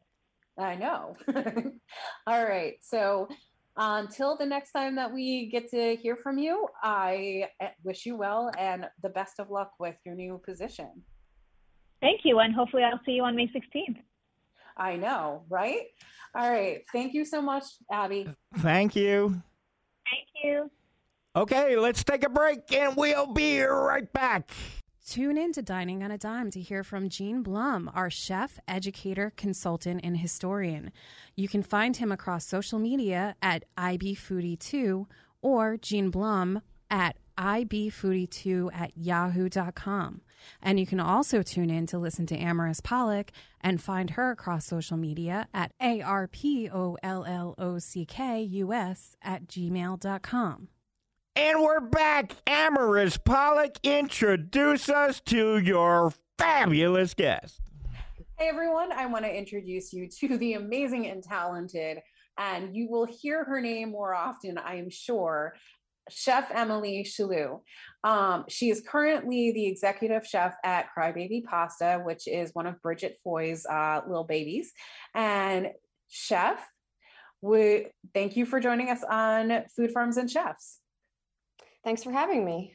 I 0.58 0.76
know. 0.76 1.18
All 2.28 2.46
right. 2.46 2.76
So 2.82 3.28
until 3.78 4.38
the 4.38 4.46
next 4.46 4.72
time 4.72 4.96
that 4.96 5.14
we 5.14 5.50
get 5.52 5.70
to 5.72 5.96
hear 5.98 6.16
from 6.16 6.38
you, 6.38 6.68
I 6.82 7.50
eh, 7.60 7.70
wish 7.84 8.06
you 8.06 8.16
well 8.16 8.52
and 8.58 8.88
the 9.04 9.10
best 9.10 9.40
of 9.40 9.50
luck 9.50 9.72
with 9.80 9.96
your 10.06 10.16
new 10.16 10.42
position. 10.46 11.04
Thank 12.02 12.22
you. 12.24 12.40
And 12.40 12.54
hopefully 12.54 12.84
I'll 12.84 13.02
see 13.06 13.14
you 13.14 13.24
on 13.24 13.36
May 13.36 13.48
16th. 13.48 13.98
I 14.78 14.96
know, 14.96 15.44
right? 15.50 15.84
All 16.36 16.50
right. 16.50 16.84
Thank 16.92 17.14
you 17.14 17.26
so 17.26 17.42
much, 17.42 17.64
Abby. 17.92 18.28
Thank 18.58 18.96
you. 18.96 19.42
Thank 20.10 20.28
you. 20.44 20.70
Okay, 21.36 21.76
let's 21.76 22.04
take 22.04 22.24
a 22.24 22.30
break 22.30 22.72
and 22.72 22.96
we'll 22.96 23.34
be 23.34 23.62
right 23.62 24.12
back. 24.14 24.52
Tune 25.06 25.38
in 25.38 25.54
to 25.54 25.62
Dining 25.62 26.02
on 26.04 26.10
a 26.10 26.18
Dime 26.18 26.50
to 26.50 26.60
hear 26.60 26.84
from 26.84 27.10
Gene 27.10 27.44
Blum, 27.44 27.92
our 27.94 28.10
chef, 28.10 28.60
educator, 28.68 29.32
consultant, 29.38 30.02
and 30.04 30.18
historian. 30.18 30.92
You 31.36 31.48
can 31.48 31.62
find 31.62 31.96
him 31.98 32.12
across 32.12 32.44
social 32.44 32.80
media 32.80 33.36
at 33.40 33.66
IBFoodie2 33.78 35.06
or 35.44 35.78
Gene 35.78 36.10
Blum 36.10 36.62
at 36.90 37.18
ibfoodie2 37.38 38.74
at 38.74 38.98
yahoo.com. 38.98 40.22
And 40.62 40.80
you 40.80 40.88
can 40.88 41.00
also 41.00 41.44
tune 41.44 41.70
in 41.70 41.86
to 41.88 42.00
listen 42.00 42.26
to 42.28 42.38
Amaris 42.38 42.82
Pollock 42.82 43.32
and 43.62 43.80
find 43.82 44.12
her 44.12 44.32
across 44.32 44.66
social 44.66 44.98
media 44.98 45.48
at 45.54 45.72
A-R-P-O-L-L-O-C-K-U-S 45.80 46.26
at 49.22 49.48
gmail.com. 49.48 50.68
And 51.38 51.62
we're 51.62 51.82
back. 51.82 52.34
Amaris 52.46 53.22
Pollock, 53.22 53.76
introduce 53.84 54.88
us 54.88 55.20
to 55.26 55.58
your 55.58 56.14
fabulous 56.38 57.14
guest. 57.14 57.60
Hey 58.38 58.48
everyone, 58.48 58.94
I 58.94 59.06
want 59.08 59.26
to 59.26 59.38
introduce 59.38 59.92
you 59.92 60.08
to 60.22 60.38
the 60.38 60.54
amazing 60.54 61.08
and 61.08 61.22
talented, 61.22 61.98
and 62.38 62.74
you 62.74 62.88
will 62.90 63.06
hear 63.06 63.44
her 63.44 63.60
name 63.60 63.92
more 63.92 64.16
often, 64.16 64.58
I 64.58 64.76
am 64.76 64.90
sure, 64.90 65.56
Chef 66.10 66.50
Emily 66.54 67.04
Chaloux. 67.04 67.60
Um, 68.06 68.46
she 68.48 68.70
is 68.70 68.82
currently 68.88 69.52
the 69.52 69.68
executive 69.68 70.26
chef 70.26 70.56
at 70.64 70.88
Crybaby 70.98 71.44
Pasta, 71.44 72.02
which 72.06 72.30
is 72.30 72.52
one 72.54 72.66
of 72.66 72.82
Bridget 72.82 73.18
Foy's 73.26 73.66
uh, 73.66 74.02
little 74.08 74.24
babies. 74.24 74.72
And 75.14 75.72
Chef, 76.08 76.66
we 77.42 77.88
thank 78.14 78.38
you 78.38 78.46
for 78.46 78.62
joining 78.62 78.90
us 78.90 79.04
on 79.04 79.64
Food 79.76 79.92
Farms 79.92 80.16
and 80.16 80.32
Chefs. 80.32 80.80
Thanks 81.86 82.04
for 82.04 82.12
having 82.12 82.44
me. 82.44 82.74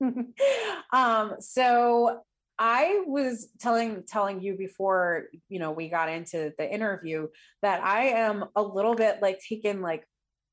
um, 0.92 1.34
so 1.40 2.20
I 2.58 3.02
was 3.06 3.48
telling 3.60 4.02
telling 4.08 4.40
you 4.40 4.56
before, 4.56 5.24
you 5.50 5.58
know, 5.58 5.72
we 5.72 5.90
got 5.90 6.08
into 6.08 6.54
the 6.58 6.72
interview 6.72 7.28
that 7.60 7.84
I 7.84 8.06
am 8.06 8.46
a 8.56 8.62
little 8.62 8.94
bit 8.94 9.18
like 9.20 9.40
taken 9.46 9.82
like 9.82 10.04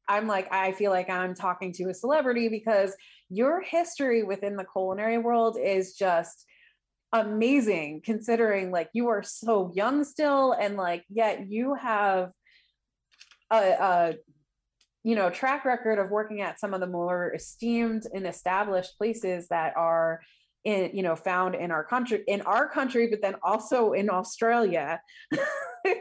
I'm 0.10 0.28
like 0.28 0.52
I 0.52 0.74
feel 0.74 0.92
like 0.92 1.10
I'm 1.10 1.34
talking 1.34 1.72
to 1.74 1.86
a 1.86 1.94
celebrity 1.94 2.50
because 2.50 2.94
your 3.30 3.62
history 3.62 4.24
within 4.24 4.58
the 4.58 4.66
culinary 4.66 5.18
world 5.18 5.58
is 5.58 5.96
just 5.96 6.46
amazing 7.14 8.02
considering 8.04 8.70
like 8.70 8.90
you 8.92 9.08
are 9.08 9.24
so 9.24 9.72
young 9.74 10.04
still 10.04 10.52
and 10.52 10.76
like 10.76 11.06
yet 11.10 11.48
you 11.48 11.76
have 11.76 12.32
a, 13.50 13.56
a 13.56 14.14
you 15.04 15.16
know 15.16 15.30
track 15.30 15.66
record 15.66 16.00
of 16.00 16.10
working 16.10 16.42
at 16.42 16.60
some 16.60 16.74
of 16.74 16.80
the 16.80 16.88
more 16.88 17.34
esteemed 17.34 18.04
and 18.14 18.26
established 18.26 18.98
places 18.98 19.48
that 19.50 19.74
are 19.76 20.22
in 20.64 20.92
you 20.94 21.04
know 21.04 21.16
found 21.16 21.56
in 21.56 21.72
our 21.72 21.84
country 21.84 22.24
in 22.28 22.42
our 22.42 22.68
country 22.70 23.08
but 23.08 23.22
then 23.22 23.36
also 23.44 23.94
in 23.94 24.10
australia. 24.10 25.02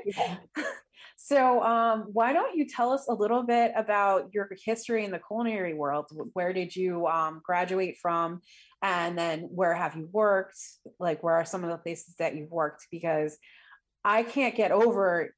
Yeah. 0.06 0.36
so 1.16 1.62
um, 1.62 2.06
why 2.12 2.32
don't 2.32 2.56
you 2.56 2.68
tell 2.68 2.92
us 2.92 3.06
a 3.08 3.14
little 3.14 3.42
bit 3.42 3.72
about 3.74 4.30
your 4.32 4.48
history 4.64 5.04
in 5.04 5.10
the 5.10 5.18
culinary 5.18 5.74
world? 5.74 6.06
Where 6.34 6.52
did 6.52 6.74
you 6.74 7.06
um, 7.08 7.42
graduate 7.44 7.96
from? 8.00 8.42
And 8.80 9.18
then 9.18 9.40
where 9.52 9.74
have 9.74 9.96
you 9.96 10.08
worked? 10.12 10.58
Like 11.00 11.22
where 11.22 11.34
are 11.34 11.44
some 11.44 11.64
of 11.64 11.70
the 11.70 11.78
places 11.78 12.14
that 12.18 12.36
you've 12.36 12.50
worked? 12.50 12.86
Because 12.90 13.36
i 14.04 14.22
can't 14.22 14.56
get 14.56 14.72
over 14.72 15.32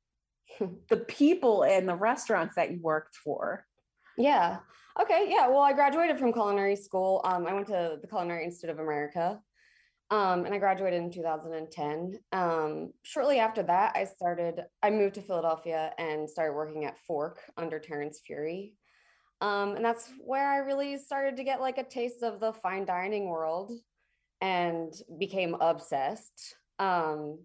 the 0.88 0.96
people 0.96 1.62
and 1.62 1.88
the 1.88 1.94
restaurants 1.94 2.56
that 2.56 2.70
you 2.70 2.80
worked 2.80 3.16
for. 3.16 3.66
Yeah. 4.16 4.58
Okay. 5.00 5.26
Yeah. 5.28 5.48
Well, 5.48 5.60
I 5.60 5.72
graduated 5.72 6.18
from 6.18 6.32
culinary 6.32 6.76
school. 6.76 7.20
Um, 7.24 7.46
I 7.46 7.52
went 7.52 7.66
to 7.68 7.98
the 8.00 8.06
Culinary 8.06 8.44
Institute 8.44 8.70
of 8.70 8.78
America. 8.78 9.40
Um, 10.10 10.44
and 10.44 10.54
I 10.54 10.58
graduated 10.58 11.02
in 11.02 11.10
2010. 11.10 12.18
Um, 12.32 12.92
shortly 13.02 13.38
after 13.38 13.62
that, 13.64 13.96
I 13.96 14.04
started, 14.04 14.62
I 14.82 14.90
moved 14.90 15.14
to 15.14 15.22
Philadelphia 15.22 15.92
and 15.98 16.28
started 16.28 16.52
working 16.52 16.84
at 16.84 16.98
Fork 17.06 17.40
under 17.56 17.78
Terrence 17.78 18.20
Feury. 18.24 18.74
Um, 19.40 19.74
and 19.76 19.84
that's 19.84 20.10
where 20.18 20.48
I 20.48 20.58
really 20.58 20.98
started 20.98 21.36
to 21.36 21.44
get 21.44 21.60
like 21.60 21.78
a 21.78 21.84
taste 21.84 22.22
of 22.22 22.38
the 22.38 22.52
fine 22.52 22.84
dining 22.84 23.28
world 23.28 23.72
and 24.40 24.92
became 25.18 25.56
obsessed. 25.60 26.54
Um, 26.78 27.40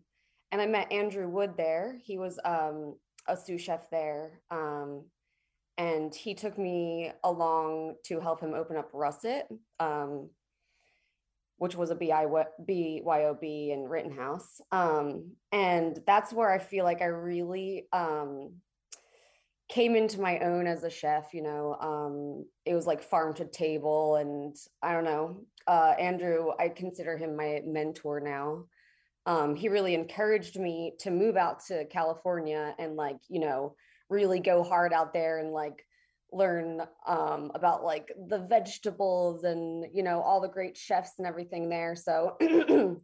and 0.51 0.61
I 0.61 0.65
met 0.65 0.91
Andrew 0.91 1.27
Wood 1.27 1.53
there. 1.57 1.97
He 2.03 2.17
was 2.17 2.39
um, 2.43 2.95
a 3.27 3.37
sous 3.37 3.61
chef 3.61 3.89
there. 3.89 4.41
Um, 4.49 5.05
and 5.77 6.13
he 6.13 6.33
took 6.33 6.57
me 6.57 7.11
along 7.23 7.95
to 8.05 8.19
help 8.19 8.41
him 8.41 8.53
open 8.53 8.75
up 8.75 8.89
Russet, 8.93 9.47
um, 9.79 10.29
which 11.57 11.75
was 11.75 11.91
a 11.91 11.95
BYOB 11.95 13.71
in 13.71 13.87
Rittenhouse. 13.87 14.59
Um, 14.71 15.31
and 15.51 15.99
that's 16.05 16.33
where 16.33 16.51
I 16.51 16.57
feel 16.57 16.83
like 16.83 17.01
I 17.01 17.05
really 17.05 17.87
um, 17.93 18.55
came 19.69 19.95
into 19.95 20.19
my 20.19 20.39
own 20.39 20.67
as 20.67 20.83
a 20.83 20.89
chef. 20.89 21.33
You 21.33 21.43
know, 21.43 21.77
um, 21.79 22.45
it 22.65 22.73
was 22.73 22.87
like 22.87 23.01
farm 23.01 23.33
to 23.35 23.45
table. 23.45 24.15
And 24.15 24.55
I 24.81 24.93
don't 24.93 25.05
know, 25.05 25.45
uh, 25.67 25.93
Andrew, 25.97 26.49
I 26.59 26.69
consider 26.69 27.17
him 27.17 27.37
my 27.37 27.61
mentor 27.65 28.19
now 28.19 28.65
um, 29.25 29.55
he 29.55 29.69
really 29.69 29.93
encouraged 29.93 30.59
me 30.59 30.93
to 30.99 31.11
move 31.11 31.37
out 31.37 31.65
to 31.67 31.85
California 31.85 32.73
and 32.79 32.95
like, 32.95 33.17
you 33.27 33.39
know, 33.39 33.75
really 34.09 34.39
go 34.39 34.63
hard 34.63 34.93
out 34.93 35.13
there 35.13 35.39
and 35.39 35.51
like 35.51 35.85
learn 36.31 36.81
um, 37.07 37.51
about 37.55 37.83
like 37.83 38.11
the 38.27 38.39
vegetables 38.39 39.43
and, 39.43 39.85
you 39.93 40.03
know, 40.03 40.21
all 40.21 40.41
the 40.41 40.47
great 40.47 40.77
chefs 40.77 41.13
and 41.17 41.27
everything 41.27 41.69
there. 41.69 41.95
So 41.95 42.37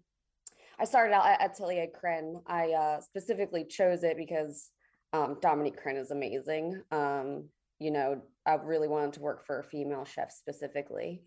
I 0.80 0.86
started 0.86 1.14
out 1.14 1.28
at 1.28 1.42
Atelier 1.42 1.88
Crenn. 1.88 2.42
I 2.48 2.72
uh, 2.72 3.02
specifically 3.02 3.66
chose 3.66 4.04
it 4.04 4.18
because 4.18 4.70
um, 5.14 5.38
Dominique 5.42 5.82
Crenn 5.82 5.98
is 5.98 6.12
amazing. 6.12 6.82
Um, 6.92 7.50
you 7.80 7.92
know, 7.92 8.22
I 8.46 8.56
really 8.56 8.88
wanted 8.88 9.14
to 9.14 9.22
work 9.22 9.46
for 9.46 9.60
a 9.60 9.64
female 9.64 10.06
chef 10.06 10.32
specifically. 10.32 11.24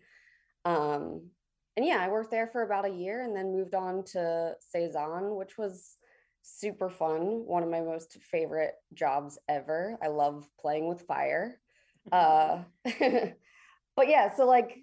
Um, 0.65 1.29
and 1.79 1.87
yeah, 1.87 2.01
I 2.01 2.09
worked 2.09 2.29
there 2.29 2.47
for 2.47 2.63
about 2.63 2.83
a 2.83 2.93
year 2.93 3.23
and 3.23 3.33
then 3.33 3.53
moved 3.53 3.73
on 3.73 4.03
to 4.11 4.53
Saison, 4.59 5.37
which 5.37 5.57
was 5.57 5.95
super 6.41 6.89
fun. 6.89 7.45
One 7.45 7.63
of 7.63 7.69
my 7.69 7.79
most 7.79 8.17
favorite 8.21 8.73
jobs 8.93 9.39
ever. 9.47 9.97
I 10.03 10.07
love 10.07 10.45
playing 10.59 10.89
with 10.89 11.03
fire. 11.03 11.57
Uh, 12.11 12.63
but 13.95 14.09
yeah, 14.09 14.35
so 14.35 14.45
like 14.45 14.79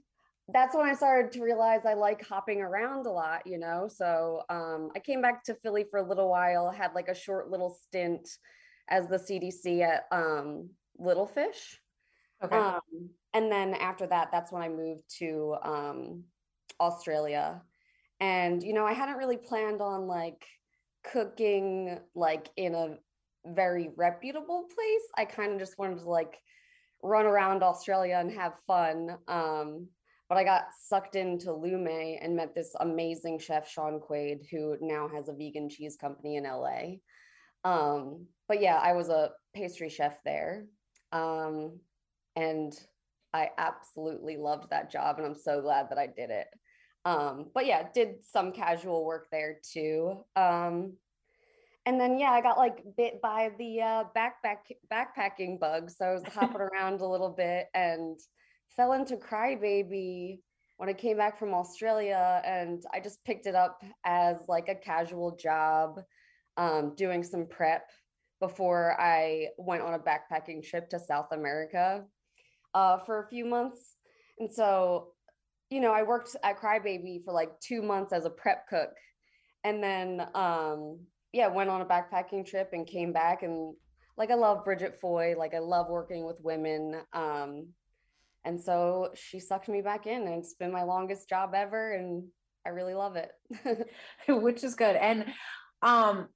that's 0.49 0.75
when 0.75 0.87
I 0.87 0.95
started 0.95 1.33
to 1.33 1.43
realize 1.43 1.85
I 1.85 1.93
like 1.93 2.27
hopping 2.27 2.63
around 2.63 3.05
a 3.05 3.11
lot, 3.11 3.47
you 3.47 3.59
know. 3.59 3.91
So 3.95 4.45
um, 4.49 4.89
I 4.97 5.01
came 5.01 5.21
back 5.21 5.45
to 5.45 5.55
Philly 5.57 5.85
for 5.91 5.99
a 5.99 6.09
little 6.09 6.31
while, 6.31 6.71
had 6.71 6.95
like 6.95 7.09
a 7.09 7.15
short 7.15 7.51
little 7.51 7.77
stint 7.87 8.27
as 8.89 9.07
the 9.07 9.19
CDC 9.19 9.83
at 9.83 10.05
um, 10.11 10.71
Little 10.97 11.27
Fish. 11.27 11.79
Okay. 12.43 12.57
Um, 12.57 12.81
and 13.35 13.53
then 13.53 13.75
after 13.75 14.07
that, 14.07 14.31
that's 14.33 14.51
when 14.51 14.63
I 14.63 14.71
moved 14.71 15.03
to 15.19 15.57
um, 15.63 16.25
Australia. 16.81 17.63
And, 18.21 18.63
you 18.63 18.73
know, 18.73 18.87
I 18.87 18.93
hadn't 18.93 19.17
really 19.17 19.37
planned 19.37 19.81
on 19.81 20.07
like 20.07 20.45
cooking 21.13 21.99
like 22.15 22.51
in 22.57 22.75
a 22.75 22.97
very 23.45 23.91
reputable 23.97 24.65
place. 24.75 25.09
I 25.17 25.25
kind 25.25 25.53
of 25.53 25.59
just 25.59 25.79
wanted 25.79 25.99
to 26.01 26.11
like 26.11 26.39
run 27.03 27.27
around 27.27 27.63
Australia 27.63 28.17
and 28.19 28.33
have 28.33 28.55
fun. 28.67 29.17
Um, 29.29 29.89
but 30.29 30.39
I 30.39 30.45
got 30.45 30.65
sucked 30.89 31.15
into 31.15 31.53
Lume 31.53 32.19
and 32.21 32.35
met 32.35 32.55
this 32.55 32.75
amazing 32.81 33.39
chef, 33.39 33.69
Shaun 33.71 34.01
Quade, 34.01 34.47
who 34.51 34.77
now 34.81 35.09
has 35.15 35.29
a 35.29 35.33
vegan 35.33 35.69
cheese 35.69 35.97
company 35.97 36.37
in 36.37 36.45
LA. 36.45 36.97
Um, 37.65 38.27
but 38.49 38.61
yeah, 38.61 38.77
I 38.77 38.93
was 38.95 39.09
a 39.09 39.31
pastry 39.55 39.89
chef 39.89 40.17
there. 40.25 40.67
Um, 41.13 41.79
and 42.35 42.73
I 43.33 43.51
absolutely 43.59 44.37
loved 44.37 44.71
that 44.71 44.91
job 44.91 45.19
and 45.19 45.27
I'm 45.27 45.35
so 45.35 45.61
glad 45.61 45.91
that 45.91 45.99
I 45.99 46.07
did 46.07 46.31
it. 46.31 46.49
Um, 47.07 47.47
but 47.55 47.67
yeah, 47.67 47.85
did 47.95 48.17
some 48.25 48.51
casual 48.51 49.05
work 49.05 49.29
there 49.31 49.61
too. 49.63 50.25
Um, 50.35 50.95
and 51.87 52.01
then 52.01 52.19
yeah, 52.19 52.33
I 52.33 52.41
got 52.41 52.59
like 52.59 52.83
bit 52.97 53.23
by 53.23 53.51
the 53.59 53.81
uh, 53.81 54.05
backpack 54.17 54.75
backpacking 54.93 55.61
bug, 55.61 55.89
so 55.89 56.05
I 56.05 56.13
was 56.15 56.25
hopping 56.25 56.61
around 56.73 57.01
a 57.01 57.07
little 57.07 57.31
bit 57.31 57.69
and 57.75 58.19
fell 58.77 58.93
into 58.93 59.17
Crybaby 59.17 60.41
when 60.79 60.89
I 60.89 60.95
came 60.95 61.17
back 61.17 61.39
from 61.39 61.55
Australia, 61.55 62.43
and 62.45 62.83
I 62.93 62.99
just 62.99 63.25
picked 63.25 63.47
it 63.47 63.55
up 63.55 63.85
as 64.05 64.39
like 64.49 64.69
a 64.69 64.75
casual 64.75 65.37
job, 65.37 66.01
um, 66.57 66.95
doing 66.97 67.23
some 67.23 67.47
prep 67.47 67.89
before 68.41 69.01
I 69.01 69.51
went 69.59 69.83
on 69.83 69.95
a 69.95 69.99
backpacking 69.99 70.69
trip 70.69 70.91
to 70.91 70.99
South 70.99 71.29
America 71.31 72.05
uh, 72.75 72.99
for 72.99 73.23
a 73.23 73.29
few 73.29 73.47
months. 73.47 73.95
And 74.41 74.53
so, 74.53 75.13
you 75.71 75.81
know, 75.81 75.93
I 75.93 76.03
worked 76.03 76.37
at 76.43 76.61
Crybaby 76.61 77.25
for 77.25 77.33
like 77.33 77.51
two 77.61 77.83
months 77.83 78.13
as 78.13 78.25
a 78.25 78.31
prep 78.31 78.69
cook, 78.69 78.91
and 79.65 79.83
then 79.83 80.27
um, 80.35 81.01
yeah, 81.33 81.49
went 81.49 81.71
on 81.71 81.83
a 81.83 81.87
backpacking 81.87 82.47
trip 82.47 82.71
and 82.73 82.87
came 82.87 83.13
back 83.13 83.43
and 83.43 83.75
like 84.17 84.31
I 84.31 84.35
love 84.35 84.65
Bridget 84.65 84.99
Foy, 85.01 85.35
like 85.37 85.55
I 85.55 85.59
love 85.59 85.89
working 85.91 86.25
with 86.25 86.37
women. 86.41 87.01
Um, 87.13 87.69
and 88.45 88.61
so 88.61 89.11
she 89.15 89.41
sucked 89.41 89.69
me 89.69 89.83
back 89.83 90.07
in 90.07 90.23
and 90.23 90.39
it's 90.39 90.55
been 90.55 90.73
my 90.73 90.85
longest 90.85 91.29
job 91.29 91.53
ever 91.55 91.93
and 91.93 92.25
I 92.65 92.71
really 92.71 92.95
love 92.95 93.17
it. 93.17 93.31
Which 94.29 94.65
is 94.65 94.75
good. 94.75 94.97
And 94.97 95.27
um 95.83 96.29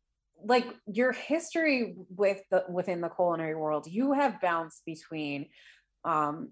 like 0.43 0.67
your 0.87 1.13
history 1.13 1.97
with 2.09 2.41
the 2.51 2.65
within 2.69 3.01
the 3.01 3.09
culinary 3.09 3.55
world, 3.55 3.87
you 3.87 4.13
have 4.13 4.41
bounced 4.41 4.83
between 4.85 5.47
um 6.05 6.51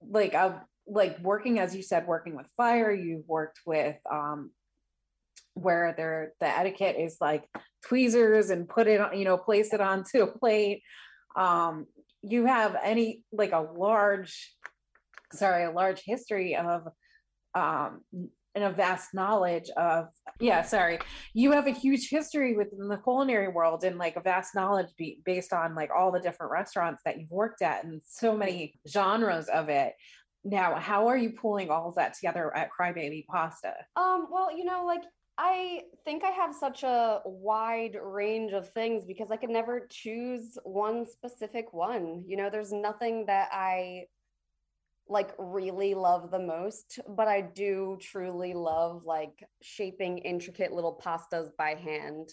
like 0.00 0.34
a 0.34 0.64
like 0.90 1.18
working 1.20 1.58
as 1.58 1.74
you 1.76 1.82
said 1.82 2.06
working 2.06 2.34
with 2.34 2.46
fire 2.56 2.90
you've 2.90 3.28
worked 3.28 3.60
with 3.66 3.96
um 4.10 4.50
where 5.54 5.94
they're 5.96 6.32
the 6.40 6.46
etiquette 6.46 6.96
is 6.98 7.16
like 7.20 7.44
tweezers 7.86 8.50
and 8.50 8.68
put 8.68 8.86
it 8.86 9.00
on, 9.00 9.18
you 9.18 9.24
know, 9.24 9.36
place 9.36 9.72
it 9.72 9.80
onto 9.80 10.22
a 10.22 10.26
plate. 10.26 10.82
Um, 11.36 11.86
you 12.22 12.46
have 12.46 12.76
any 12.82 13.22
like 13.32 13.52
a 13.52 13.60
large, 13.60 14.54
sorry, 15.32 15.64
a 15.64 15.70
large 15.70 16.02
history 16.04 16.56
of 16.56 16.88
um 17.54 18.02
and 18.54 18.64
a 18.64 18.70
vast 18.70 19.14
knowledge 19.14 19.70
of 19.76 20.06
yeah 20.40 20.62
sorry 20.62 20.98
you 21.32 21.52
have 21.52 21.66
a 21.66 21.70
huge 21.70 22.08
history 22.10 22.56
within 22.56 22.88
the 22.88 22.96
culinary 22.96 23.48
world 23.48 23.84
and 23.84 23.98
like 23.98 24.16
a 24.16 24.20
vast 24.20 24.54
knowledge 24.54 24.88
be, 24.98 25.20
based 25.24 25.52
on 25.52 25.74
like 25.74 25.90
all 25.96 26.10
the 26.10 26.20
different 26.20 26.52
restaurants 26.52 27.00
that 27.04 27.18
you've 27.18 27.30
worked 27.30 27.62
at 27.62 27.84
and 27.84 28.00
so 28.04 28.36
many 28.36 28.74
genres 28.86 29.48
of 29.48 29.68
it 29.68 29.92
now 30.44 30.76
how 30.76 31.08
are 31.08 31.16
you 31.16 31.30
pulling 31.30 31.70
all 31.70 31.88
of 31.88 31.94
that 31.96 32.14
together 32.14 32.54
at 32.56 32.70
crybaby 32.70 33.26
pasta 33.26 33.74
um 33.96 34.26
well 34.30 34.56
you 34.56 34.64
know 34.64 34.84
like 34.86 35.02
I 35.40 35.82
think 36.04 36.24
I 36.24 36.30
have 36.30 36.52
such 36.52 36.82
a 36.82 37.20
wide 37.24 37.96
range 38.02 38.52
of 38.52 38.70
things 38.70 39.04
because 39.04 39.30
I 39.30 39.36
could 39.36 39.50
never 39.50 39.86
choose 39.88 40.58
one 40.64 41.06
specific 41.06 41.72
one. 41.72 42.24
You 42.26 42.36
know, 42.36 42.50
there's 42.50 42.72
nothing 42.72 43.26
that 43.26 43.48
I 43.52 44.06
like 45.08 45.30
really 45.38 45.94
love 45.94 46.32
the 46.32 46.40
most, 46.40 46.98
but 47.08 47.28
I 47.28 47.40
do 47.40 47.98
truly 48.00 48.52
love 48.52 49.04
like 49.04 49.44
shaping 49.62 50.18
intricate 50.18 50.72
little 50.72 51.00
pastas 51.02 51.50
by 51.56 51.74
hand. 51.74 52.30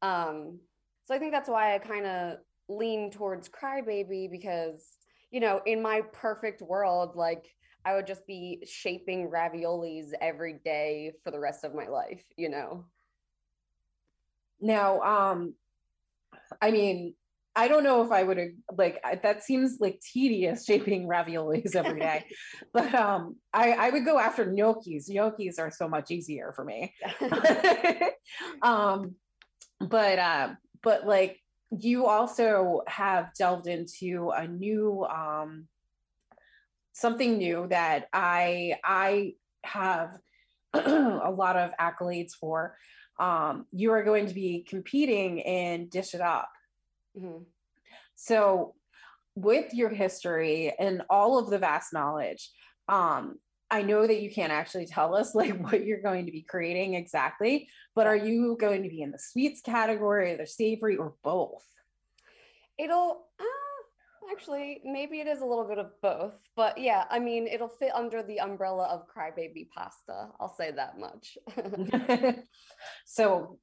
Um, 0.00 0.60
so 1.04 1.16
I 1.16 1.18
think 1.18 1.32
that's 1.32 1.48
why 1.48 1.74
I 1.74 1.78
kind 1.78 2.06
of 2.06 2.38
lean 2.68 3.10
towards 3.10 3.48
Crybaby 3.48 4.30
because, 4.30 4.86
you 5.30 5.40
know, 5.40 5.60
in 5.66 5.82
my 5.82 6.02
perfect 6.12 6.62
world, 6.62 7.16
like 7.16 7.46
I 7.84 7.94
would 7.94 8.06
just 8.06 8.26
be 8.26 8.62
shaping 8.66 9.30
raviolis 9.30 10.10
every 10.20 10.54
day 10.64 11.12
for 11.22 11.30
the 11.30 11.38
rest 11.38 11.64
of 11.64 11.74
my 11.74 11.86
life, 11.86 12.24
you 12.36 12.48
know. 12.48 12.84
Now, 14.60 15.00
um 15.00 15.54
I 16.60 16.70
mean, 16.70 17.14
I 17.54 17.68
don't 17.68 17.84
know 17.84 18.02
if 18.04 18.12
I 18.12 18.22
would 18.22 18.38
like 18.76 19.00
that 19.22 19.42
seems 19.42 19.78
like 19.80 20.00
tedious 20.00 20.64
shaping 20.64 21.08
raviolis 21.08 21.74
every 21.74 22.00
day. 22.00 22.26
but 22.72 22.94
um 22.94 23.36
I 23.52 23.72
I 23.72 23.90
would 23.90 24.04
go 24.04 24.18
after 24.18 24.46
gnocchis. 24.46 25.08
Gnocchis 25.10 25.58
are 25.58 25.70
so 25.70 25.88
much 25.88 26.10
easier 26.10 26.52
for 26.54 26.64
me. 26.64 26.94
um 28.62 29.14
but 29.80 30.18
uh 30.18 30.54
but 30.82 31.06
like 31.06 31.38
you 31.70 32.06
also 32.06 32.82
have 32.86 33.32
delved 33.34 33.66
into 33.66 34.30
a 34.30 34.46
new 34.46 35.04
um 35.04 35.66
something 36.92 37.36
new 37.36 37.66
that 37.68 38.08
I 38.12 38.76
I 38.82 39.34
have 39.64 40.18
a 40.74 41.30
lot 41.30 41.56
of 41.56 41.72
accolades 41.80 42.32
for. 42.32 42.76
Um, 43.18 43.66
you 43.72 43.92
are 43.92 44.02
going 44.02 44.26
to 44.26 44.34
be 44.34 44.64
competing 44.68 45.38
in 45.38 45.88
Dish 45.88 46.14
It 46.14 46.20
Up. 46.20 46.48
Mm-hmm. 47.18 47.44
So, 48.14 48.74
with 49.34 49.74
your 49.74 49.90
history 49.90 50.72
and 50.78 51.02
all 51.10 51.38
of 51.38 51.50
the 51.50 51.58
vast 51.58 51.92
knowledge, 51.92 52.50
um, 52.88 53.38
I 53.70 53.82
know 53.82 54.06
that 54.06 54.20
you 54.20 54.30
can't 54.30 54.52
actually 54.52 54.86
tell 54.86 55.14
us 55.14 55.34
like 55.34 55.58
what 55.70 55.84
you're 55.84 56.02
going 56.02 56.26
to 56.26 56.32
be 56.32 56.42
creating 56.42 56.94
exactly, 56.94 57.68
but 57.94 58.06
are 58.06 58.16
you 58.16 58.56
going 58.60 58.82
to 58.82 58.88
be 58.88 59.02
in 59.02 59.10
the 59.10 59.18
sweets 59.18 59.60
category, 59.60 60.36
the 60.36 60.46
savory, 60.46 60.96
or 60.96 61.14
both? 61.22 61.64
It'll. 62.78 63.26
Uh 63.38 63.44
Actually, 64.30 64.80
maybe 64.84 65.20
it 65.20 65.26
is 65.26 65.40
a 65.40 65.44
little 65.44 65.66
bit 65.66 65.78
of 65.78 65.90
both, 66.02 66.34
but 66.56 66.78
yeah, 66.78 67.04
I 67.10 67.18
mean, 67.18 67.46
it'll 67.46 67.68
fit 67.68 67.92
under 67.94 68.22
the 68.22 68.40
umbrella 68.40 68.84
of 68.84 69.06
crybaby 69.06 69.68
pasta. 69.70 70.28
I'll 70.40 70.54
say 70.54 70.72
that 70.72 70.98
much. 70.98 71.38
so, 73.06 73.58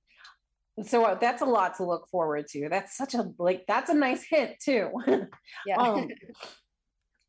so 0.83 1.17
that's 1.19 1.41
a 1.41 1.45
lot 1.45 1.77
to 1.77 1.85
look 1.85 2.07
forward 2.09 2.47
to. 2.49 2.69
That's 2.69 2.95
such 2.95 3.13
a 3.13 3.29
like 3.37 3.65
that's 3.67 3.89
a 3.89 3.93
nice 3.93 4.23
hint 4.23 4.53
too. 4.63 4.91
yeah. 5.65 5.75
Um, 5.77 6.07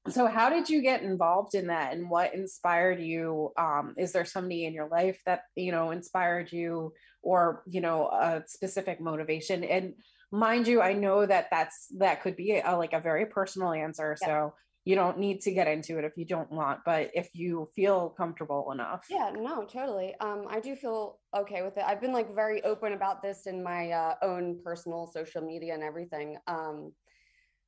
so 0.08 0.26
how 0.26 0.50
did 0.50 0.68
you 0.68 0.82
get 0.82 1.02
involved 1.02 1.54
in 1.54 1.68
that 1.68 1.94
and 1.94 2.10
what 2.10 2.34
inspired 2.34 3.00
you? 3.00 3.52
Um, 3.58 3.94
is 3.96 4.12
there 4.12 4.24
somebody 4.24 4.66
in 4.66 4.74
your 4.74 4.88
life 4.88 5.20
that 5.26 5.42
you 5.56 5.72
know 5.72 5.90
inspired 5.90 6.52
you 6.52 6.92
or 7.22 7.62
you 7.66 7.80
know 7.80 8.08
a 8.08 8.42
specific 8.46 9.00
motivation? 9.00 9.64
And 9.64 9.94
mind 10.34 10.66
you 10.66 10.82
i 10.82 10.92
know 10.92 11.24
that 11.24 11.46
that's 11.50 11.86
that 11.96 12.20
could 12.20 12.34
be 12.34 12.60
a, 12.64 12.76
like 12.76 12.92
a 12.92 13.00
very 13.00 13.24
personal 13.24 13.72
answer 13.72 14.16
yeah. 14.20 14.26
so 14.26 14.54
you 14.84 14.96
don't 14.96 15.18
need 15.18 15.40
to 15.40 15.52
get 15.52 15.68
into 15.68 15.96
it 15.96 16.04
if 16.04 16.12
you 16.16 16.26
don't 16.26 16.50
want 16.50 16.80
but 16.84 17.08
if 17.14 17.30
you 17.32 17.66
feel 17.74 18.10
comfortable 18.10 18.70
enough. 18.72 19.06
Yeah 19.08 19.30
no 19.34 19.64
totally. 19.64 20.14
Um 20.20 20.44
i 20.50 20.60
do 20.60 20.76
feel 20.76 21.18
okay 21.34 21.62
with 21.62 21.78
it. 21.78 21.84
I've 21.86 22.02
been 22.02 22.12
like 22.12 22.34
very 22.34 22.62
open 22.64 22.92
about 22.92 23.22
this 23.22 23.46
in 23.46 23.62
my 23.62 23.92
uh, 23.92 24.14
own 24.20 24.58
personal 24.62 25.06
social 25.06 25.40
media 25.40 25.72
and 25.72 25.82
everything. 25.82 26.36
Um 26.46 26.92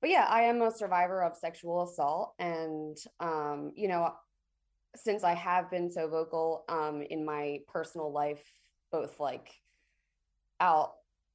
but 0.01 0.11
yeah 0.11 0.26
i 0.28 0.42
am 0.42 0.62
a 0.62 0.70
survivor 0.70 1.22
of 1.22 1.36
sexual 1.36 1.84
assault 1.84 2.34
and 2.38 2.97
um 3.20 3.72
you 3.76 3.88
know 3.88 4.12
since 4.94 5.24
i 5.24 5.34
have 5.34 5.70
been 5.70 5.90
so 5.90 6.09
vocal 6.09 6.64
um 6.68 7.03
in 7.11 7.24
my 7.24 7.59
personal 7.68 8.12
life 8.12 8.42
both 8.90 9.18
like 9.20 9.51
out 10.61 10.92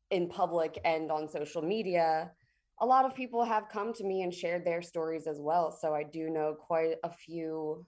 in 0.09 0.27
public 0.27 0.79
and 0.85 1.11
on 1.11 1.27
social 1.29 1.61
media, 1.61 2.31
a 2.79 2.85
lot 2.85 3.05
of 3.05 3.15
people 3.15 3.43
have 3.43 3.69
come 3.69 3.93
to 3.93 4.03
me 4.03 4.23
and 4.23 4.33
shared 4.33 4.65
their 4.65 4.81
stories 4.81 5.27
as 5.27 5.39
well. 5.39 5.71
So 5.71 5.93
I 5.93 6.03
do 6.03 6.29
know 6.29 6.55
quite 6.59 6.95
a 7.03 7.11
few 7.11 7.85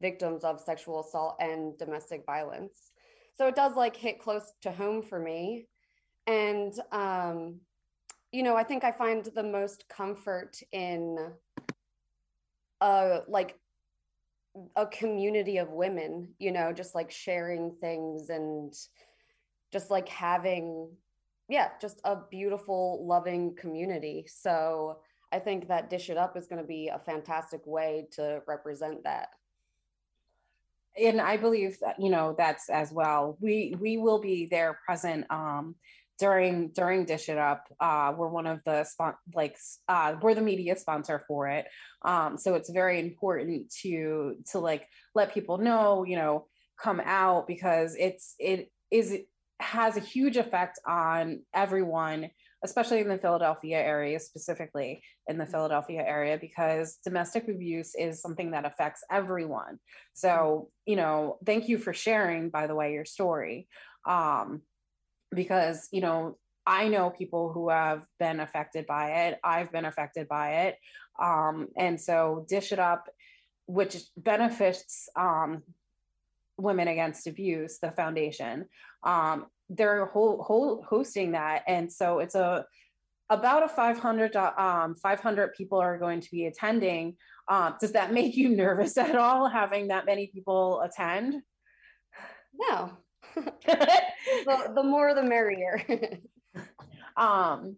victims 0.00 0.44
of 0.44 0.60
sexual 0.60 1.00
assault 1.00 1.36
and 1.40 1.76
domestic 1.78 2.24
violence. 2.26 2.90
So 3.36 3.46
it 3.46 3.56
does 3.56 3.76
like 3.76 3.96
hit 3.96 4.20
close 4.20 4.52
to 4.62 4.72
home 4.72 5.02
for 5.02 5.18
me. 5.18 5.66
And, 6.26 6.72
um, 6.92 7.60
you 8.34 8.42
know, 8.42 8.56
I 8.56 8.64
think 8.64 8.82
I 8.82 8.90
find 8.90 9.24
the 9.24 9.44
most 9.44 9.88
comfort 9.88 10.58
in 10.72 11.30
uh, 12.80 13.20
like 13.28 13.56
a 14.74 14.86
community 14.86 15.58
of 15.58 15.70
women, 15.70 16.34
you 16.40 16.50
know, 16.50 16.72
just 16.72 16.96
like 16.96 17.12
sharing 17.12 17.76
things 17.80 18.30
and 18.30 18.74
just 19.72 19.90
like 19.90 20.08
having 20.08 20.90
yeah, 21.48 21.68
just 21.80 22.00
a 22.04 22.16
beautiful, 22.30 23.06
loving 23.06 23.54
community. 23.54 24.24
So 24.26 24.98
I 25.30 25.38
think 25.38 25.68
that 25.68 25.90
Dish 25.90 26.08
It 26.08 26.16
Up 26.16 26.36
is 26.36 26.46
going 26.46 26.60
to 26.60 26.66
be 26.66 26.88
a 26.88 26.98
fantastic 26.98 27.60
way 27.66 28.06
to 28.12 28.40
represent 28.48 29.04
that. 29.04 29.28
And 30.98 31.20
I 31.20 31.36
believe 31.36 31.78
that, 31.80 32.00
you 32.00 32.08
know, 32.08 32.34
that's 32.38 32.70
as 32.70 32.92
well. 32.92 33.36
We 33.40 33.76
we 33.78 33.96
will 33.98 34.20
be 34.20 34.46
there 34.46 34.78
present 34.86 35.26
um 35.30 35.74
during 36.18 36.68
during 36.68 37.04
Dish 37.04 37.28
It 37.28 37.38
Up. 37.38 37.64
Uh 37.80 38.12
we're 38.16 38.28
one 38.28 38.46
of 38.46 38.60
the 38.64 38.84
spon- 38.84 39.16
like 39.34 39.56
uh 39.88 40.16
we're 40.20 40.34
the 40.34 40.40
media 40.40 40.76
sponsor 40.76 41.24
for 41.26 41.48
it. 41.48 41.66
Um 42.04 42.38
so 42.38 42.54
it's 42.54 42.70
very 42.70 43.00
important 43.00 43.72
to 43.82 44.36
to 44.52 44.58
like 44.58 44.86
let 45.14 45.34
people 45.34 45.58
know, 45.58 46.04
you 46.04 46.16
know, 46.16 46.46
come 46.80 47.00
out 47.04 47.46
because 47.46 47.96
it's 47.98 48.34
it 48.38 48.70
is 48.90 49.16
has 49.60 49.96
a 49.96 50.00
huge 50.00 50.36
effect 50.36 50.78
on 50.86 51.40
everyone 51.54 52.30
especially 52.64 53.00
in 53.00 53.08
the 53.08 53.18
Philadelphia 53.18 53.76
area, 53.76 54.18
specifically 54.18 55.02
in 55.28 55.36
the. 55.36 55.44
Philadelphia 55.54 56.02
area, 56.04 56.38
because 56.40 56.98
domestic 57.04 57.46
abuse 57.48 57.94
is 57.94 58.20
something 58.20 58.52
that 58.52 58.64
affects 58.64 59.04
everyone. 59.10 59.78
So, 60.14 60.70
you 60.84 60.96
know, 60.96 61.38
thank 61.46 61.68
you 61.68 61.78
for 61.78 61.92
sharing, 61.92 62.50
by 62.50 62.66
the 62.66 62.74
way, 62.74 62.92
your 62.92 63.04
story. 63.04 63.68
Um, 64.06 64.62
because, 65.34 65.88
you 65.92 66.00
know, 66.00 66.36
I 66.66 66.88
know 66.88 67.10
people 67.10 67.52
who 67.52 67.68
have 67.68 68.02
been 68.18 68.40
affected 68.40 68.86
by 68.86 69.26
it. 69.26 69.40
I've 69.44 69.70
been 69.70 69.84
affected 69.84 70.28
by 70.28 70.62
it. 70.66 70.78
Um, 71.20 71.68
and 71.76 72.00
so 72.00 72.46
Dish 72.48 72.72
It 72.72 72.78
Up, 72.78 73.08
which 73.66 73.96
benefits 74.16 75.08
um, 75.16 75.62
Women 76.56 76.88
Against 76.88 77.26
Abuse, 77.26 77.78
the 77.80 77.90
foundation, 77.90 78.66
um, 79.02 79.46
they're 79.68 80.06
whole, 80.06 80.42
whole 80.42 80.82
hosting 80.88 81.32
that. 81.32 81.64
And 81.66 81.92
so 81.92 82.20
it's 82.20 82.34
a 82.34 82.66
about 83.30 83.62
a 83.62 83.68
500 83.68 84.36
um 84.36 84.94
500 84.96 85.54
people 85.54 85.80
are 85.80 85.96
going 85.96 86.20
to 86.20 86.30
be 86.30 86.44
attending 86.44 87.16
um 87.48 87.74
does 87.80 87.92
that 87.92 88.12
make 88.18 88.36
you 88.36 88.50
nervous 88.50 88.98
at 88.98 89.16
all 89.16 89.48
having 89.48 89.88
that 89.88 90.04
many 90.04 90.26
people 90.26 90.82
attend 90.82 91.42
No. 92.54 92.92
the, 93.66 94.72
the 94.74 94.82
more 94.82 95.14
the 95.14 95.22
merrier. 95.22 95.82
um 97.16 97.76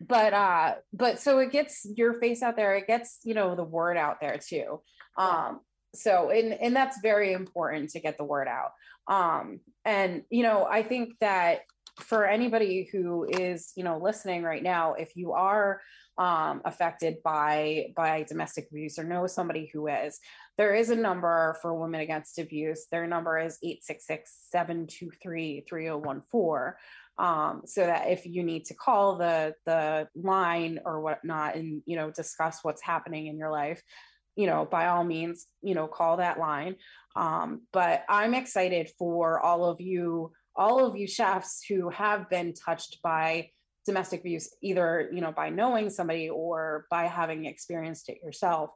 but 0.00 0.32
uh 0.32 0.74
but 0.92 1.18
so 1.18 1.38
it 1.38 1.52
gets 1.52 1.86
your 1.96 2.20
face 2.20 2.42
out 2.42 2.56
there 2.56 2.76
it 2.76 2.86
gets 2.86 3.18
you 3.24 3.34
know 3.34 3.54
the 3.54 3.64
word 3.64 3.96
out 3.96 4.20
there 4.20 4.38
too 4.38 4.80
um 5.18 5.60
so 5.94 6.30
and 6.30 6.52
and 6.52 6.74
that's 6.74 7.00
very 7.02 7.32
important 7.32 7.90
to 7.90 8.00
get 8.00 8.16
the 8.16 8.24
word 8.24 8.48
out 8.48 8.70
um 9.08 9.60
and 9.84 10.22
you 10.30 10.42
know 10.42 10.66
i 10.70 10.82
think 10.82 11.14
that 11.20 11.60
for 11.98 12.26
anybody 12.26 12.88
who 12.92 13.26
is 13.28 13.72
you 13.76 13.84
know 13.84 13.98
listening 13.98 14.42
right 14.42 14.62
now 14.62 14.94
if 14.94 15.16
you 15.16 15.32
are 15.32 15.80
um, 16.18 16.60
affected 16.66 17.16
by 17.24 17.86
by 17.96 18.24
domestic 18.24 18.68
abuse 18.70 18.98
or 18.98 19.04
know 19.04 19.26
somebody 19.26 19.70
who 19.72 19.88
is 19.88 20.18
there 20.60 20.74
is 20.74 20.90
a 20.90 20.94
number 20.94 21.56
for 21.62 21.72
women 21.72 22.02
against 22.02 22.38
abuse. 22.38 22.86
Their 22.92 23.06
number 23.06 23.38
is 23.38 23.56
866-723-3014 24.54 26.74
um, 27.16 27.62
so 27.64 27.86
that 27.86 28.10
if 28.10 28.26
you 28.26 28.42
need 28.42 28.66
to 28.66 28.74
call 28.74 29.16
the 29.16 29.54
the 29.64 30.06
line 30.14 30.80
or 30.84 31.00
whatnot 31.00 31.54
and 31.54 31.80
you 31.86 31.96
know 31.96 32.10
discuss 32.10 32.58
what's 32.60 32.82
happening 32.82 33.26
in 33.26 33.38
your 33.38 33.50
life 33.50 33.82
you 34.36 34.46
know 34.46 34.66
by 34.66 34.88
all 34.88 35.02
means 35.02 35.46
you 35.62 35.74
know 35.74 35.86
call 35.86 36.18
that 36.18 36.38
line. 36.38 36.76
Um, 37.16 37.62
but 37.72 38.04
i'm 38.10 38.34
excited 38.34 38.90
for 38.98 39.40
all 39.40 39.64
of 39.64 39.80
you 39.80 40.30
all 40.54 40.84
of 40.84 40.94
you 40.94 41.06
chefs 41.06 41.64
who 41.66 41.88
have 41.88 42.28
been 42.28 42.52
touched 42.52 43.00
by 43.02 43.48
domestic 43.86 44.20
abuse 44.20 44.54
either 44.62 45.08
you 45.10 45.22
know 45.22 45.32
by 45.32 45.48
knowing 45.48 45.88
somebody 45.88 46.28
or 46.28 46.84
by 46.90 47.04
having 47.04 47.46
experienced 47.46 48.10
it 48.10 48.18
yourself. 48.22 48.72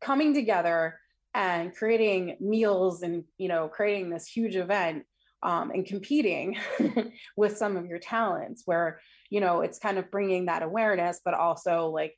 Coming 0.00 0.32
together 0.32 1.00
and 1.34 1.74
creating 1.74 2.36
meals 2.40 3.02
and 3.02 3.24
you 3.38 3.48
know 3.48 3.68
creating 3.68 4.10
this 4.10 4.26
huge 4.26 4.56
event 4.56 5.04
um, 5.42 5.70
and 5.70 5.84
competing 5.86 6.56
with 7.36 7.56
some 7.56 7.76
of 7.76 7.86
your 7.86 7.98
talents 7.98 8.62
where 8.66 9.00
you 9.30 9.40
know 9.40 9.60
it's 9.60 9.78
kind 9.78 9.98
of 9.98 10.10
bringing 10.10 10.46
that 10.46 10.62
awareness 10.62 11.20
but 11.24 11.34
also 11.34 11.88
like 11.88 12.14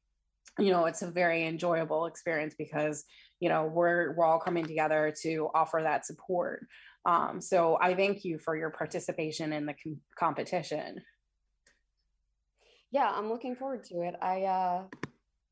you 0.59 0.71
know 0.71 0.87
it's 0.87 1.03
a 1.03 1.11
very 1.11 1.47
enjoyable 1.47 2.07
experience 2.07 2.55
because 2.57 3.05
you 3.41 3.49
know 3.49 3.65
we're 3.65 4.15
we're 4.15 4.25
all 4.25 4.39
coming 4.39 4.65
together 4.65 5.13
to 5.23 5.49
offer 5.55 5.81
that 5.83 6.07
support 6.07 6.67
um, 7.05 7.41
so 7.41 7.79
i 7.81 7.95
thank 7.95 8.25
you 8.25 8.39
for 8.39 8.57
your 8.57 8.71
participation 8.71 9.53
in 9.53 9.67
the 9.67 9.75
com- 9.83 10.01
competition 10.19 11.01
yeah, 12.97 13.11
I'm 13.13 13.29
looking 13.29 13.57
forward 13.57 13.85
to 13.85 14.03
it. 14.03 14.15
I 14.23 14.43
uh, 14.45 14.83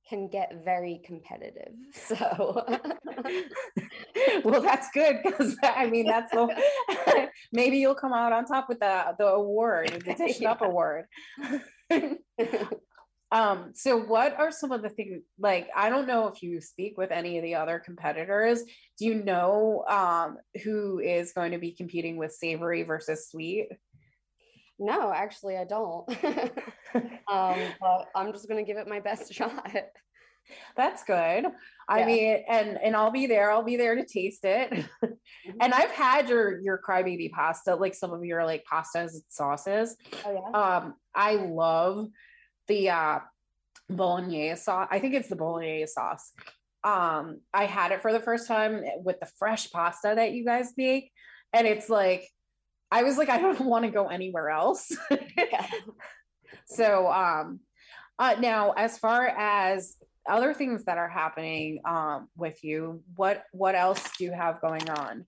can 0.09 0.29
get 0.29 0.63
very 0.65 1.01
competitive. 1.05 1.73
So 1.95 2.65
well 4.45 4.61
that's 4.61 4.89
good 4.93 5.21
because 5.25 5.57
i 5.63 5.87
mean 5.87 6.07
that's 6.07 6.31
the 6.33 7.29
maybe 7.53 7.79
you'll 7.79 7.95
come 7.95 8.13
out 8.13 8.33
on 8.33 8.45
top 8.45 8.69
with 8.69 8.81
the 8.81 9.15
the 9.19 9.27
award 9.27 9.91
the 10.05 10.15
dish 10.15 10.41
it 10.41 10.45
up 10.45 10.61
award. 10.61 11.07
Um 13.33 13.71
so 13.75 13.99
what 13.99 14.39
are 14.39 14.53
some 14.53 14.71
of 14.71 14.83
the 14.83 14.91
things 14.91 15.23
like 15.39 15.69
i 15.75 15.89
don't 15.89 16.07
know 16.07 16.29
if 16.29 16.43
you 16.43 16.61
speak 16.61 16.99
with 16.99 17.11
any 17.11 17.39
of 17.39 17.43
the 17.45 17.55
other 17.55 17.79
competitors. 17.79 18.63
Do 18.99 19.07
you 19.07 19.15
know 19.15 19.85
um 19.89 20.37
who 20.63 20.99
is 20.99 21.33
going 21.33 21.53
to 21.53 21.59
be 21.59 21.73
competing 21.73 22.17
with 22.17 22.33
savory 22.33 22.83
versus 22.83 23.29
sweet 23.31 23.69
no, 24.79 25.13
actually, 25.13 25.57
I 25.57 25.65
don't. 25.65 26.09
um, 26.95 27.59
but 27.81 28.07
I'm 28.15 28.33
just 28.33 28.49
gonna 28.49 28.65
give 28.65 28.77
it 28.77 28.89
my 28.89 29.01
best 29.01 29.33
shot. 29.39 29.71
That's 30.77 31.05
good. 31.05 31.47
I 31.89 32.01
Yeah. 32.01 32.07
mean, 32.07 32.45
and 32.49 32.79
and 32.83 32.97
I'll 32.97 33.11
be 33.11 33.27
there. 33.27 33.51
I'll 33.51 33.63
be 33.65 33.77
there 33.77 33.95
to 33.95 34.05
taste 34.05 34.45
it. 34.45 34.73
and 35.61 35.73
I've 35.75 35.91
had 35.91 36.29
your 36.29 36.61
your 36.61 36.79
crybaby 36.87 37.31
pasta, 37.31 37.75
like 37.77 37.95
some 37.95 38.13
of 38.13 38.25
your 38.25 38.45
like 38.45 38.65
pastas 38.71 39.13
and 39.15 39.23
sauces. 39.29 39.97
Oh 40.25 40.33
yeah. 40.33 40.59
Um, 40.59 40.95
I 41.15 41.35
love 41.37 42.09
the 42.69 42.91
uh 42.91 43.19
bolognese 43.89 44.61
sauce. 44.63 44.89
I 44.91 44.99
think 44.99 45.15
it's 45.15 45.29
the 45.29 45.37
bolognese 45.37 45.93
sauce. 45.93 46.33
Um, 46.83 47.41
I 47.55 47.65
had 47.65 47.93
it 47.93 48.03
for 48.03 48.13
the 48.13 48.21
first 48.21 48.47
time 48.47 48.83
with 49.03 49.19
the 49.21 49.29
fresh 49.39 49.71
pasta 49.71 50.13
that 50.17 50.33
you 50.33 50.45
guys 50.45 50.73
make, 50.77 51.11
and 51.55 51.67
it's 51.67 51.89
like 51.89 52.29
I 52.95 53.03
was 53.03 53.19
like, 53.19 53.29
I 53.29 53.39
don't 53.39 53.61
want 53.73 53.85
to 53.85 53.91
go 53.91 54.07
anywhere 54.09 54.49
else. 54.51 54.91
yeah. 55.37 55.67
So, 56.67 57.11
um, 57.11 57.61
uh, 58.19 58.37
now 58.41 58.73
as 58.73 58.97
far 58.97 59.27
as 59.27 59.97
other 60.27 60.55
things 60.55 60.85
that 60.85 60.97
are 60.97 61.09
happening 61.09 61.81
um, 61.85 62.29
with 62.37 62.63
you, 62.65 63.03
what 63.17 63.43
what 63.53 63.75
else 63.75 64.03
do 64.17 64.25
you 64.25 64.33
have 64.33 64.61
going 64.63 64.89
on? 64.89 65.27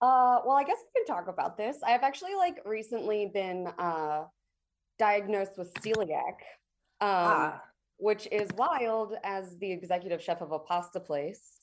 Uh, 0.00 0.40
well, 0.46 0.56
I 0.56 0.64
guess 0.64 0.78
we 0.94 1.00
can 1.04 1.06
talk 1.14 1.28
about 1.28 1.56
this. 1.58 1.76
I've 1.84 2.02
actually 2.02 2.34
like 2.34 2.60
recently 2.64 3.30
been 3.34 3.66
uh, 3.78 4.24
diagnosed 4.98 5.58
with 5.58 5.74
celiac, 5.74 6.38
um, 7.00 7.10
Ah. 7.34 7.62
which 7.98 8.26
is 8.32 8.48
wild 8.56 9.14
as 9.22 9.58
the 9.58 9.70
executive 9.70 10.22
chef 10.22 10.40
of 10.40 10.52
a 10.52 10.58
pasta 10.60 11.00
place. 11.00 11.61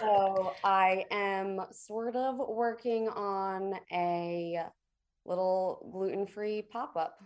So 0.00 0.52
I 0.62 1.04
am 1.10 1.60
sort 1.72 2.16
of 2.16 2.36
working 2.36 3.08
on 3.08 3.74
a 3.92 4.60
little 5.24 5.88
gluten-free 5.92 6.62
pop-up. 6.70 7.18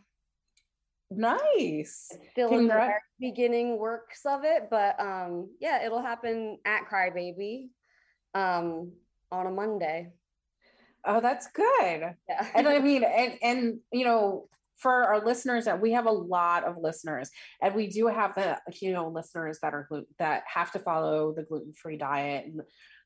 Nice. 1.11 2.13
Still 2.33 2.51
in 2.51 2.69
the 2.69 2.75
very 2.75 3.01
beginning 3.19 3.79
works 3.79 4.27
of 4.27 4.45
it, 4.45 4.69
but 4.71 5.01
um, 5.01 5.49
yeah, 5.61 5.85
it'll 5.85 6.03
happen 6.03 6.59
at 6.67 6.83
Crybaby 6.91 7.69
um, 8.35 8.93
on 9.33 9.47
a 9.47 9.51
Monday. 9.51 10.13
Oh, 11.05 11.21
that's 11.21 11.49
good. 11.49 12.15
Yeah. 12.29 12.47
And 12.55 12.69
I 12.69 12.79
mean, 12.81 13.05
and 13.05 13.39
and 13.43 13.79
you 13.93 14.05
know, 14.05 14.49
for 14.79 15.05
our 15.05 15.25
listeners 15.25 15.65
that 15.67 15.81
we 15.81 15.93
have 15.93 16.07
a 16.07 16.13
lot 16.13 16.65
of 16.65 16.77
listeners, 16.81 17.31
and 17.61 17.75
we 17.75 17.89
do 17.89 18.07
have 18.07 18.35
the 18.35 18.59
you 18.81 18.93
know 18.93 19.09
listeners 19.09 19.59
that 19.63 19.75
are 19.75 19.87
gluten 19.89 20.15
that 20.19 20.45
have 20.53 20.73
to 20.73 20.79
follow 20.79 21.33
the 21.35 21.43
gluten 21.43 21.73
free 21.73 21.97
diet 21.97 22.47
and 22.47 22.63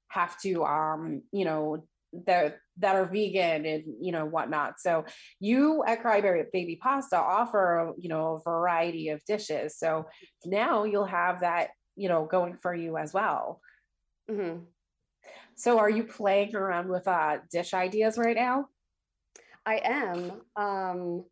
have 0.09 0.39
to 0.41 0.65
um 0.65 1.23
you 1.33 1.45
know 1.45 1.85
that 2.27 2.59
that 2.77 2.95
are 2.97 3.07
vegan 3.07 3.65
and 3.65 3.85
you 4.01 4.13
know 4.13 4.27
whatnot. 4.27 4.79
So 4.79 5.05
you 5.41 5.83
at 5.87 6.03
Cryberry 6.03 6.45
Baby 6.53 6.77
Pasta 6.77 7.17
offer 7.17 7.93
you 7.99 8.09
know 8.09 8.37
a 8.37 8.41
variety 8.41 9.09
of 9.09 9.25
dishes. 9.25 9.79
So 9.79 10.07
now 10.45 10.85
you'll 10.85 11.07
have 11.07 11.41
that 11.41 11.71
you 11.97 12.09
know 12.09 12.27
going 12.27 12.59
for 12.61 12.75
you 12.75 12.99
as 12.99 13.15
well. 13.15 13.61
Mhm. 14.31 14.67
So 15.55 15.79
are 15.79 15.91
you 15.91 16.05
playing 16.05 16.55
around 16.55 16.89
with 16.89 17.09
uh 17.09 17.39
dish 17.51 17.73
ideas 17.73 18.19
right 18.19 18.37
now? 18.37 18.69
I 19.65 19.81
am. 19.85 20.43
Um, 20.57 21.25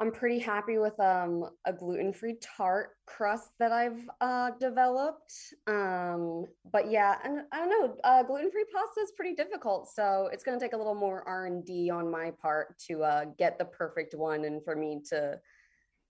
I'm 0.00 0.10
pretty 0.10 0.38
happy 0.38 0.78
with 0.78 0.98
um, 0.98 1.44
a 1.66 1.74
gluten-free 1.74 2.38
tart 2.40 2.92
crust 3.06 3.50
that 3.58 3.70
I've 3.70 4.08
uh, 4.22 4.52
developed. 4.58 5.30
Um, 5.66 6.46
but 6.72 6.90
yeah, 6.90 7.18
and 7.22 7.42
I 7.52 7.58
don't 7.58 7.68
know, 7.68 7.96
uh, 8.02 8.22
gluten-free 8.22 8.64
pasta 8.72 9.00
is 9.02 9.12
pretty 9.14 9.34
difficult, 9.34 9.90
so 9.90 10.30
it's 10.32 10.42
going 10.42 10.58
to 10.58 10.64
take 10.64 10.72
a 10.72 10.76
little 10.76 10.94
more 10.94 11.22
R&D 11.28 11.90
on 11.90 12.10
my 12.10 12.30
part 12.40 12.78
to 12.88 13.02
uh, 13.02 13.24
get 13.38 13.58
the 13.58 13.66
perfect 13.66 14.14
one, 14.14 14.46
and 14.46 14.64
for 14.64 14.74
me 14.74 15.02
to 15.10 15.38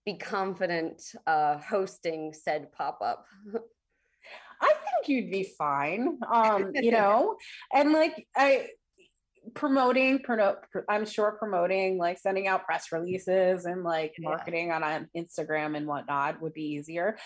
be 0.07 0.15
confident 0.15 1.03
uh, 1.27 1.59
hosting 1.59 2.33
said 2.33 2.71
pop-up. 2.71 3.27
I 4.63 4.69
think 4.69 5.09
you'd 5.09 5.31
be 5.33 5.51
fine. 5.59 6.19
Um, 6.33 6.71
you 6.75 6.93
know, 6.93 7.37
and 7.73 7.93
like 7.93 8.27
I 8.37 8.69
promoting 9.55 10.19
promote 10.21 10.59
i'm 10.89 11.05
sure 11.07 11.33
promoting 11.33 11.99
like 11.99 12.19
sending 12.19 12.47
out 12.47 12.65
press 12.65 12.93
releases 12.93 13.65
and 13.65 13.83
like 13.85 14.15
Yeah. 14.19 14.29
marketing 14.31 14.73
on, 14.73 14.83
on 14.83 15.09
instagram 15.17 15.77
and 15.77 15.87
whatnot 15.87 16.41
would 16.43 16.53
be 16.55 16.65
easier 16.75 17.17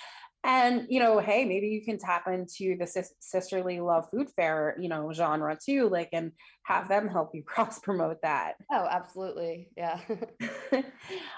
and 0.44 0.86
you 0.90 1.00
know 1.00 1.18
hey 1.20 1.44
maybe 1.44 1.68
you 1.68 1.82
can 1.84 1.98
tap 1.98 2.28
into 2.28 2.76
the 2.78 2.86
sis- 2.86 3.14
sisterly 3.20 3.80
love 3.80 4.08
food 4.10 4.28
fair 4.36 4.76
you 4.78 4.88
know 4.88 5.10
genre 5.12 5.56
too 5.62 5.88
like 5.88 6.10
and 6.12 6.32
have 6.64 6.88
them 6.88 7.08
help 7.08 7.30
you 7.34 7.42
cross 7.46 7.78
promote 7.78 8.18
that 8.22 8.54
Oh, 8.70 8.86
absolutely. 8.90 9.70
Yeah. 9.76 9.98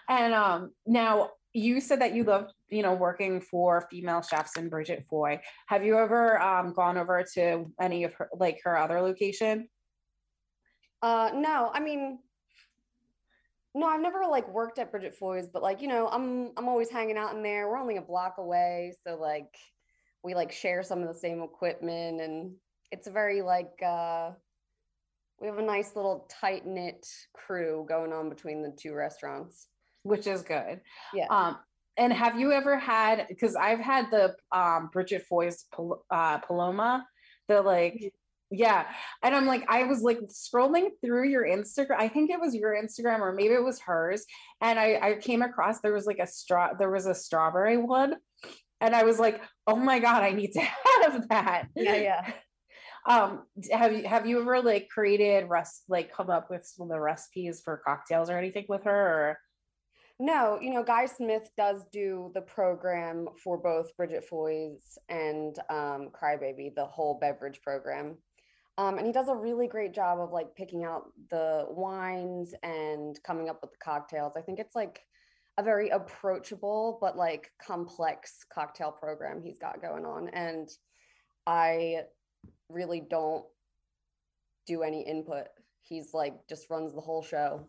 and 0.08 0.34
um 0.34 0.70
now 0.86 1.30
you 1.52 1.80
said 1.80 2.00
that 2.02 2.14
you 2.14 2.24
loved 2.24 2.52
you 2.68 2.82
know 2.82 2.94
working 2.94 3.40
for 3.40 3.86
female 3.90 4.22
chefs 4.22 4.56
in 4.58 4.68
bridget 4.68 5.04
foy 5.08 5.40
have 5.68 5.84
you 5.84 5.96
ever 5.98 6.40
um 6.40 6.72
gone 6.74 6.98
over 6.98 7.24
to 7.34 7.64
any 7.80 8.04
of 8.04 8.12
her 8.14 8.28
like 8.38 8.60
her 8.64 8.76
other 8.76 9.00
location 9.00 9.68
Uh, 11.02 11.30
no, 11.34 11.70
I 11.72 11.80
mean, 11.80 12.18
no, 13.74 13.86
I've 13.86 14.00
never 14.00 14.26
like 14.28 14.48
worked 14.48 14.78
at 14.78 14.90
Bridget 14.90 15.14
Foy's, 15.14 15.48
but 15.48 15.62
like, 15.62 15.82
you 15.82 15.88
know, 15.88 16.08
I'm 16.08 16.52
I'm 16.56 16.68
always 16.68 16.90
hanging 16.90 17.18
out 17.18 17.34
in 17.34 17.42
there. 17.42 17.68
We're 17.68 17.78
only 17.78 17.96
a 17.96 18.02
block 18.02 18.36
away, 18.38 18.94
so 19.04 19.16
like 19.16 19.54
we 20.22 20.34
like 20.34 20.50
share 20.50 20.82
some 20.82 21.02
of 21.02 21.08
the 21.08 21.18
same 21.18 21.42
equipment 21.42 22.20
and 22.20 22.52
it's 22.90 23.06
a 23.06 23.10
very 23.10 23.42
like 23.42 23.80
uh 23.84 24.30
we 25.40 25.46
have 25.46 25.58
a 25.58 25.62
nice 25.62 25.94
little 25.94 26.28
tight 26.40 26.66
knit 26.66 27.06
crew 27.34 27.84
going 27.88 28.12
on 28.12 28.28
between 28.28 28.62
the 28.62 28.70
two 28.76 28.94
restaurants. 28.94 29.68
which 30.02 30.26
is 30.26 30.42
good 30.42 30.80
Yeah. 31.14 31.26
Um, 31.30 31.58
and 31.96 32.12
have 32.12 32.38
you 32.38 32.52
ever 32.52 32.78
had? 32.78 33.26
Because 33.28 33.56
I've 33.56 33.78
had 33.78 34.10
the 34.10 34.34
um, 34.52 34.90
Bridget 34.92 35.24
Foy's 35.28 35.64
Pal- 35.74 36.04
uh, 36.10 36.38
Paloma, 36.38 37.06
the 37.48 37.62
like, 37.62 38.12
yeah. 38.50 38.86
And 39.22 39.34
I'm 39.34 39.46
like, 39.46 39.64
I 39.68 39.84
was 39.84 40.02
like 40.02 40.20
scrolling 40.28 40.88
through 41.04 41.28
your 41.28 41.44
Instagram. 41.44 41.96
I 41.98 42.08
think 42.08 42.30
it 42.30 42.40
was 42.40 42.54
your 42.54 42.74
Instagram 42.74 43.20
or 43.20 43.32
maybe 43.32 43.54
it 43.54 43.64
was 43.64 43.80
hers. 43.80 44.24
And 44.60 44.78
I, 44.78 44.98
I 45.02 45.14
came 45.14 45.42
across 45.42 45.80
there 45.80 45.92
was 45.92 46.06
like 46.06 46.20
a 46.20 46.26
straw, 46.26 46.70
there 46.78 46.90
was 46.90 47.06
a 47.06 47.14
strawberry 47.14 47.76
one, 47.76 48.16
and 48.80 48.94
I 48.94 49.04
was 49.04 49.18
like, 49.18 49.40
oh 49.66 49.76
my 49.76 49.98
god, 49.98 50.22
I 50.22 50.30
need 50.30 50.52
to 50.52 50.60
have 51.02 51.28
that. 51.28 51.68
Yeah, 51.74 51.96
yeah. 51.96 52.30
Um, 53.08 53.44
have 53.70 53.92
you 53.92 54.06
have 54.06 54.26
you 54.26 54.40
ever 54.40 54.60
like 54.60 54.88
created 54.88 55.48
rest 55.48 55.84
like 55.88 56.12
come 56.12 56.28
up 56.28 56.50
with 56.50 56.66
some 56.66 56.84
of 56.84 56.90
the 56.90 57.00
recipes 57.00 57.62
for 57.64 57.80
cocktails 57.84 58.28
or 58.30 58.38
anything 58.38 58.66
with 58.68 58.84
her? 58.84 58.90
Or 58.90 59.38
No, 60.18 60.58
you 60.60 60.74
know, 60.74 60.82
Guy 60.82 61.06
Smith 61.06 61.48
does 61.56 61.84
do 61.92 62.32
the 62.34 62.40
program 62.40 63.28
for 63.42 63.58
both 63.58 63.96
Bridget 63.96 64.24
Foy's 64.24 64.98
and 65.08 65.56
um, 65.70 66.10
Crybaby, 66.10 66.74
the 66.74 66.84
whole 66.84 67.18
beverage 67.20 67.60
program. 67.62 68.16
Um, 68.78 68.98
and 68.98 69.06
he 69.06 69.12
does 69.12 69.28
a 69.28 69.34
really 69.34 69.68
great 69.68 69.94
job 69.94 70.20
of 70.20 70.32
like 70.32 70.54
picking 70.54 70.84
out 70.84 71.04
the 71.30 71.64
wines 71.70 72.54
and 72.62 73.18
coming 73.24 73.48
up 73.48 73.60
with 73.62 73.72
the 73.72 73.78
cocktails. 73.78 74.34
I 74.36 74.42
think 74.42 74.58
it's 74.58 74.74
like 74.74 75.00
a 75.58 75.62
very 75.62 75.88
approachable 75.88 76.98
but 77.00 77.16
like 77.16 77.50
complex 77.66 78.44
cocktail 78.52 78.92
program 78.92 79.40
he's 79.42 79.58
got 79.58 79.80
going 79.80 80.04
on. 80.04 80.28
And 80.28 80.68
I 81.46 82.02
really 82.68 83.00
don't 83.00 83.44
do 84.66 84.82
any 84.82 85.02
input. 85.02 85.46
He's 85.80 86.12
like 86.12 86.34
just 86.48 86.68
runs 86.68 86.94
the 86.94 87.00
whole 87.00 87.22
show. 87.22 87.68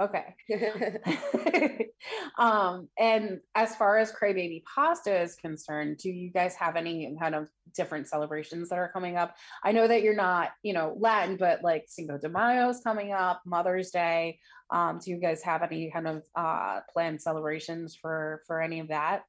Okay. 0.00 0.34
um, 2.38 2.88
and 2.98 3.40
as 3.54 3.74
far 3.76 3.98
as 3.98 4.12
Crybaby 4.12 4.62
Pasta 4.64 5.22
is 5.22 5.34
concerned, 5.36 5.98
do 5.98 6.10
you 6.10 6.30
guys 6.30 6.54
have 6.56 6.76
any 6.76 7.16
kind 7.20 7.34
of 7.34 7.48
different 7.74 8.08
celebrations 8.08 8.68
that 8.68 8.78
are 8.78 8.90
coming 8.92 9.16
up? 9.16 9.36
I 9.62 9.72
know 9.72 9.86
that 9.86 10.02
you're 10.02 10.14
not, 10.14 10.50
you 10.62 10.72
know, 10.72 10.96
Latin, 10.98 11.36
but 11.36 11.62
like 11.62 11.84
Cinco 11.88 12.18
de 12.18 12.28
Mayo 12.28 12.68
is 12.68 12.80
coming 12.80 13.12
up, 13.12 13.42
Mother's 13.44 13.90
Day. 13.90 14.38
Um, 14.70 14.98
do 15.02 15.10
you 15.10 15.18
guys 15.18 15.42
have 15.42 15.62
any 15.62 15.90
kind 15.90 16.08
of 16.08 16.22
uh, 16.34 16.80
planned 16.92 17.22
celebrations 17.22 17.94
for 17.94 18.42
for 18.46 18.60
any 18.60 18.80
of 18.80 18.88
that? 18.88 19.22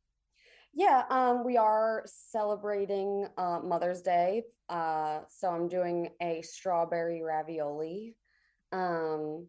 Yeah, 0.74 1.04
um, 1.10 1.44
we 1.44 1.58
are 1.58 2.04
celebrating 2.06 3.28
uh, 3.38 3.60
Mother's 3.64 4.02
Day. 4.02 4.44
Uh, 4.70 5.22
so 5.30 5.50
I'm 5.50 5.68
doing 5.68 6.10
a 6.22 6.42
strawberry 6.44 7.24
ravioli. 7.24 8.16
Um, 8.72 9.48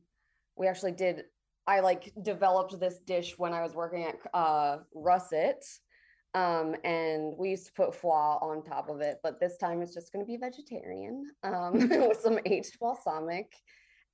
we 0.59 0.67
actually 0.67 0.93
did, 0.93 1.25
I 1.67 1.81
like 1.81 2.13
developed 2.23 2.79
this 2.79 2.99
dish 3.07 3.39
when 3.39 3.53
I 3.53 3.63
was 3.63 3.75
working 3.75 4.05
at 4.05 4.17
uh, 4.35 4.79
Russet. 4.95 5.65
Um, 6.35 6.77
and 6.85 7.35
we 7.39 7.51
used 7.51 7.67
to 7.67 7.73
put 7.73 7.95
foie 7.95 8.37
on 8.41 8.63
top 8.63 8.91
of 8.91 9.01
it, 9.01 9.19
but 9.23 9.41
this 9.41 9.57
time 9.57 9.81
it's 9.81 9.95
just 9.95 10.13
going 10.13 10.25
to 10.25 10.29
be 10.29 10.37
vegetarian 10.37 11.31
um, 11.43 11.73
with 11.89 12.21
some 12.21 12.39
aged 12.45 12.79
balsamic. 12.79 13.55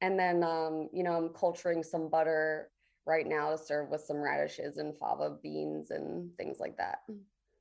And 0.00 0.18
then, 0.18 0.44
um, 0.44 0.88
you 0.92 1.02
know, 1.02 1.14
I'm 1.14 1.30
culturing 1.30 1.82
some 1.82 2.08
butter 2.08 2.70
right 3.06 3.26
now 3.26 3.50
to 3.50 3.58
serve 3.58 3.90
with 3.90 4.02
some 4.02 4.18
radishes 4.18 4.78
and 4.78 4.96
fava 4.96 5.36
beans 5.42 5.90
and 5.90 6.30
things 6.36 6.58
like 6.60 6.76
that. 6.78 6.98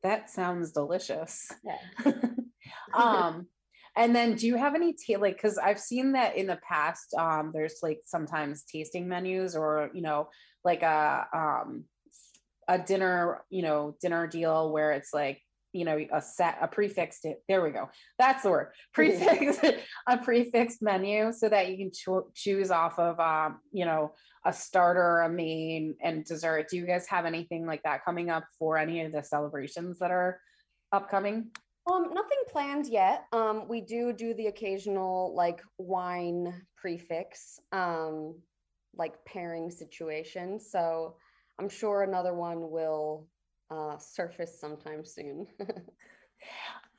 That 0.04 0.30
sounds 0.30 0.72
delicious. 0.72 1.52
Yeah. 1.64 2.12
um 2.94 3.48
and 3.96 4.16
then 4.16 4.36
do 4.36 4.48
you 4.48 4.56
have 4.56 4.76
any 4.76 4.94
ta- 4.94 5.20
like 5.20 5.36
because 5.36 5.58
i've 5.58 5.80
seen 5.80 6.14
that 6.14 6.36
in 6.36 6.48
the 6.48 6.60
past 6.68 7.14
um 7.16 7.52
there's 7.54 7.80
like 7.84 8.00
sometimes 8.06 8.64
tasting 8.64 9.08
menus 9.08 9.56
or 9.56 9.90
you 9.94 10.02
know 10.02 10.28
like 10.64 10.82
a 10.82 11.26
um 11.34 11.86
a 12.68 12.78
dinner 12.78 13.44
you 13.50 13.62
know 13.62 13.96
dinner 14.02 14.28
deal 14.28 14.72
where 14.72 14.92
it's 14.92 15.14
like 15.14 15.42
you 15.74 15.86
know 15.86 16.00
a 16.14 16.22
set 16.22 16.58
a 16.62 16.68
prefixed 16.68 17.26
it 17.26 17.42
there 17.50 17.62
we 17.64 17.72
go. 17.72 17.90
That's 18.20 18.44
the 18.44 18.52
word. 18.52 18.68
Prefix 18.94 19.60
a 20.08 20.18
prefixed 20.18 20.82
menu 20.82 21.34
so 21.34 21.50
that 21.50 21.70
you 21.70 21.78
can 21.78 21.92
cho- 21.92 22.32
choose 22.36 22.72
off 22.72 23.00
of 23.00 23.20
um 23.20 23.60
you 23.72 23.86
know 23.86 24.14
a 24.46 24.54
starter 24.54 25.22
a 25.22 25.30
main 25.30 25.96
and 26.02 26.24
dessert. 26.24 26.70
Do 26.70 26.78
you 26.78 26.86
guys 26.86 27.08
have 27.08 27.26
anything 27.26 27.66
like 27.66 27.82
that 27.84 28.06
coming 28.06 28.30
up 28.30 28.46
for 28.60 28.78
any 28.78 29.02
of 29.02 29.12
the 29.12 29.24
celebrations 29.24 30.00
that 30.00 30.12
are 30.12 30.40
upcoming 30.92 31.50
Um, 31.92 32.14
nothing 32.14 32.38
planned 32.50 32.88
yet. 32.88 33.26
Um, 33.34 33.68
we 33.68 33.82
do 33.82 34.14
do 34.14 34.34
the 34.34 34.48
occasional 34.48 35.34
like 35.36 35.62
wine 35.78 36.62
prefix, 36.78 37.60
um, 37.72 38.36
like 38.96 39.24
pairing 39.26 39.70
situation. 39.70 40.60
So 40.60 41.16
I'm 41.60 41.70
sure 41.70 42.04
another 42.04 42.34
one 42.34 42.72
will 42.72 43.28
uh, 43.70 43.98
surface 43.98 44.60
sometime 44.60 45.04
soon. 45.04 45.48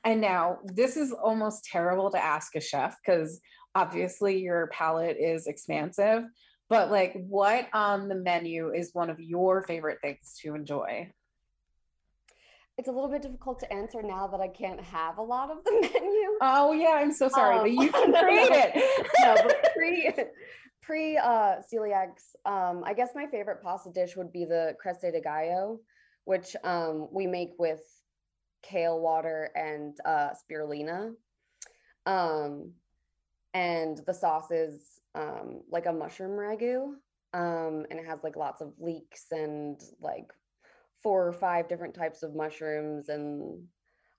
And 0.05 0.21
now 0.21 0.59
this 0.63 0.97
is 0.97 1.11
almost 1.11 1.65
terrible 1.65 2.11
to 2.11 2.23
ask 2.23 2.55
a 2.55 2.61
chef 2.61 2.95
because 3.03 3.41
obviously 3.73 4.39
your 4.39 4.67
palate 4.67 5.17
is 5.19 5.47
expansive, 5.47 6.25
but 6.69 6.91
like 6.91 7.13
what 7.27 7.67
on 7.73 8.07
the 8.07 8.15
menu 8.15 8.71
is 8.71 8.91
one 8.93 9.09
of 9.09 9.19
your 9.19 9.63
favorite 9.63 9.97
things 10.01 10.37
to 10.43 10.53
enjoy? 10.53 11.11
It's 12.77 12.89
a 12.89 12.91
little 12.91 13.09
bit 13.09 13.21
difficult 13.21 13.59
to 13.59 13.71
answer 13.71 14.01
now 14.03 14.27
that 14.27 14.41
I 14.41 14.49
can't 14.49 14.81
have 14.81 15.17
a 15.17 15.21
lot 15.21 15.49
of 15.49 15.63
the 15.63 15.71
menu. 15.81 16.37
Oh 16.41 16.73
yeah, 16.73 16.95
I'm 16.97 17.13
so 17.13 17.29
sorry, 17.29 17.55
but 17.57 17.79
Um, 17.79 17.85
you 17.85 17.91
can 17.91 18.13
create 18.13 18.51
it. 18.51 19.07
no, 19.21 19.35
but 19.35 19.73
pre 19.73 20.13
pre 20.81 21.17
uh 21.17 21.55
celiacs, 21.73 22.35
um, 22.45 22.83
I 22.85 22.93
guess 22.93 23.09
my 23.15 23.27
favorite 23.27 23.61
pasta 23.63 23.91
dish 23.91 24.17
would 24.17 24.31
be 24.33 24.43
the 24.45 24.75
creste 24.83 25.11
di 25.13 25.21
gallo, 25.21 25.79
which 26.25 26.55
um 26.65 27.07
we 27.11 27.27
make 27.27 27.51
with 27.57 27.81
kale 28.61 28.99
water 28.99 29.51
and 29.55 29.97
uh 30.05 30.29
spirulina. 30.33 31.13
Um 32.05 32.73
and 33.53 34.01
the 34.05 34.13
sauce 34.13 34.51
is 34.51 34.81
um 35.15 35.61
like 35.71 35.85
a 35.85 35.93
mushroom 35.93 36.31
ragu. 36.31 36.87
Um 37.33 37.85
and 37.89 37.99
it 37.99 38.05
has 38.05 38.19
like 38.21 38.35
lots 38.35 38.59
of 38.61 38.73
leeks 38.79 39.27
and 39.31 39.79
like 40.01 40.27
four 41.05 41.27
or 41.27 41.33
five 41.33 41.67
different 41.67 41.93
types 41.93 42.23
of 42.23 42.33
mushrooms 42.33 43.09
and 43.09 43.61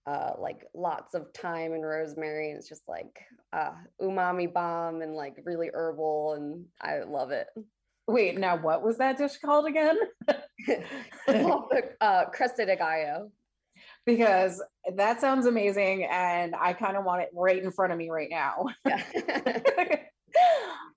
uh, 0.06 0.34
like 0.38 0.64
lots 0.72 1.14
of 1.14 1.26
thyme 1.34 1.72
and 1.72 1.84
rosemary. 1.84 2.50
And 2.50 2.58
it's 2.58 2.68
just 2.68 2.84
like 2.86 3.18
uh, 3.52 3.72
umami 4.00 4.52
bomb 4.52 5.02
and 5.02 5.12
like 5.12 5.34
really 5.44 5.68
herbal, 5.74 6.34
and 6.34 6.64
I 6.80 7.00
love 7.00 7.32
it. 7.32 7.48
Wait, 8.06 8.38
now 8.38 8.56
what 8.56 8.84
was 8.84 8.98
that 8.98 9.18
dish 9.18 9.38
called 9.44 9.66
again? 9.66 9.98
It's 10.68 11.48
called 11.48 11.72
the 11.72 11.82
uh, 12.00 12.26
creste 12.30 12.64
di 12.64 12.76
gallo. 12.76 13.32
because 14.04 14.62
that 14.94 15.20
sounds 15.20 15.46
amazing 15.46 16.04
and 16.04 16.54
I 16.54 16.72
kind 16.72 16.96
of 16.96 17.04
want 17.04 17.22
it 17.22 17.30
right 17.34 17.60
in 17.60 17.72
front 17.72 17.92
of 17.92 17.98
me 17.98 18.10
right 18.10 18.28
now. 18.30 18.66
Yeah. 18.86 19.62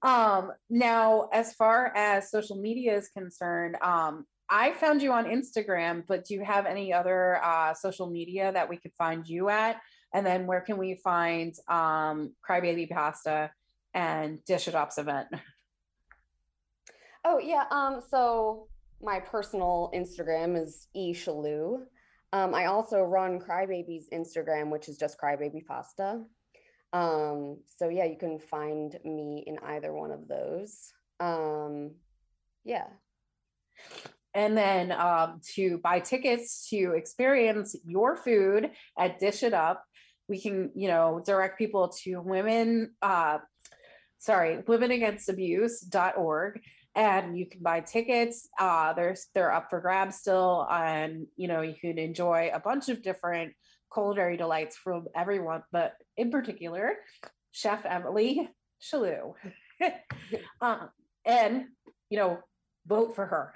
um 0.04 0.52
now 0.70 1.30
as 1.34 1.54
far 1.54 1.92
as 1.96 2.30
social 2.30 2.58
media 2.58 2.96
is 2.96 3.10
concerned 3.10 3.76
um 3.82 4.26
i 4.50 4.72
found 4.74 5.02
you 5.02 5.12
on 5.12 5.26
instagram 5.26 6.04
but 6.08 6.26
do 6.26 6.34
you 6.34 6.44
have 6.44 6.66
any 6.66 6.92
other 6.94 7.44
uh 7.44 7.74
social 7.74 8.10
media 8.10 8.52
that 8.52 8.70
we 8.70 8.78
could 8.78 8.94
find 8.98 9.28
you 9.28 9.50
at 9.50 9.78
and 10.14 10.26
then 10.26 10.48
where 10.48 10.62
can 10.62 10.78
we 10.78 10.96
find 11.04 11.54
um 11.68 12.34
crybaby 12.48 12.90
pasta 12.90 13.52
and 13.94 14.44
dish 14.46 14.68
it 14.68 14.76
ups 14.76 14.98
event 14.98 15.28
oh 17.26 17.40
yeah. 17.40 17.66
Um. 17.72 18.02
So 18.10 18.68
my 19.02 19.20
personal 19.20 19.92
Instagram 19.96 20.62
is 20.62 20.88
e. 20.94 21.16
Um. 22.34 22.54
I 22.54 22.66
also 22.66 23.02
run 23.02 23.40
Crybaby's 23.40 24.08
Instagram, 24.14 24.70
which 24.70 24.90
is 24.90 24.98
just 24.98 25.20
Crybaby 25.20 25.66
Pasta. 25.66 26.24
Um, 26.92 27.60
so 27.78 27.90
yeah, 27.90 28.06
you 28.06 28.18
can 28.18 28.40
find 28.40 28.98
me 29.04 29.44
in 29.46 29.60
either 29.60 29.94
one 29.94 30.12
of 30.12 30.28
those. 30.28 30.92
Um, 31.20 31.92
yeah. 32.64 32.88
And 34.34 34.58
then 34.58 34.92
um, 34.92 35.42
to 35.56 35.80
buy 35.80 36.00
tickets 36.00 36.68
to 36.70 36.94
experience 36.96 37.76
your 37.86 38.16
food 38.16 38.72
at 38.98 39.20
Dish 39.20 39.44
It 39.44 39.54
Up, 39.54 39.84
we 40.28 40.40
can, 40.40 40.72
you 40.76 40.88
know, 40.88 41.22
direct 41.26 41.58
people 41.58 41.90
to 42.04 42.22
women, 42.22 42.92
uh, 43.02 43.40
sorry, 44.20 44.58
womenagainst 44.68 45.26
and 46.96 47.38
you 47.38 47.48
can 47.48 47.62
buy 47.62 47.80
tickets. 47.80 48.48
Uh, 48.60 48.94
there's 48.94 49.28
they're 49.34 49.52
up 49.52 49.70
for 49.70 49.80
grabs 49.80 50.18
still, 50.18 50.68
and 50.70 51.28
you 51.36 51.48
know 51.48 51.62
you 51.62 51.76
can 51.80 51.98
enjoy 51.98 52.52
a 52.54 52.60
bunch 52.60 52.90
of 52.90 53.02
different 53.02 53.54
culinary 53.92 54.38
delights 54.38 54.76
from 54.76 55.08
everyone, 55.16 55.64
but 55.72 55.94
in 56.18 56.30
particular, 56.30 56.96
Chef 57.52 57.86
Emily 57.86 58.50
Chaloux. 58.82 59.34
um, 60.62 60.90
and 61.26 61.66
you 62.10 62.18
know, 62.18 62.40
vote 62.90 63.16
for 63.16 63.26
her. 63.26 63.54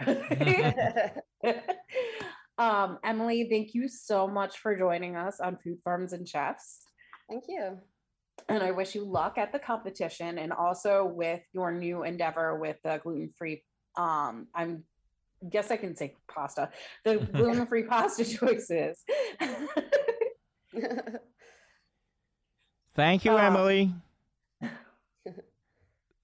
um, 2.58 3.00
Emily, 3.04 3.48
thank 3.50 3.74
you 3.74 3.90
so 3.90 4.28
much 4.28 4.60
for 4.60 4.78
joining 4.78 5.18
us 5.18 5.40
on 5.42 5.58
Food 5.58 5.80
Farms 5.84 6.14
and 6.14 6.30
Chefs. 6.30 6.82
Thank 7.30 7.46
you. 7.50 7.80
And 8.48 8.64
I 8.64 8.72
wish 8.72 8.96
you 8.96 9.04
luck 9.04 9.38
at 9.38 9.52
the 9.52 9.60
competition 9.60 10.38
and 10.38 10.54
also 10.54 11.06
with 11.06 11.42
your 11.52 11.72
new 11.72 12.04
endeavor 12.04 12.58
with 12.58 12.78
the 12.84 13.00
gluten 13.04 13.32
free. 13.38 13.64
Um, 13.98 14.48
I'm 14.56 14.84
guess 15.50 15.72
I 15.72 15.78
can 15.78 15.96
say 15.96 16.16
pasta, 16.28 16.70
the 17.04 17.18
gluten 17.34 17.66
free 17.68 17.84
pasta 17.84 18.24
choices. 18.24 19.04
Thank 22.96 23.26
you, 23.26 23.32
Um, 23.32 23.40
Emily. 23.40 23.94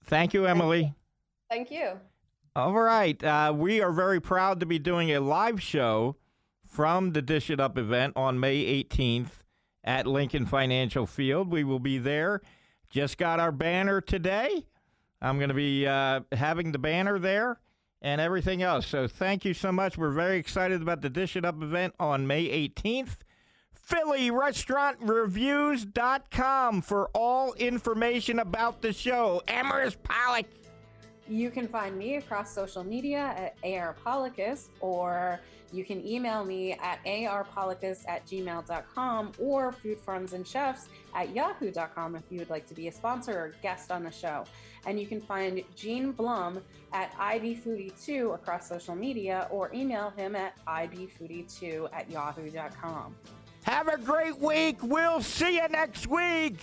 Thank 0.04 0.34
you, 0.34 0.46
Emily. 0.46 0.94
Thank 1.48 1.70
you. 1.70 2.00
All 2.60 2.74
right. 2.74 3.24
Uh, 3.24 3.54
we 3.56 3.80
are 3.80 3.90
very 3.90 4.20
proud 4.20 4.60
to 4.60 4.66
be 4.66 4.78
doing 4.78 5.10
a 5.10 5.20
live 5.20 5.62
show 5.62 6.16
from 6.66 7.12
the 7.12 7.22
Dish 7.22 7.48
It 7.48 7.58
Up 7.58 7.78
event 7.78 8.12
on 8.16 8.38
May 8.38 8.84
18th 8.84 9.30
at 9.82 10.06
Lincoln 10.06 10.44
Financial 10.44 11.06
Field. 11.06 11.50
We 11.50 11.64
will 11.64 11.78
be 11.78 11.96
there. 11.96 12.42
Just 12.90 13.16
got 13.16 13.40
our 13.40 13.50
banner 13.50 14.02
today. 14.02 14.66
I'm 15.22 15.38
going 15.38 15.48
to 15.48 15.54
be 15.54 15.86
uh, 15.86 16.20
having 16.32 16.72
the 16.72 16.78
banner 16.78 17.18
there 17.18 17.60
and 18.02 18.20
everything 18.20 18.62
else. 18.62 18.86
So 18.86 19.08
thank 19.08 19.46
you 19.46 19.54
so 19.54 19.72
much. 19.72 19.96
We're 19.96 20.10
very 20.10 20.36
excited 20.36 20.82
about 20.82 21.00
the 21.00 21.08
Dish 21.08 21.36
It 21.36 21.46
Up 21.46 21.62
event 21.62 21.94
on 21.98 22.26
May 22.26 22.44
18th. 22.68 23.16
PhillyRestaurantReviews.com 23.88 26.82
for 26.82 27.08
all 27.14 27.54
information 27.54 28.38
about 28.38 28.82
the 28.82 28.92
show. 28.92 29.40
Amaris 29.48 29.96
Pollock. 30.02 30.44
You 31.30 31.48
can 31.48 31.68
find 31.68 31.96
me 31.96 32.16
across 32.16 32.52
social 32.52 32.82
media 32.82 33.32
at 33.36 33.62
arpollockus, 33.62 34.66
or 34.80 35.38
you 35.72 35.84
can 35.84 36.04
email 36.04 36.44
me 36.44 36.72
at 36.72 36.98
arpollockus 37.04 38.02
at 38.08 38.26
gmail.com 38.26 39.32
or 39.38 39.72
foodfarmsandchefs 39.72 40.88
at 41.14 41.32
yahoo.com 41.32 42.16
if 42.16 42.24
you 42.30 42.40
would 42.40 42.50
like 42.50 42.66
to 42.66 42.74
be 42.74 42.88
a 42.88 42.92
sponsor 42.92 43.32
or 43.32 43.54
guest 43.62 43.92
on 43.92 44.02
the 44.02 44.10
show. 44.10 44.44
And 44.86 44.98
you 44.98 45.06
can 45.06 45.20
find 45.20 45.62
Gene 45.76 46.10
Blum 46.10 46.62
at 46.92 47.12
ibfoodie2 47.12 48.34
across 48.34 48.68
social 48.68 48.96
media 48.96 49.46
or 49.52 49.72
email 49.72 50.10
him 50.10 50.34
at 50.34 50.54
ibfoodie2 50.66 51.90
at 51.92 52.10
yahoo.com. 52.10 53.14
Have 53.62 53.86
a 53.86 53.98
great 53.98 54.36
week. 54.40 54.78
We'll 54.82 55.22
see 55.22 55.56
you 55.56 55.68
next 55.68 56.08
week. 56.08 56.58